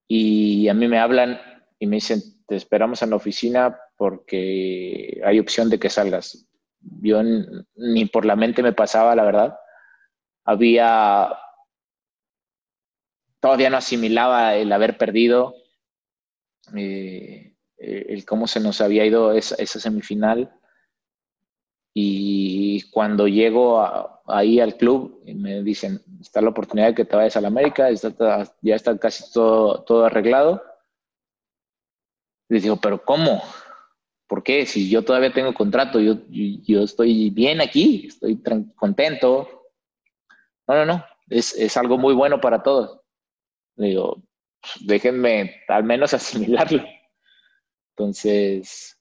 y 0.07 0.67
a 0.67 0.73
mí 0.73 0.87
me 0.87 0.99
hablan 0.99 1.39
y 1.79 1.87
me 1.87 1.97
dicen, 1.97 2.21
te 2.47 2.55
esperamos 2.55 3.01
en 3.01 3.09
la 3.09 3.15
oficina 3.15 3.77
porque 3.97 5.21
hay 5.25 5.39
opción 5.39 5.69
de 5.69 5.79
que 5.79 5.89
salgas. 5.89 6.47
Yo 7.01 7.21
ni 7.75 8.05
por 8.05 8.25
la 8.25 8.35
mente 8.35 8.61
me 8.61 8.73
pasaba, 8.73 9.15
la 9.15 9.23
verdad 9.23 9.57
había, 10.45 11.35
todavía 13.39 13.69
no 13.69 13.77
asimilaba 13.77 14.55
el 14.55 14.71
haber 14.71 14.97
perdido, 14.97 15.55
eh, 16.75 17.55
el 17.77 18.25
cómo 18.25 18.47
se 18.47 18.59
nos 18.59 18.79
había 18.79 19.05
ido 19.05 19.33
esa, 19.33 19.55
semifinal. 19.65 20.53
Y 21.93 22.89
cuando 22.91 23.27
llego 23.27 23.81
ahí 24.27 24.59
al 24.59 24.75
club, 24.75 25.21
me 25.25 25.63
dicen, 25.63 26.01
está 26.19 26.41
la 26.41 26.49
oportunidad 26.49 26.87
de 26.87 26.95
que 26.95 27.05
te 27.05 27.15
vayas 27.15 27.37
a 27.37 27.47
América, 27.47 27.89
ya 28.61 28.75
está 28.75 28.97
casi 28.97 29.31
todo, 29.31 29.83
todo 29.83 30.05
arreglado. 30.05 30.61
Les 32.49 32.63
digo, 32.63 32.75
pero 32.77 33.03
¿cómo? 33.03 33.41
¿Por 34.27 34.43
qué? 34.43 34.65
Si 34.65 34.89
yo 34.89 35.03
todavía 35.03 35.31
tengo 35.31 35.53
contrato, 35.53 35.99
yo, 35.99 36.17
yo 36.29 36.83
estoy 36.83 37.29
bien 37.29 37.61
aquí, 37.61 38.07
estoy 38.07 38.41
contento, 38.75 39.64
no, 40.67 40.75
no, 40.75 40.85
no, 40.85 41.05
es, 41.29 41.77
algo 41.77 41.97
muy 41.97 42.13
bueno 42.13 42.39
para 42.41 42.63
todos. 42.63 43.01
Digo, 43.75 44.21
déjenme 44.81 45.61
al 45.67 45.83
menos 45.83 46.13
asimilarlo. 46.13 46.83
Entonces, 47.91 48.99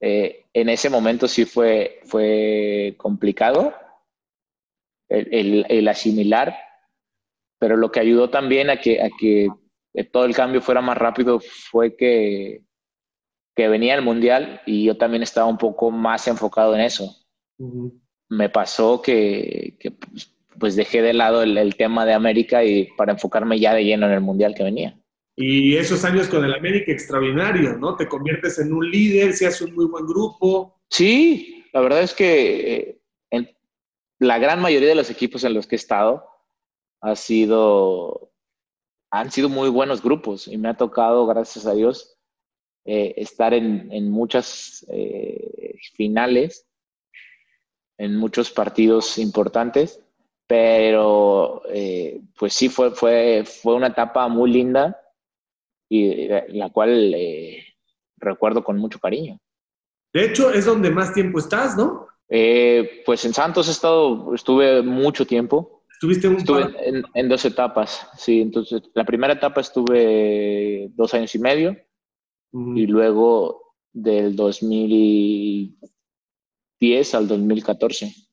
eh, 0.00 0.46
en 0.52 0.68
ese 0.68 0.90
momento 0.90 1.28
sí 1.28 1.44
fue, 1.44 2.00
fue 2.04 2.94
complicado 2.98 3.74
el, 5.08 5.88
asimilar, 5.88 6.54
pero 7.58 7.76
lo 7.76 7.90
que 7.90 8.00
ayudó 8.00 8.28
también 8.30 8.70
a 8.70 8.76
que, 8.76 9.02
a 9.02 9.08
que 9.18 9.48
todo 10.12 10.26
el 10.26 10.34
cambio 10.34 10.60
fuera 10.60 10.82
más 10.82 10.98
rápido 10.98 11.40
fue 11.40 11.96
que, 11.96 12.62
que 13.56 13.68
venía 13.68 13.94
el 13.94 14.02
mundial 14.02 14.60
y 14.66 14.84
yo 14.84 14.96
también 14.96 15.22
estaba 15.22 15.46
un 15.46 15.58
poco 15.58 15.90
más 15.90 16.28
enfocado 16.28 16.74
en 16.74 16.82
eso. 16.82 17.16
Me 18.28 18.50
pasó 18.50 19.02
que, 19.02 19.76
que 19.80 19.90
pues, 19.90 20.32
pues 20.58 20.76
dejé 20.76 21.02
de 21.02 21.12
lado 21.12 21.42
el, 21.42 21.76
tema 21.76 22.04
de 22.06 22.14
América 22.14 22.64
y 22.64 22.88
para 22.96 23.12
enfocarme 23.12 23.58
ya 23.58 23.74
de 23.74 23.84
lleno 23.84 24.06
en 24.06 24.12
el 24.12 24.20
Mundial 24.20 24.54
que 24.54 24.64
venía. 24.64 24.98
Y 25.36 25.76
esos 25.76 26.04
años 26.04 26.28
con 26.28 26.44
el 26.44 26.54
América 26.54 26.90
extraordinario, 26.90 27.76
¿no? 27.78 27.96
Te 27.96 28.08
conviertes 28.08 28.58
en 28.58 28.72
un 28.72 28.90
líder, 28.90 29.34
se 29.34 29.46
hace 29.46 29.64
un 29.64 29.74
muy 29.74 29.86
buen 29.86 30.06
grupo. 30.06 30.80
Sí, 30.90 31.64
la 31.72 31.80
verdad 31.80 32.02
es 32.02 32.12
que 32.12 32.74
eh, 32.74 33.00
en 33.30 33.48
la 34.18 34.38
gran 34.38 34.60
mayoría 34.60 34.88
de 34.88 34.94
los 34.96 35.10
equipos 35.10 35.44
en 35.44 35.54
los 35.54 35.66
que 35.66 35.76
he 35.76 35.78
estado 35.78 36.24
ha 37.00 37.14
sido, 37.14 38.32
han 39.12 39.30
sido 39.30 39.48
muy 39.48 39.68
buenos 39.68 40.02
grupos 40.02 40.48
y 40.48 40.58
me 40.58 40.68
ha 40.68 40.76
tocado, 40.76 41.26
gracias 41.26 41.66
a 41.66 41.74
Dios, 41.74 42.18
eh, 42.84 43.14
estar 43.16 43.54
en, 43.54 43.92
en 43.92 44.10
muchas 44.10 44.84
eh, 44.88 45.76
finales, 45.94 46.66
en 47.96 48.16
muchos 48.16 48.50
partidos 48.50 49.18
importantes 49.18 50.02
pero 50.48 51.62
eh, 51.68 52.20
pues 52.36 52.54
sí, 52.54 52.68
fue, 52.70 52.90
fue, 52.90 53.44
fue 53.44 53.74
una 53.74 53.88
etapa 53.88 54.26
muy 54.28 54.50
linda 54.50 54.98
y 55.90 56.26
la 56.26 56.70
cual 56.70 57.12
eh, 57.14 57.64
recuerdo 58.16 58.64
con 58.64 58.78
mucho 58.78 58.98
cariño. 58.98 59.38
De 60.12 60.24
hecho, 60.24 60.50
es 60.50 60.64
donde 60.64 60.90
más 60.90 61.12
tiempo 61.12 61.38
estás, 61.38 61.76
¿no? 61.76 62.08
Eh, 62.30 63.02
pues 63.04 63.26
en 63.26 63.34
Santos 63.34 63.68
he 63.68 63.72
estado, 63.72 64.34
estuve 64.34 64.80
mucho 64.82 65.26
tiempo. 65.26 65.84
¿Estuviste 65.92 66.28
un 66.28 66.36
estuve 66.36 66.74
en, 67.14 67.28
dos 67.28 67.44
etapas, 67.44 68.08
sí. 68.16 68.40
Entonces, 68.40 68.80
la 68.94 69.04
primera 69.04 69.34
etapa 69.34 69.60
estuve 69.60 70.88
dos 70.94 71.12
años 71.12 71.34
y 71.34 71.40
medio 71.40 71.76
y 72.52 72.86
luego 72.86 73.74
del 73.92 74.34
2010 74.34 77.14
al 77.14 77.28
2014. 77.28 78.27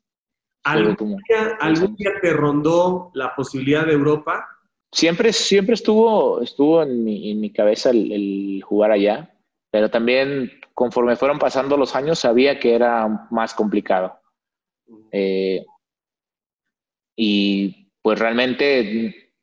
¿Algún 0.66 1.96
día, 1.96 2.12
te 2.22 2.34
rondó 2.34 3.12
la 3.14 3.36
posibilidad 3.36 3.86
de 3.86 3.94
Europa? 3.94 4.56
siempre, 4.96 5.34
siempre 5.34 5.76
estuvo, 5.76 6.42
estuvo 6.42 6.82
en 6.82 7.04
mi, 7.04 7.32
en 7.32 7.42
mi 7.42 7.52
cabeza 7.52 7.90
el, 7.90 8.64
jugar 8.66 8.92
allá, 8.92 9.38
pero 9.70 9.90
también 9.90 10.52
conforme 10.74 11.18
fueron 11.18 11.38
pasando 11.38 11.76
los 11.76 11.96
años 11.96 12.20
sabía 12.20 12.60
que 12.60 12.76
era 12.76 13.28
más 13.30 13.54
complicado. 13.54 14.18
Eh, 15.12 15.66
y 17.18 17.92
pues 18.02 18.20
realmente 18.20 19.34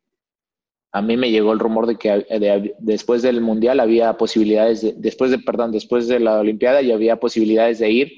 a 0.93 1.03
mí 1.03 1.17
me 1.17 1.31
llegó 1.31 1.53
el 1.53 1.59
rumor 1.59 1.87
de 1.87 1.97
que 1.97 2.75
después 2.79 3.23
del 3.23 3.43
mundial 3.43 3.81
había 3.81 4.17
posibilidades, 4.17 4.83
de, 4.83 4.95
después 4.97 5.31
de, 5.31 5.39
perdón, 5.39 5.73
después 5.73 6.09
de 6.09 6.21
la 6.21 6.39
Olimpiada 6.39 6.81
ya 6.81 6.95
había 6.95 7.17
posibilidades 7.17 7.79
de 7.79 7.91
ir, 7.91 8.13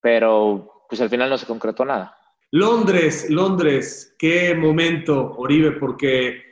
pero 0.00 0.75
pues 0.88 1.00
al 1.00 1.10
final 1.10 1.30
no 1.30 1.38
se 1.38 1.46
concretó 1.46 1.84
nada. 1.84 2.16
Londres, 2.52 3.28
Londres, 3.28 4.14
qué 4.18 4.54
momento, 4.54 5.34
Oribe, 5.36 5.72
porque 5.72 6.46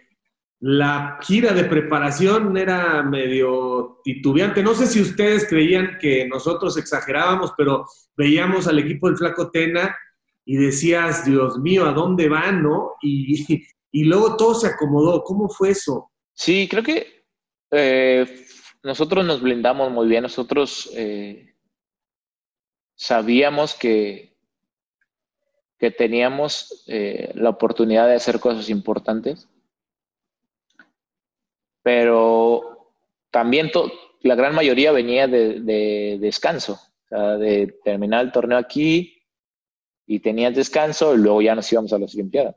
la 0.60 1.18
gira 1.22 1.52
de 1.52 1.64
preparación 1.64 2.56
era 2.56 3.02
medio 3.02 4.00
titubeante. 4.02 4.62
No 4.62 4.74
sé 4.74 4.86
si 4.86 5.00
ustedes 5.00 5.46
creían 5.48 5.98
que 6.00 6.26
nosotros 6.26 6.76
exagerábamos, 6.76 7.52
pero 7.56 7.84
veíamos 8.16 8.66
al 8.66 8.78
equipo 8.78 9.08
del 9.08 9.18
Flaco 9.18 9.50
Tena 9.50 9.94
y 10.44 10.56
decías, 10.56 11.24
Dios 11.24 11.58
mío, 11.58 11.86
¿a 11.86 11.92
dónde 11.92 12.28
van, 12.28 12.62
no? 12.62 12.94
Y, 13.02 13.64
luego 14.04 14.36
todo 14.36 14.54
se 14.54 14.68
acomodó. 14.68 15.22
¿Cómo 15.22 15.48
fue 15.48 15.70
eso? 15.70 16.10
Sí, 16.32 16.66
creo 16.68 16.82
que 16.82 17.24
eh, 17.70 18.46
nosotros 18.82 19.24
nos 19.24 19.40
blindamos 19.40 19.90
muy 19.90 20.08
bien. 20.08 20.22
Nosotros 20.22 20.90
eh, 20.94 21.53
sabíamos 22.94 23.74
que, 23.74 24.34
que 25.78 25.90
teníamos 25.90 26.84
eh, 26.86 27.32
la 27.34 27.50
oportunidad 27.50 28.08
de 28.08 28.14
hacer 28.14 28.40
cosas 28.40 28.70
importantes, 28.70 29.48
pero 31.82 32.92
también 33.30 33.70
la 34.22 34.34
gran 34.34 34.54
mayoría 34.54 34.92
venía 34.92 35.28
de, 35.28 36.18
descanso, 36.20 36.80
de 37.10 37.78
terminar 37.84 38.24
el 38.24 38.32
torneo 38.32 38.56
aquí 38.56 39.22
y 40.06 40.20
tenías 40.20 40.54
descanso 40.54 41.14
y 41.14 41.18
luego 41.18 41.42
ya 41.42 41.54
nos 41.54 41.70
íbamos 41.72 41.92
a 41.92 41.98
las 41.98 42.14
Olimpiadas. 42.14 42.56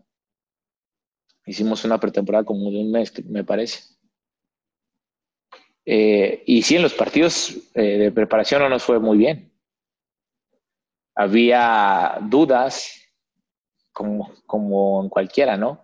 Hicimos 1.46 1.84
una 1.86 2.00
pretemporada 2.00 2.44
como 2.44 2.70
de 2.70 2.78
un 2.78 2.92
mes, 2.92 3.14
me 3.26 3.44
parece. 3.44 3.96
Eh, 5.86 6.44
y 6.46 6.62
sí, 6.62 6.76
en 6.76 6.82
los 6.82 6.94
partidos 6.94 7.58
eh, 7.74 7.98
de 7.98 8.12
preparación 8.12 8.62
no 8.62 8.70
nos 8.70 8.84
fue 8.84 9.00
muy 9.00 9.18
bien. 9.18 9.57
Había 11.18 12.20
dudas, 12.22 12.94
como, 13.92 14.32
como 14.46 15.04
en 15.04 15.10
cualquiera, 15.10 15.58
¿no? 15.58 15.84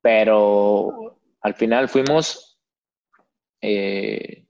Pero 0.00 1.18
al 1.42 1.54
final 1.54 1.88
fuimos 1.88 2.58
eh, 3.60 4.46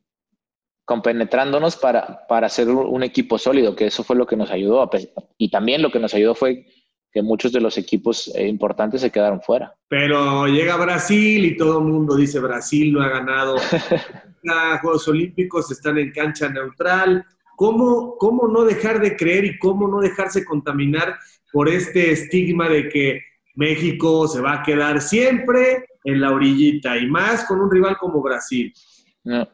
compenetrándonos 0.85 1.77
para, 1.77 2.27
para 2.27 2.49
hacer 2.49 2.69
un 2.69 3.03
equipo 3.03 3.39
sólido, 3.39 3.75
que 3.77 3.87
eso 3.87 4.05
fue 4.05 4.17
lo 4.17 4.27
que 4.27 4.37
nos 4.37 4.51
ayudó. 4.51 4.91
Y 5.39 5.51
también 5.51 5.83
lo 5.83 5.91
que 5.91 6.01
nos 6.01 6.15
ayudó 6.15 6.35
fue 6.35 6.67
que 7.13 7.23
muchos 7.23 7.53
de 7.53 7.61
los 7.61 7.77
equipos 7.79 8.31
eh, 8.35 8.47
importantes 8.47 9.01
se 9.01 9.11
quedaron 9.11 9.41
fuera. 9.41 9.75
Pero 9.89 10.47
llega 10.47 10.77
Brasil 10.77 11.45
y 11.45 11.57
todo 11.57 11.79
el 11.79 11.85
mundo 11.85 12.17
dice 12.17 12.39
Brasil 12.41 12.93
no 12.93 13.03
ha 13.03 13.09
ganado 13.09 13.57
Juegos 14.81 15.07
Olímpicos, 15.09 15.71
están 15.71 15.99
en 15.99 16.13
cancha 16.13 16.49
neutral. 16.49 17.25
¿Cómo, 17.61 18.17
¿Cómo 18.17 18.49
no 18.49 18.65
dejar 18.65 19.03
de 19.03 19.15
creer 19.15 19.45
y 19.45 19.59
cómo 19.59 19.87
no 19.87 20.01
dejarse 20.01 20.47
contaminar 20.47 21.19
por 21.53 21.69
este 21.69 22.11
estigma 22.11 22.71
de 22.71 22.89
que 22.89 23.21
México 23.55 24.27
se 24.29 24.41
va 24.41 24.55
a 24.55 24.63
quedar 24.63 25.03
siempre 25.03 25.85
en 26.05 26.23
la 26.23 26.33
orillita 26.33 26.97
y 26.97 27.07
más 27.07 27.45
con 27.45 27.61
un 27.61 27.71
rival 27.71 27.99
como 27.99 28.23
Brasil. 28.23 28.73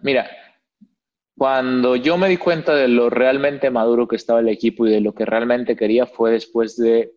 mira, 0.02 0.30
cuando 1.36 1.96
yo 1.96 2.16
me 2.16 2.28
di 2.28 2.36
cuenta 2.36 2.76
de 2.76 2.86
lo 2.86 3.10
realmente 3.10 3.72
maduro 3.72 4.06
que 4.06 4.14
estaba 4.14 4.38
el 4.38 4.50
equipo 4.50 4.86
y 4.86 4.92
de 4.92 5.00
lo 5.00 5.12
que 5.12 5.24
realmente 5.24 5.74
quería 5.74 6.06
fue 6.06 6.30
después 6.30 6.76
de, 6.76 7.12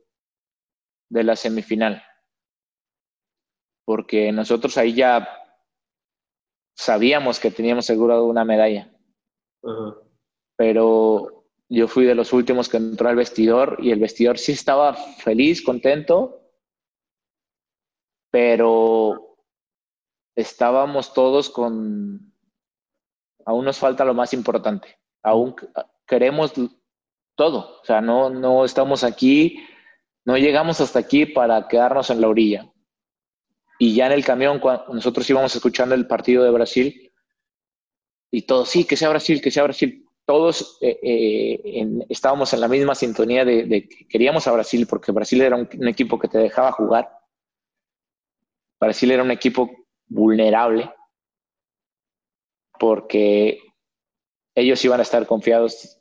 de 1.08 1.24
la 1.24 1.36
semifinal. 1.36 2.02
Porque 3.86 4.32
nosotros 4.32 4.76
ahí 4.80 4.96
ya 4.96 5.30
sabíamos 6.76 7.40
que 7.40 7.52
teníamos 7.52 7.86
asegurado 7.86 8.26
una 8.26 8.44
medalla. 8.44 8.92
Pero 10.60 11.46
yo 11.70 11.88
fui 11.88 12.04
de 12.04 12.16
los 12.16 12.34
últimos 12.34 12.68
que 12.68 12.76
entró 12.76 13.08
al 13.08 13.16
vestidor 13.16 13.78
y 13.80 13.92
el 13.92 14.00
vestidor 14.02 14.38
sí 14.38 14.52
estaba 14.52 14.94
feliz, 14.94 15.64
contento, 15.64 16.52
pero 18.30 19.38
estábamos 20.36 21.14
todos 21.14 21.50
con... 21.50 22.34
Aún 23.46 23.64
nos 23.64 23.78
falta 23.78 24.04
lo 24.04 24.14
más 24.14 24.34
importante, 24.34 25.00
aún 25.24 25.56
queremos 26.06 26.52
todo, 27.36 27.80
o 27.82 27.86
sea, 27.86 28.02
no, 28.02 28.30
no 28.30 28.66
estamos 28.66 29.06
aquí, 29.06 29.66
no 30.26 30.38
llegamos 30.38 30.82
hasta 30.82 31.00
aquí 31.00 31.26
para 31.26 31.70
quedarnos 31.70 32.10
en 32.10 32.20
la 32.20 32.28
orilla. 32.28 32.70
Y 33.80 33.96
ya 33.96 34.08
en 34.08 34.12
el 34.12 34.26
camión, 34.26 34.60
cuando 34.60 34.94
nosotros 34.94 35.30
íbamos 35.30 35.56
escuchando 35.56 35.96
el 35.96 36.06
partido 36.06 36.44
de 36.44 36.52
Brasil, 36.52 37.14
y 38.30 38.42
todos, 38.42 38.68
sí, 38.68 38.84
que 38.84 38.98
sea 38.98 39.08
Brasil, 39.08 39.42
que 39.42 39.52
sea 39.52 39.64
Brasil 39.64 40.06
todos 40.30 40.78
eh, 40.82 41.00
eh, 41.02 42.06
estábamos 42.08 42.54
en 42.54 42.62
la 42.62 42.68
misma 42.68 42.94
sintonía 42.94 43.44
de, 43.44 43.90
que 43.90 44.08
queríamos 44.08 44.46
a 44.46 44.52
Brasil, 44.52 44.86
porque 44.88 45.12
Brasil 45.12 45.42
era 45.42 45.56
un, 45.56 45.88
equipo 45.88 46.20
que 46.20 46.28
te 46.28 46.38
dejaba 46.38 46.72
jugar. 46.72 47.10
Brasil 48.80 49.10
era 49.10 49.24
un 49.24 49.32
equipo 49.32 49.72
vulnerable, 50.08 50.88
porque 52.80 53.60
ellos 54.54 54.86
iban 54.86 55.00
a 55.00 55.02
estar 55.02 55.26
confiados 55.26 55.98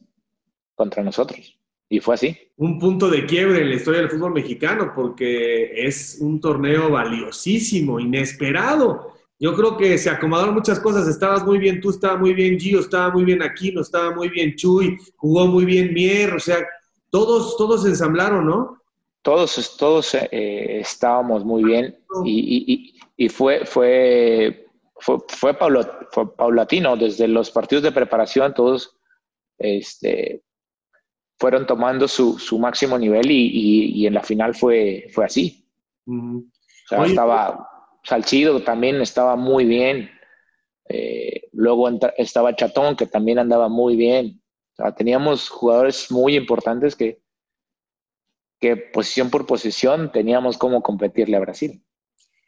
contra 0.74 1.03
nosotros. 1.03 1.59
Y 1.89 2.01
fue 2.01 2.16
así. 2.16 2.37
Un 2.57 2.79
punto 2.79 3.09
de 3.09 3.24
quiebre 3.24 3.62
en 3.62 3.70
la 3.70 3.76
historia 3.76 4.01
del 4.03 4.11
fútbol 4.11 4.35
mexicano, 4.35 4.93
porque 4.95 5.87
es 5.87 6.18
un 6.20 6.39
torneo 6.39 6.91
valiosísimo, 6.91 7.99
inesperado 7.99 9.17
yo 9.41 9.55
creo 9.55 9.76
que 9.76 9.97
se 9.99 10.11
acomodaron 10.11 10.55
muchas 10.55 10.80
cosas. 10.80 11.07
Estabas 11.07 11.45
muy 11.45 11.59
bien 11.59 11.80
tú, 11.80 11.91
estaba 11.91 12.16
muy 12.16 12.34
bien 12.34 12.59
Gio, 12.59 12.80
estaba 12.80 13.11
muy 13.11 13.24
bien 13.24 13.43
Aquino, 13.43 13.82
estaba 13.82 14.14
muy 14.14 14.28
bien 14.28 14.57
Chuy, 14.57 14.99
jugó 15.16 15.47
muy 15.47 15.64
bien 15.64 15.95
Mier, 15.95 16.34
o 16.34 16.41
sea, 16.41 16.59
todos, 17.11 17.57
todos 17.57 17.82
se 17.82 17.91
ensamblaron, 17.91 18.47
¿no? 18.47 18.82
Todos, 19.22 19.76
todos 19.76 20.14
eh, 20.14 20.80
estábamos 20.80 21.45
muy 21.45 21.62
bien 21.62 21.97
y, 22.24 23.28
fue, 23.28 23.64
fue, 23.64 24.66
fue, 25.01 25.55
paulatino. 25.55 26.97
Desde 26.97 27.28
los 27.28 27.51
partidos 27.51 27.82
de 27.82 27.93
preparación, 27.93 28.55
todos 28.55 28.97
este, 29.59 30.43
fueron 31.39 31.66
tomando 31.66 32.09
su, 32.09 32.59
máximo 32.59 32.99
nivel 32.99 33.30
y, 33.30 34.07
en 34.07 34.14
la 34.14 34.22
final 34.22 34.55
fue, 34.55 35.09
fue 35.12 35.26
así. 35.26 35.64
estaba 36.89 37.78
Salcido 38.03 38.62
también 38.62 39.01
estaba 39.01 39.36
muy 39.36 39.64
bien. 39.64 40.11
Eh, 40.88 41.49
luego 41.53 41.88
estaba 42.16 42.57
Chatón, 42.57 42.96
que 42.96 43.07
también 43.07 43.38
andaba 43.38 43.68
muy 43.68 43.96
bien. 43.96 44.40
teníamos 44.96 45.49
jugadores 45.49 46.11
muy 46.11 46.36
importantes 46.36 46.96
que, 46.96 47.20
que 48.61 48.76
posición 48.76 49.30
por 49.30 49.46
posición 49.46 50.11
teníamos 50.12 50.57
cómo 50.57 50.82
competirle 50.82 51.36
a 51.36 51.40
Brasil. 51.40 51.82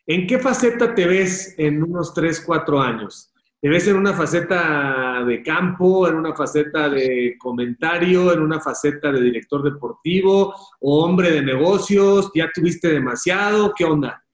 ¿En 0.07 0.27
qué 0.27 0.39
faceta 0.39 0.95
te 0.95 1.07
ves 1.07 1.55
en 1.59 1.83
unos 1.83 2.15
3, 2.15 2.43
4 2.47 2.81
años? 2.81 3.31
¿Te 3.61 3.69
ves 3.69 3.87
en 3.89 3.97
una 3.97 4.15
faceta 4.15 5.23
de 5.27 5.43
campo, 5.43 6.09
en 6.09 6.15
una 6.15 6.35
faceta 6.35 6.89
de 6.89 7.37
comentario, 7.39 8.33
en 8.33 8.41
una 8.41 8.59
faceta 8.59 9.13
de 9.13 9.21
director 9.21 9.63
deportivo 9.63 10.55
o 10.81 11.05
hombre 11.05 11.31
de 11.31 11.43
negocios? 11.43 12.31
¿Ya 12.35 12.51
tuviste 12.55 12.89
demasiado? 12.89 13.75
¿Qué 13.77 13.85
onda? 13.85 14.25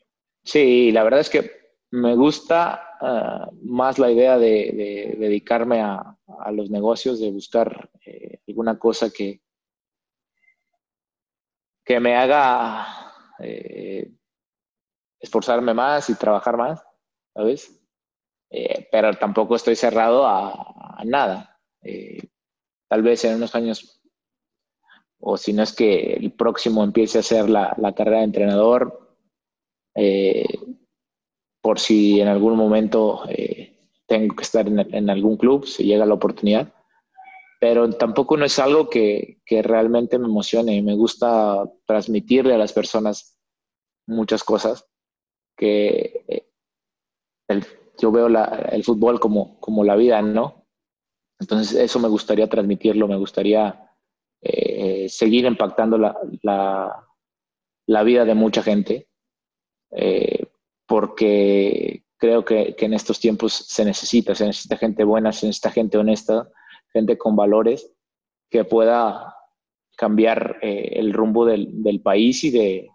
Sí, 0.47 0.93
la 0.93 1.03
verdad 1.03 1.21
es 1.21 1.29
que 1.29 1.51
me 1.91 2.15
gusta 2.15 2.97
ah, 3.01 3.51
más 3.63 3.99
la 3.99 4.13
idea 4.13 4.39
de, 4.39 5.17
dedicarme 5.19 5.83
a, 5.83 6.17
los 6.53 6.71
negocios, 6.71 7.19
de 7.19 7.33
buscar 7.33 7.91
eh, 8.05 8.41
alguna 8.47 8.79
cosa 8.79 9.11
que, 9.11 9.41
que 11.85 11.99
me 11.99 12.15
haga 12.15 12.87
eh, 13.41 14.09
esforzarme 15.19 15.75
más 15.75 16.09
y 16.11 16.15
trabajar 16.15 16.57
más, 16.57 16.81
¿sabes? 17.35 17.83
Eh, 18.51 18.89
pero 18.93 19.13
tampoco 19.15 19.57
estoy 19.57 19.75
cerrado 19.75 20.27
a, 20.27 21.03
nada. 21.05 21.59
tal 22.89 23.03
vez 23.03 23.25
en 23.25 23.35
unos 23.35 23.55
años, 23.57 24.01
o 25.19 25.37
si 25.37 25.53
no 25.53 25.65
es 25.65 25.75
que 25.75 26.15
el 26.15 26.33
próximo 26.33 26.85
empiece 26.85 27.19
a 27.19 27.21
hacer 27.21 27.51
la, 27.51 27.75
la 27.79 27.95
carrera 27.95 28.19
de 28.19 28.25
entrenador, 28.25 29.06
eh, 29.97 30.47
por 31.61 31.81
si 31.81 32.21
en 32.21 32.29
algún 32.29 32.57
momento 32.57 33.25
eh, 33.29 33.91
tengo 34.07 34.37
que 34.37 34.45
estar 34.45 34.69
en, 34.69 35.11
algún 35.11 35.37
club, 35.37 35.67
si 35.67 35.85
llega 35.85 36.07
la 36.07 36.15
oportunidad. 36.15 36.73
Pero 37.59 37.91
tampoco 37.91 38.37
no 38.37 38.45
es 38.45 38.59
algo 38.59 38.89
que, 38.91 39.41
que 39.45 39.63
realmente 39.63 40.19
me 40.19 40.27
emocione. 40.27 40.83
Me 40.83 40.95
gusta 40.95 41.65
transmitirle 41.87 42.55
a 42.55 42.59
las 42.59 42.73
personas 42.73 43.39
muchas 44.07 44.45
cosas. 44.45 44.87
que 45.57 46.25
eh, 46.29 46.47
yo 47.99 48.13
veo 48.13 48.27
el 48.27 48.85
fútbol 48.85 49.19
como, 49.19 49.59
como 49.59 49.83
la 49.83 49.97
vida, 49.97 50.21
¿no? 50.21 50.67
Entonces 51.41 51.79
eso 51.79 51.99
me 51.99 52.09
gustaría 52.09 52.49
transmitirlo, 52.49 53.09
me 53.09 53.17
gustaría 53.17 53.87
eh, 54.43 55.09
seguir 55.09 55.45
impactando 55.45 55.99
la, 55.99 56.17
la, 57.87 58.03
vida 58.03 58.25
de 58.25 58.35
mucha 58.35 58.63
gente, 58.63 59.09
eh, 59.91 60.47
porque 60.87 62.05
creo 62.18 62.45
que, 62.45 62.74
que, 62.76 62.87
en 62.87 62.95
estos 62.95 63.20
tiempos 63.20 63.53
se 63.53 63.84
necesita, 63.84 64.34
se 64.34 64.47
necesita 64.47 64.76
gente 64.76 65.05
buena, 65.05 65.32
se 65.32 65.47
necesita 65.47 65.70
gente 65.70 65.99
honesta, 65.99 66.49
gente 66.93 67.18
con 67.18 67.37
valores 67.37 67.93
que 68.51 68.64
pueda 68.64 69.34
cambiar 69.97 70.59
eh, 70.62 70.93
el 70.95 71.12
rumbo 71.12 71.45
del, 71.47 71.82
del, 71.82 72.01
país 72.01 72.45
y, 72.45 72.51
de, 72.51 72.89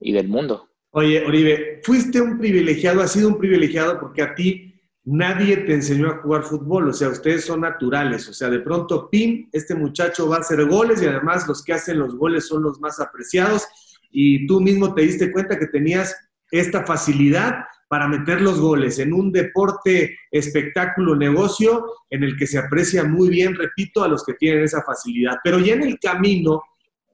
y 0.00 0.12
del 0.12 0.28
mundo. 0.28 0.68
Oye, 0.90 1.24
Oribe, 1.24 1.80
fuiste 1.82 2.20
un 2.20 2.38
privilegiado, 2.38 3.02
has 3.02 3.12
sido 3.12 3.28
un 3.28 3.38
privilegiado 3.38 3.98
porque 3.98 4.22
a 4.22 4.34
ti 4.34 4.74
nadie 5.04 5.58
te 5.58 5.74
enseñó 5.74 6.08
a 6.08 6.18
jugar 6.18 6.42
fútbol, 6.42 6.88
o 6.88 6.92
sea, 6.92 7.08
ustedes 7.08 7.44
son 7.44 7.60
naturales, 7.60 8.28
o 8.28 8.34
sea, 8.34 8.48
de 8.50 8.60
pronto, 8.60 9.08
pim, 9.08 9.48
este 9.52 9.74
muchacho 9.74 10.28
va 10.28 10.36
a 10.36 10.40
hacer 10.40 10.64
goles 10.66 11.02
y 11.02 11.06
además 11.06 11.46
los 11.46 11.62
que 11.62 11.72
hacen 11.72 11.98
los 11.98 12.16
goles 12.16 12.46
son 12.46 12.62
los 12.62 12.80
más 12.80 12.98
apreciados 12.98 13.66
y 14.10 14.46
tú 14.46 14.60
mismo 14.60 14.94
te 14.94 15.02
diste 15.02 15.32
cuenta 15.32 15.58
que 15.58 15.66
tenías 15.66 16.14
esta 16.50 16.84
facilidad 16.84 17.64
para 17.88 18.08
meter 18.08 18.40
los 18.40 18.60
goles 18.60 18.98
en 18.98 19.12
un 19.12 19.30
deporte, 19.30 20.18
espectáculo, 20.30 21.14
negocio 21.14 21.84
en 22.10 22.24
el 22.24 22.36
que 22.36 22.46
se 22.46 22.58
aprecia 22.58 23.04
muy 23.04 23.28
bien, 23.28 23.54
repito, 23.54 24.02
a 24.02 24.08
los 24.08 24.24
que 24.24 24.34
tienen 24.34 24.64
esa 24.64 24.82
facilidad. 24.82 25.36
Pero 25.44 25.58
ya 25.60 25.74
en 25.74 25.82
el 25.82 25.98
camino, 25.98 26.62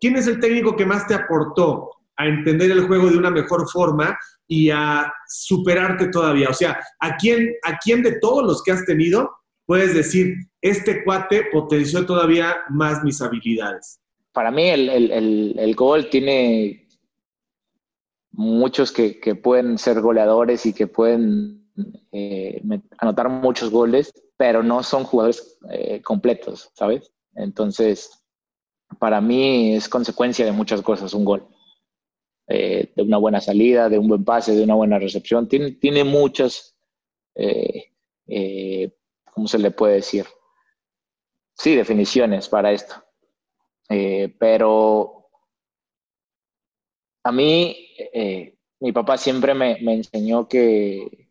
¿quién 0.00 0.16
es 0.16 0.26
el 0.26 0.40
técnico 0.40 0.74
que 0.74 0.86
más 0.86 1.06
te 1.06 1.14
aportó 1.14 1.90
a 2.16 2.26
entender 2.26 2.70
el 2.70 2.86
juego 2.86 3.10
de 3.10 3.18
una 3.18 3.30
mejor 3.30 3.68
forma 3.70 4.16
y 4.48 4.70
a 4.70 5.12
superarte 5.28 6.08
todavía? 6.08 6.48
O 6.48 6.54
sea, 6.54 6.78
¿a 7.00 7.16
quién, 7.16 7.52
a 7.64 7.78
quién 7.78 8.02
de 8.02 8.18
todos 8.18 8.42
los 8.44 8.62
que 8.62 8.72
has 8.72 8.84
tenido 8.86 9.30
puedes 9.66 9.94
decir, 9.94 10.34
este 10.60 11.04
cuate 11.04 11.44
potenció 11.52 12.06
todavía 12.06 12.56
más 12.70 13.02
mis 13.04 13.20
habilidades? 13.20 14.00
Para 14.32 14.50
mí 14.50 14.70
el, 14.70 14.88
el, 14.88 15.54
el 15.58 15.74
gol 15.74 16.08
tiene 16.08 16.81
muchos 18.32 18.92
que, 18.92 19.20
que, 19.20 19.34
pueden 19.34 19.78
ser 19.78 20.00
goleadores 20.00 20.66
y 20.66 20.72
que 20.72 20.86
pueden 20.86 21.62
eh, 22.10 22.62
anotar 22.98 23.28
muchos 23.28 23.70
goles, 23.70 24.12
pero 24.36 24.62
no 24.62 24.82
son 24.82 25.04
jugadores 25.04 25.58
eh, 25.70 26.02
completos, 26.02 26.70
¿sabes? 26.74 27.10
Entonces, 27.34 28.24
para 28.98 29.20
mí 29.20 29.74
es 29.74 29.88
consecuencia 29.88 30.44
de 30.44 30.52
muchas 30.52 30.82
cosas 30.82 31.14
un 31.14 31.24
gol. 31.24 31.48
Eh, 32.48 32.92
de 32.94 33.02
una 33.02 33.16
buena 33.16 33.40
salida, 33.40 33.88
de 33.88 33.98
un 33.98 34.08
buen 34.08 34.24
pase, 34.24 34.54
de 34.54 34.64
una 34.64 34.74
buena 34.74 34.98
recepción. 34.98 35.48
Tiene, 35.48 35.72
tiene 35.72 36.04
muchas, 36.04 36.76
¿cómo 39.32 39.48
se 39.48 39.58
le 39.58 39.70
puede 39.70 39.94
decir? 39.94 40.26
Sí, 41.54 41.74
definiciones 41.74 42.48
para 42.48 42.72
esto. 42.72 42.96
pero 44.38 45.30
a 47.24 47.32
mí, 47.32 47.81
eh, 48.12 48.56
mi 48.80 48.92
papá 48.92 49.16
siempre 49.16 49.54
me, 49.54 49.72
enseñó 49.92 50.48
que, 50.48 51.28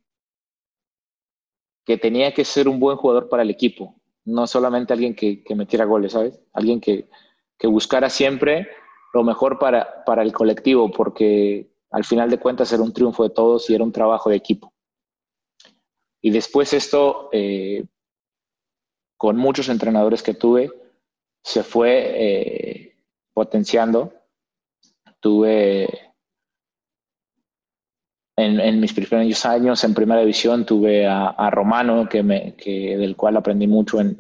que 1.85 1.97
tenía 1.97 2.33
que 2.33 2.45
ser 2.45 2.67
un 2.67 2.79
buen 2.79 2.97
jugador 2.97 3.29
para 3.29 3.43
el 3.43 3.49
equipo, 3.49 3.95
no 4.25 4.47
solamente 4.47 4.93
alguien 4.93 5.15
que, 5.15 5.43
metiera 5.55 5.85
goles, 5.85 6.13
¿sabes? 6.13 6.39
Alguien 6.53 6.79
que, 6.79 7.09
que 7.57 7.67
buscara 7.67 8.09
siempre 8.09 8.69
lo 9.13 9.23
mejor 9.23 9.59
para, 9.59 10.03
para, 10.05 10.21
el 10.23 10.31
colectivo, 10.31 10.91
porque 10.91 11.69
al 11.91 12.05
final 12.05 12.29
de 12.29 12.39
cuentas 12.39 12.71
era 12.71 12.83
un 12.83 12.93
triunfo 12.93 13.23
de 13.23 13.31
todos 13.31 13.69
y 13.69 13.75
era 13.75 13.83
un 13.83 13.91
trabajo 13.91 14.29
de 14.29 14.37
equipo. 14.37 14.73
Y 16.21 16.29
después 16.29 16.73
esto, 16.73 17.29
eh, 17.33 17.85
con 19.17 19.35
muchos 19.35 19.67
entrenadores 19.67 20.23
que 20.23 20.33
tuve, 20.33 20.71
se 21.43 21.63
fue 21.63 22.11
eh, 22.15 22.95
potenciando 23.33 24.13
Tuve 25.21 26.10
en, 28.35 28.79
mis 28.79 28.93
primeros 28.93 29.45
años 29.45 29.83
en 29.83 29.93
primera 29.93 30.21
división, 30.21 30.65
tuve 30.65 31.05
a, 31.07 31.49
Romano, 31.51 32.07
que 32.09 32.23
me, 32.23 32.55
que, 32.55 32.97
del 32.97 33.15
cual 33.15 33.37
aprendí 33.37 33.67
mucho 33.67 33.99
en, 33.99 34.17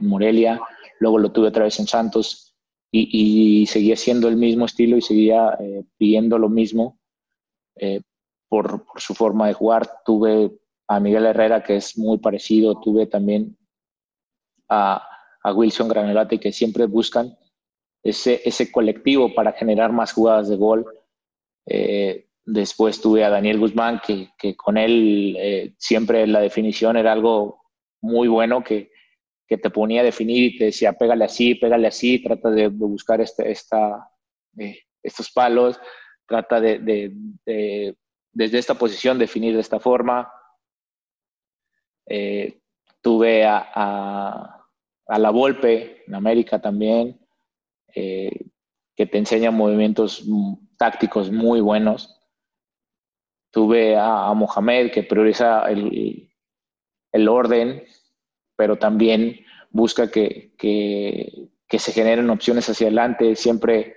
Morelia. 0.00 0.60
Luego 1.00 1.18
lo 1.18 1.32
tuve 1.32 1.48
otra 1.48 1.64
vez 1.64 1.80
en 1.80 1.88
Santos 1.88 2.54
y, 2.92 3.66
seguía 3.66 3.96
siendo 3.96 4.28
el 4.28 4.36
mismo 4.36 4.66
estilo 4.66 4.96
y 4.96 5.02
seguía 5.02 5.56
eh, 5.58 5.84
pidiendo 5.96 6.38
lo 6.38 6.48
mismo 6.48 7.00
eh, 7.74 8.00
por, 8.48 8.84
su 8.96 9.14
forma 9.14 9.48
de 9.48 9.54
jugar. 9.54 9.90
Tuve 10.04 10.52
a 10.86 11.00
Miguel 11.00 11.26
Herrera, 11.26 11.64
que 11.64 11.76
es 11.76 11.98
muy 11.98 12.18
parecido. 12.18 12.80
Tuve 12.80 13.06
también 13.06 13.56
a, 14.68 15.02
a 15.42 15.52
Wilson 15.52 15.88
Granolate, 15.88 16.38
que 16.38 16.52
siempre 16.52 16.86
buscan 16.86 17.36
ese, 18.02 18.40
ese 18.44 18.70
colectivo 18.70 19.34
para 19.34 19.52
generar 19.52 19.92
más 19.92 20.12
jugadas 20.12 20.48
de 20.48 20.56
gol. 20.56 20.86
Eh, 21.66 22.28
después 22.44 23.00
tuve 23.00 23.24
a 23.24 23.30
Daniel 23.30 23.58
Guzmán, 23.58 24.00
que, 24.04 24.56
con 24.56 24.76
él 24.76 25.36
eh, 25.38 25.74
siempre 25.78 26.26
la 26.26 26.40
definición 26.40 26.96
era 26.96 27.12
algo 27.12 27.62
muy 28.00 28.28
bueno, 28.28 28.62
que, 28.64 28.90
que, 29.46 29.58
te 29.58 29.70
ponía 29.70 30.00
a 30.00 30.04
definir 30.04 30.54
y 30.54 30.58
te 30.58 30.64
decía, 30.66 30.92
pégale 30.94 31.24
así, 31.24 31.54
pégale 31.54 31.88
así, 31.88 32.22
trata 32.22 32.50
de, 32.50 32.68
buscar 32.68 33.20
este, 33.20 33.50
esta, 33.50 34.10
eh, 34.58 34.80
estos 35.02 35.30
palos, 35.30 35.80
trata 36.26 36.60
de, 36.60 36.78
de, 37.44 37.96
desde 38.32 38.58
esta 38.58 38.74
posición 38.74 39.18
definir 39.18 39.54
de 39.54 39.60
esta 39.60 39.78
forma. 39.78 40.32
tuve 43.00 43.44
a, 43.44 44.66
a, 45.06 45.18
La 45.18 45.30
Volpe 45.30 46.04
en 46.06 46.14
América 46.14 46.60
también, 46.60 47.22
eh, 47.94 48.46
que 48.96 49.06
te 49.06 49.18
enseña 49.18 49.50
movimientos 49.50 50.24
tácticos 50.78 51.30
muy 51.30 51.60
buenos. 51.60 52.21
Tuve 53.52 53.96
a, 53.96 54.32
Mohamed 54.34 54.90
que 54.90 55.04
prioriza 55.04 55.68
el, 55.70 56.28
el, 57.12 57.28
orden, 57.28 57.84
pero 58.56 58.76
también 58.76 59.44
busca 59.70 60.10
que, 60.10 60.54
que, 60.58 61.50
que, 61.68 61.78
se 61.78 61.92
generen 61.92 62.30
opciones 62.30 62.68
hacia 62.68 62.88
adelante. 62.88 63.36
Siempre, 63.36 63.94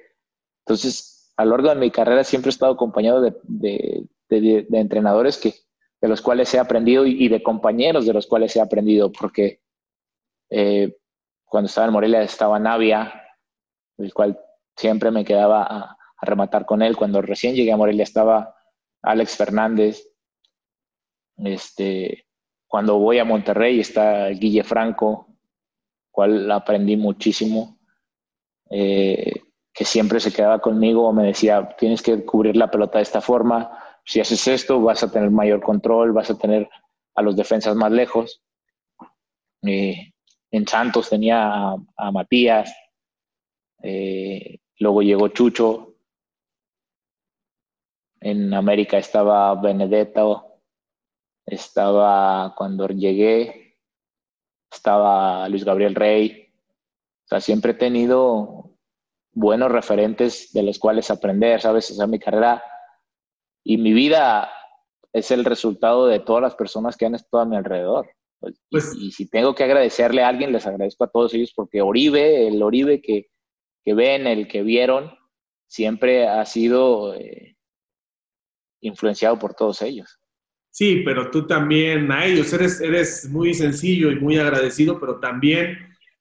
entonces, 0.65 1.33
a 1.37 1.45
lo 1.45 1.51
largo 1.51 1.69
de 1.69 1.75
mi 1.75 1.89
carrera 1.89 2.23
siempre 2.23 2.49
he 2.49 2.53
estado 2.53 2.73
acompañado 2.73 3.21
de, 3.21 3.33
de, 3.43 4.07
de, 4.29 4.79
entrenadores 4.79 5.37
que, 5.37 5.53
de 6.01 6.07
los 6.07 6.21
cuales 6.21 6.53
he 6.53 6.59
aprendido 6.59 7.05
y, 7.05 7.27
de 7.29 7.41
compañeros 7.41 8.05
de 8.05 8.13
los 8.13 8.27
cuales 8.27 8.55
he 8.55 8.61
aprendido, 8.61 9.11
porque 9.11 9.61
eh, 10.49 10.97
cuando 11.45 11.67
estaba 11.67 11.87
en 11.87 11.93
Morelia 11.93 12.21
estaba 12.21 12.59
Navia, 12.59 13.21
el 13.97 14.13
cual 14.13 14.39
siempre 14.75 15.11
me 15.11 15.25
quedaba 15.25 15.63
a, 15.63 15.97
rematar 16.21 16.65
con 16.65 16.81
él. 16.81 16.97
Cuando 16.97 17.21
recién 17.21 17.55
llegué 17.55 17.71
a 17.71 17.77
Morelia 17.77 18.03
estaba 18.03 18.54
Alex 19.05 19.37
Fernández. 19.37 20.07
Este, 21.37 22.27
cuando 22.67 22.97
voy 22.97 23.19
a 23.19 23.25
Monterrey 23.25 23.79
está 23.79 24.27
Guille 24.29 24.63
Franco, 24.63 25.27
cual 26.11 26.49
aprendí 26.51 26.97
muchísimo, 26.97 27.79
eh, 28.69 29.33
que 29.73 29.85
siempre 29.85 30.19
se 30.19 30.31
quedaba 30.31 30.59
conmigo, 30.59 31.11
me 31.11 31.23
decía, 31.23 31.75
tienes 31.77 32.01
que 32.01 32.25
cubrir 32.25 32.55
la 32.55 32.71
pelota 32.71 32.99
de 32.99 33.03
esta 33.03 33.21
forma, 33.21 33.77
si 34.05 34.19
haces 34.19 34.47
esto 34.47 34.81
vas 34.81 35.03
a 35.03 35.11
tener 35.11 35.31
mayor 35.31 35.61
control, 35.61 36.13
vas 36.13 36.29
a 36.29 36.37
tener 36.37 36.69
a 37.15 37.21
los 37.21 37.35
defensas 37.35 37.75
más 37.75 37.91
lejos. 37.91 38.41
En 39.61 40.67
Santos 40.67 41.09
tenía 41.09 41.73
a 41.73 42.11
Matías, 42.11 42.73
eh, 43.81 44.59
luego 44.79 45.01
llegó 45.01 45.27
Chucho. 45.29 45.94
En 48.25 48.51
América 48.55 48.97
estaba 48.97 49.53
Benedetto. 49.53 50.63
Estaba 51.45 52.55
cuando 52.57 52.87
llegué, 52.87 53.77
estaba 54.71 55.47
Luis 55.47 55.63
Gabriel 55.63 55.93
Rey. 55.93 56.51
O 57.25 57.27
sea, 57.27 57.39
siempre 57.39 57.73
he 57.73 57.75
tenido 57.75 58.71
buenos 59.31 59.71
referentes 59.71 60.51
de 60.53 60.63
los 60.63 60.79
cuales 60.79 61.11
aprender, 61.11 61.61
¿sabes? 61.61 61.91
O 61.91 61.93
sea, 61.93 62.07
mi 62.07 62.17
carrera 62.17 62.63
y 63.63 63.77
mi 63.77 63.93
vida 63.93 64.49
es 65.13 65.29
el 65.29 65.45
resultado 65.45 66.07
de 66.07 66.19
todas 66.19 66.41
las 66.41 66.55
personas 66.55 66.97
que 66.97 67.05
han 67.05 67.13
estado 67.13 67.43
a 67.43 67.45
mi 67.45 67.57
alrededor. 67.57 68.09
Pues 68.39 68.95
y, 68.99 69.11
si 69.11 69.29
tengo 69.29 69.53
que 69.53 69.65
agradecerle 69.65 70.23
a 70.23 70.29
alguien, 70.29 70.51
les 70.51 70.65
agradezco 70.65 71.03
a 71.03 71.11
todos 71.11 71.31
ellos 71.35 71.53
porque 71.55 71.83
Oribe, 71.83 72.47
el 72.47 72.63
Oribe 72.63 73.03
que, 73.03 73.27
que 73.83 73.93
ven, 73.93 74.25
el 74.25 74.47
que 74.47 74.63
vieron, 74.63 75.15
siempre 75.67 76.27
ha 76.27 76.43
sido 76.47 77.13
eh, 77.13 77.54
influenciado 78.85 79.37
por 79.37 79.53
todos 79.53 79.81
ellos. 79.81 80.19
Sí, 80.71 81.03
pero 81.05 81.31
tú 81.31 81.47
también 81.47 82.11
a 82.11 82.25
ellos 82.25 82.51
eres, 82.51 82.81
eres 82.81 83.29
muy 83.29 83.53
sencillo 83.53 84.11
y 84.11 84.19
muy 84.19 84.37
agradecido, 84.37 84.99
pero 84.99 85.19
también, 85.19 85.77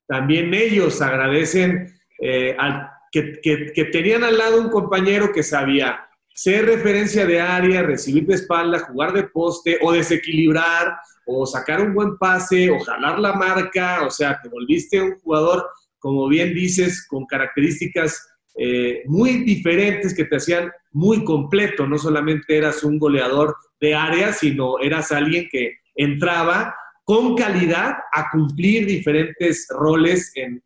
también 0.07 0.55
ellos 0.55 1.03
agradecen 1.03 1.93
eh, 2.21 2.55
al, 2.59 2.89
que, 3.11 3.41
que, 3.75 3.85
tenían 3.87 4.25
al 4.25 4.39
lado 4.39 4.61
un 4.61 4.71
compañero 4.71 5.33
que 5.33 5.43
sabía 5.43 6.09
ser 6.35 6.67
referencia 6.67 7.27
de 7.27 7.41
área, 7.41 7.83
recibir 7.83 8.27
de 8.27 8.35
espalda, 8.35 8.81
jugar 8.81 9.13
de 9.13 9.25
poste 9.25 9.79
o 9.83 9.93
desequilibrar 9.93 10.97
o 11.27 11.47
sacar 11.47 11.81
un 11.81 11.95
buen 11.95 12.17
pase 12.19 12.71
o 12.71 12.79
jalar 12.81 13.19
la 13.19 13.35
marca, 13.35 14.05
o 14.05 14.11
sea, 14.11 14.41
te 14.43 14.49
volviste 14.49 15.01
un 15.01 15.19
jugador, 15.21 15.69
como 15.99 16.29
bien 16.29 16.55
dices, 16.55 17.07
con 17.09 17.25
características 17.27 18.34
eh, 18.57 19.03
muy 19.07 19.45
diferentes 19.45 20.15
que 20.15 20.25
te 20.25 20.37
hacían 20.37 20.71
muy 20.93 21.25
completo, 21.25 21.87
no 21.87 21.99
solamente 21.99 22.57
eras 22.57 22.85
un 22.85 22.99
goleador 22.99 23.57
de 23.81 23.95
área, 23.95 24.33
sino 24.33 24.79
eras 24.79 25.11
alguien 25.13 25.49
que 25.51 25.79
entraba 25.95 26.75
con 27.05 27.37
calidad 27.37 27.97
a 28.13 28.31
cumplir 28.31 28.87
diferentes 28.87 29.67
roles 29.71 30.33
en, 30.37 30.63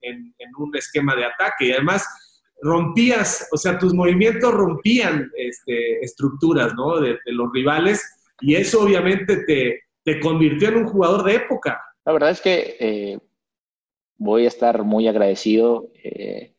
un 0.56 0.76
esquema 0.76 1.16
de 1.16 1.24
ataque. 1.24 1.66
Y 1.66 1.72
además 1.72 2.06
rompías, 2.62 3.48
o 3.52 3.56
sea, 3.56 3.78
tus 3.78 3.92
movimientos 3.94 4.52
rompían 4.52 5.30
este, 5.36 6.00
estructuras 6.00 6.72
de, 7.00 7.18
los 7.26 7.52
rivales. 7.52 8.02
Y 8.40 8.54
eso 8.54 8.82
obviamente 8.82 9.44
te, 9.44 9.82
te, 10.04 10.20
convirtió 10.20 10.68
en 10.68 10.76
un 10.76 10.84
jugador 10.84 11.24
de 11.24 11.36
época. 11.36 11.82
La 12.04 12.12
verdad 12.12 12.30
es 12.30 12.40
que 12.40 12.76
eh, 12.78 13.18
voy 14.16 14.44
a 14.44 14.48
estar 14.48 14.84
muy 14.84 15.08
agradecido, 15.08 15.90
eh, 16.02 16.54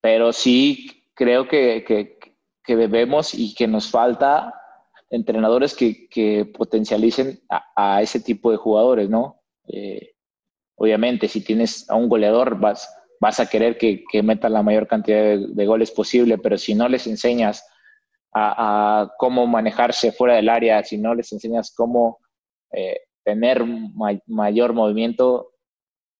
pero 0.00 0.32
sí 0.32 1.04
creo 1.14 1.48
que, 1.48 1.84
que, 1.84 2.76
debemos 2.76 3.32
y 3.32 3.54
que 3.54 3.66
nos 3.66 3.90
falta 3.90 4.52
entrenadores 5.10 5.74
que, 5.74 6.08
que 6.08 6.44
potencialicen 6.44 7.40
a, 7.48 8.02
ese 8.02 8.20
tipo 8.20 8.50
de 8.50 8.56
jugadores, 8.56 9.08
¿no? 9.08 9.40
Eh, 9.68 10.14
obviamente, 10.76 11.28
si 11.28 11.42
tienes 11.42 11.88
a 11.88 11.94
un 11.94 12.08
goleador, 12.08 12.58
vas, 12.58 12.92
vas 13.20 13.40
a 13.40 13.48
querer 13.48 13.78
que, 13.78 14.04
que 14.10 14.22
metan 14.22 14.52
la 14.52 14.62
mayor 14.62 14.88
cantidad 14.88 15.38
de, 15.38 15.66
goles 15.66 15.90
posible, 15.90 16.38
pero 16.38 16.58
si 16.58 16.74
no 16.74 16.88
les 16.88 17.06
enseñas 17.06 17.66
a, 18.34 19.12
cómo 19.18 19.46
manejarse 19.46 20.12
fuera 20.12 20.34
del 20.34 20.48
área, 20.48 20.82
si 20.84 20.98
no 20.98 21.14
les 21.14 21.32
enseñas 21.32 21.72
cómo 21.74 22.18
eh, 22.72 22.98
tener 23.24 23.64
mayor 24.26 24.72
movimiento 24.72 25.52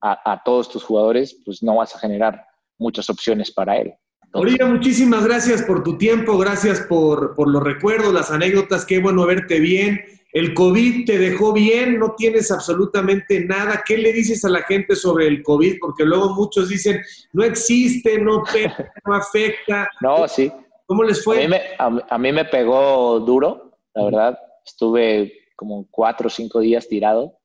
a 0.00 0.42
todos 0.44 0.68
tus 0.68 0.84
jugadores, 0.84 1.42
pues 1.44 1.64
no 1.64 1.76
vas 1.76 1.96
a 1.96 1.98
generar 1.98 2.45
muchas 2.78 3.08
opciones 3.10 3.50
para 3.50 3.78
él. 3.78 3.94
Orilla, 4.32 4.66
muchísimas 4.66 5.24
gracias 5.24 5.62
por 5.62 5.82
tu 5.82 5.96
tiempo, 5.96 6.36
gracias 6.36 6.82
por, 6.82 7.34
los 7.48 7.62
recuerdos, 7.62 8.12
las 8.12 8.30
anécdotas, 8.30 8.84
qué 8.84 8.98
bueno 8.98 9.24
verte 9.24 9.60
bien. 9.60 10.00
El 10.32 10.52
COVID 10.52 11.06
te 11.06 11.18
dejó 11.18 11.54
bien, 11.54 11.98
no 11.98 12.14
tienes 12.16 12.50
absolutamente 12.50 13.42
nada. 13.46 13.82
¿Qué 13.86 13.96
le 13.96 14.12
dices 14.12 14.44
a 14.44 14.50
la 14.50 14.60
gente 14.62 14.94
sobre 14.94 15.26
el 15.26 15.42
COVID? 15.42 15.78
Porque 15.80 16.04
luego 16.04 16.34
muchos 16.34 16.68
dicen, 16.68 17.00
no 17.32 17.44
existe, 17.44 18.18
no 18.18 18.42
pega, 18.42 18.92
no 19.06 19.14
afecta. 19.14 19.88
No, 20.02 20.28
sí. 20.28 20.52
¿Cómo 20.84 21.02
les 21.02 21.24
fue? 21.24 21.48
A 21.78 22.18
mí 22.18 22.32
me, 22.32 22.44
pegó 22.44 23.18
duro, 23.20 23.78
la 23.94 24.04
verdad. 24.04 24.38
Estuve 24.64 25.32
como 25.56 25.86
cuatro 25.90 26.26
o 26.26 26.30
cinco 26.30 26.60
días 26.60 26.86
tirado, 26.86 27.38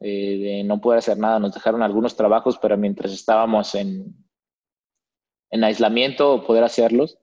eh, 0.00 0.38
de 0.38 0.64
no 0.64 0.80
poder 0.80 1.00
hacer 1.00 1.18
nada. 1.18 1.38
Nos 1.38 1.52
dejaron 1.52 1.82
algunos 1.82 2.16
trabajos, 2.16 2.56
pero 2.56 2.78
mientras 2.78 3.12
estábamos 3.12 3.74
en, 3.74 4.25
en 5.56 5.64
aislamiento 5.64 6.44
poder 6.44 6.62
hacerlos, 6.64 7.18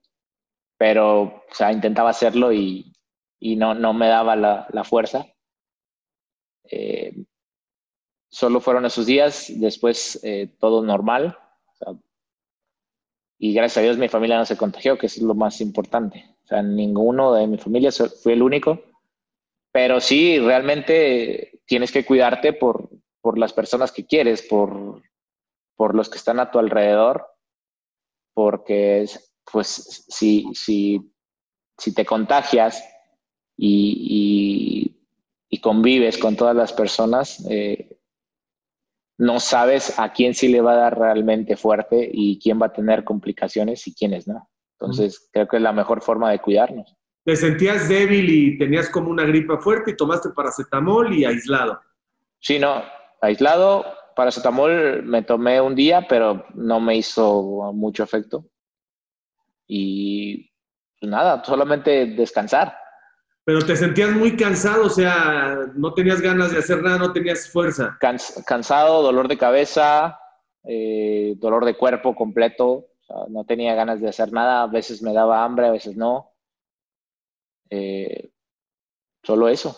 pero 0.78 1.22
o 1.22 1.72
intentaba 1.72 2.10
hacerlo 2.10 2.52
y, 2.52 2.94
no, 3.40 3.94
me 3.94 4.08
daba 4.08 4.36
la, 4.36 4.84
fuerza. 4.84 5.28
Eh, 6.66 7.14
solo 8.30 8.60
fueron 8.60 8.86
esos 8.86 9.06
días, 9.06 9.52
después 9.56 10.20
eh, 10.24 10.50
todo 10.60 10.84
normal. 10.84 11.38
y 13.38 13.54
gracias 13.54 13.78
a 13.78 13.82
Dios 13.82 13.98
mi 13.98 14.08
familia 14.08 14.38
no 14.38 14.46
se 14.46 14.58
contagió, 14.58 14.98
que 14.98 15.08
es 15.08 15.22
lo 15.22 15.36
más 15.36 15.62
importante. 15.62 16.36
O 16.44 16.48
sea, 16.48 16.62
ninguno 16.62 17.34
de 17.34 17.48
mi 17.48 17.58
familia 17.58 17.92
fue 17.92 18.34
el 18.34 18.42
único. 18.42 18.82
Pero 19.72 20.00
sí, 20.00 20.40
realmente 20.40 21.62
tienes 21.66 21.92
que 21.92 22.06
cuidarte 22.06 22.54
por, 22.54 22.90
las 23.38 23.54
personas 23.54 23.92
que 23.92 24.06
quieres, 24.06 24.42
por 24.42 25.02
los 25.96 26.10
que 26.10 26.18
están 26.18 26.40
a 26.40 26.52
tu 26.52 26.60
alrededor 26.60 27.33
porque 28.34 29.06
pues 29.52 30.06
si, 30.08 30.50
si, 30.54 31.12
si 31.78 31.94
te 31.94 32.06
contagias 32.06 32.84
y, 33.58 34.90
convives 35.62 36.18
con 36.18 36.36
todas 36.36 36.54
las 36.54 36.74
personas, 36.74 37.46
eh, 37.50 37.98
no 39.18 39.40
sabes 39.40 39.98
a 39.98 40.12
quién 40.12 40.34
sí 40.34 40.50
le 40.50 40.60
va 40.60 40.74
a 40.74 40.78
dar 40.78 41.00
realmente 41.00 41.56
fuerte 41.56 42.10
y 42.12 42.38
quién 42.38 42.62
va 42.62 42.66
a 42.66 42.74
tener 42.74 43.06
complicaciones 43.06 43.88
y 43.88 43.94
quiénes 43.94 44.28
no. 44.28 44.50
Entonces, 44.78 45.30
creo 45.32 45.48
que 45.48 45.56
es 45.56 45.64
la 45.64 45.72
mejor 45.72 46.02
forma 46.02 46.32
de 46.32 46.40
cuidarnos. 46.40 46.98
¿Te 47.24 47.38
sentías 47.38 47.88
débil 47.88 48.30
y 48.30 48.58
tenías 48.58 48.90
como 48.90 49.10
una 49.10 49.24
gripa 49.24 49.58
fuerte 49.58 49.92
y 49.92 49.96
tomaste 49.96 50.32
paracetamol 50.32 51.14
y 51.14 51.24
aislado? 51.24 51.80
Sí, 52.40 52.60
no, 52.60 52.84
aislado, 53.22 53.86
paracetamol 54.16 55.04
me 55.04 55.24
tomé 55.24 55.60
un 55.62 55.76
día, 55.76 56.06
pero 56.08 56.46
no 56.54 56.80
me 56.80 56.96
hizo 56.98 57.72
mucho 57.74 58.04
efecto. 58.04 58.46
Y 59.68 60.52
pues 61.00 61.12
nada, 61.12 61.44
solamente 61.44 62.06
descansar. 62.08 62.76
Pero 63.46 63.60
te 63.60 63.76
sentías 63.76 64.12
muy 64.12 64.38
cansado, 64.38 64.86
o 64.86 64.90
sea, 64.90 65.58
no 65.76 65.94
tenías 65.94 66.22
ganas 66.22 66.52
de 66.52 66.60
hacer 66.60 66.82
nada, 66.82 66.98
no 66.98 67.12
tenías 67.12 67.50
fuerza. 67.50 67.98
cansado, 68.46 69.02
dolor 69.02 69.28
de 69.28 69.38
cabeza, 69.38 70.18
eh, 70.64 71.34
dolor 71.38 71.66
de 71.66 71.76
cuerpo 71.76 72.16
completo, 72.16 72.88
no 73.30 73.46
tenía 73.46 73.76
ganas 73.76 74.00
de 74.00 74.10
hacer 74.10 74.32
nada, 74.32 74.64
a 74.64 74.68
veces 74.68 75.02
me 75.02 75.14
daba 75.14 75.44
hambre, 75.44 75.68
a 75.68 75.72
veces 75.72 75.98
no. 75.98 76.32
Eh, 77.70 78.32
solo 79.24 79.50
eso, 79.50 79.78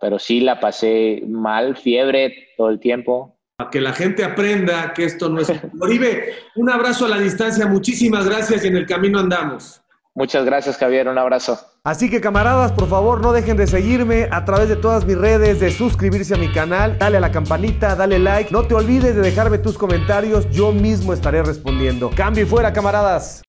pero 0.00 0.18
sí 0.18 0.40
la 0.40 0.60
pasé 0.60 1.22
mal, 1.26 1.76
fiebre 1.76 2.50
todo 2.56 2.68
el 2.68 2.78
tiempo 2.78 3.41
que 3.70 3.80
la 3.80 3.92
gente 3.92 4.24
aprenda 4.24 4.92
que 4.92 5.04
esto 5.04 5.28
no 5.28 5.40
es... 5.40 5.52
Oribe, 5.80 6.34
un 6.56 6.70
abrazo 6.70 7.06
a 7.06 7.08
la 7.08 7.18
distancia, 7.18 7.66
muchísimas 7.66 8.26
gracias 8.26 8.64
y 8.64 8.68
en 8.68 8.76
el 8.76 8.86
camino 8.86 9.18
andamos. 9.18 9.80
Muchas 10.14 10.44
gracias, 10.44 10.76
Javier, 10.76 11.08
un 11.08 11.16
abrazo. 11.16 11.58
Así 11.84 12.10
que 12.10 12.20
camaradas, 12.20 12.70
por 12.72 12.88
favor, 12.88 13.20
no 13.22 13.32
dejen 13.32 13.56
de 13.56 13.66
seguirme 13.66 14.28
a 14.30 14.44
través 14.44 14.68
de 14.68 14.76
todas 14.76 15.06
mis 15.06 15.16
redes, 15.16 15.58
de 15.58 15.70
suscribirse 15.70 16.34
a 16.34 16.36
mi 16.36 16.52
canal, 16.52 16.98
dale 16.98 17.16
a 17.16 17.20
la 17.20 17.32
campanita, 17.32 17.96
dale 17.96 18.18
like, 18.18 18.52
no 18.52 18.64
te 18.64 18.74
olvides 18.74 19.16
de 19.16 19.22
dejarme 19.22 19.58
tus 19.58 19.78
comentarios, 19.78 20.48
yo 20.50 20.70
mismo 20.70 21.12
estaré 21.12 21.42
respondiendo. 21.42 22.10
Cambio 22.14 22.44
y 22.44 22.46
fuera, 22.46 22.72
camaradas. 22.72 23.42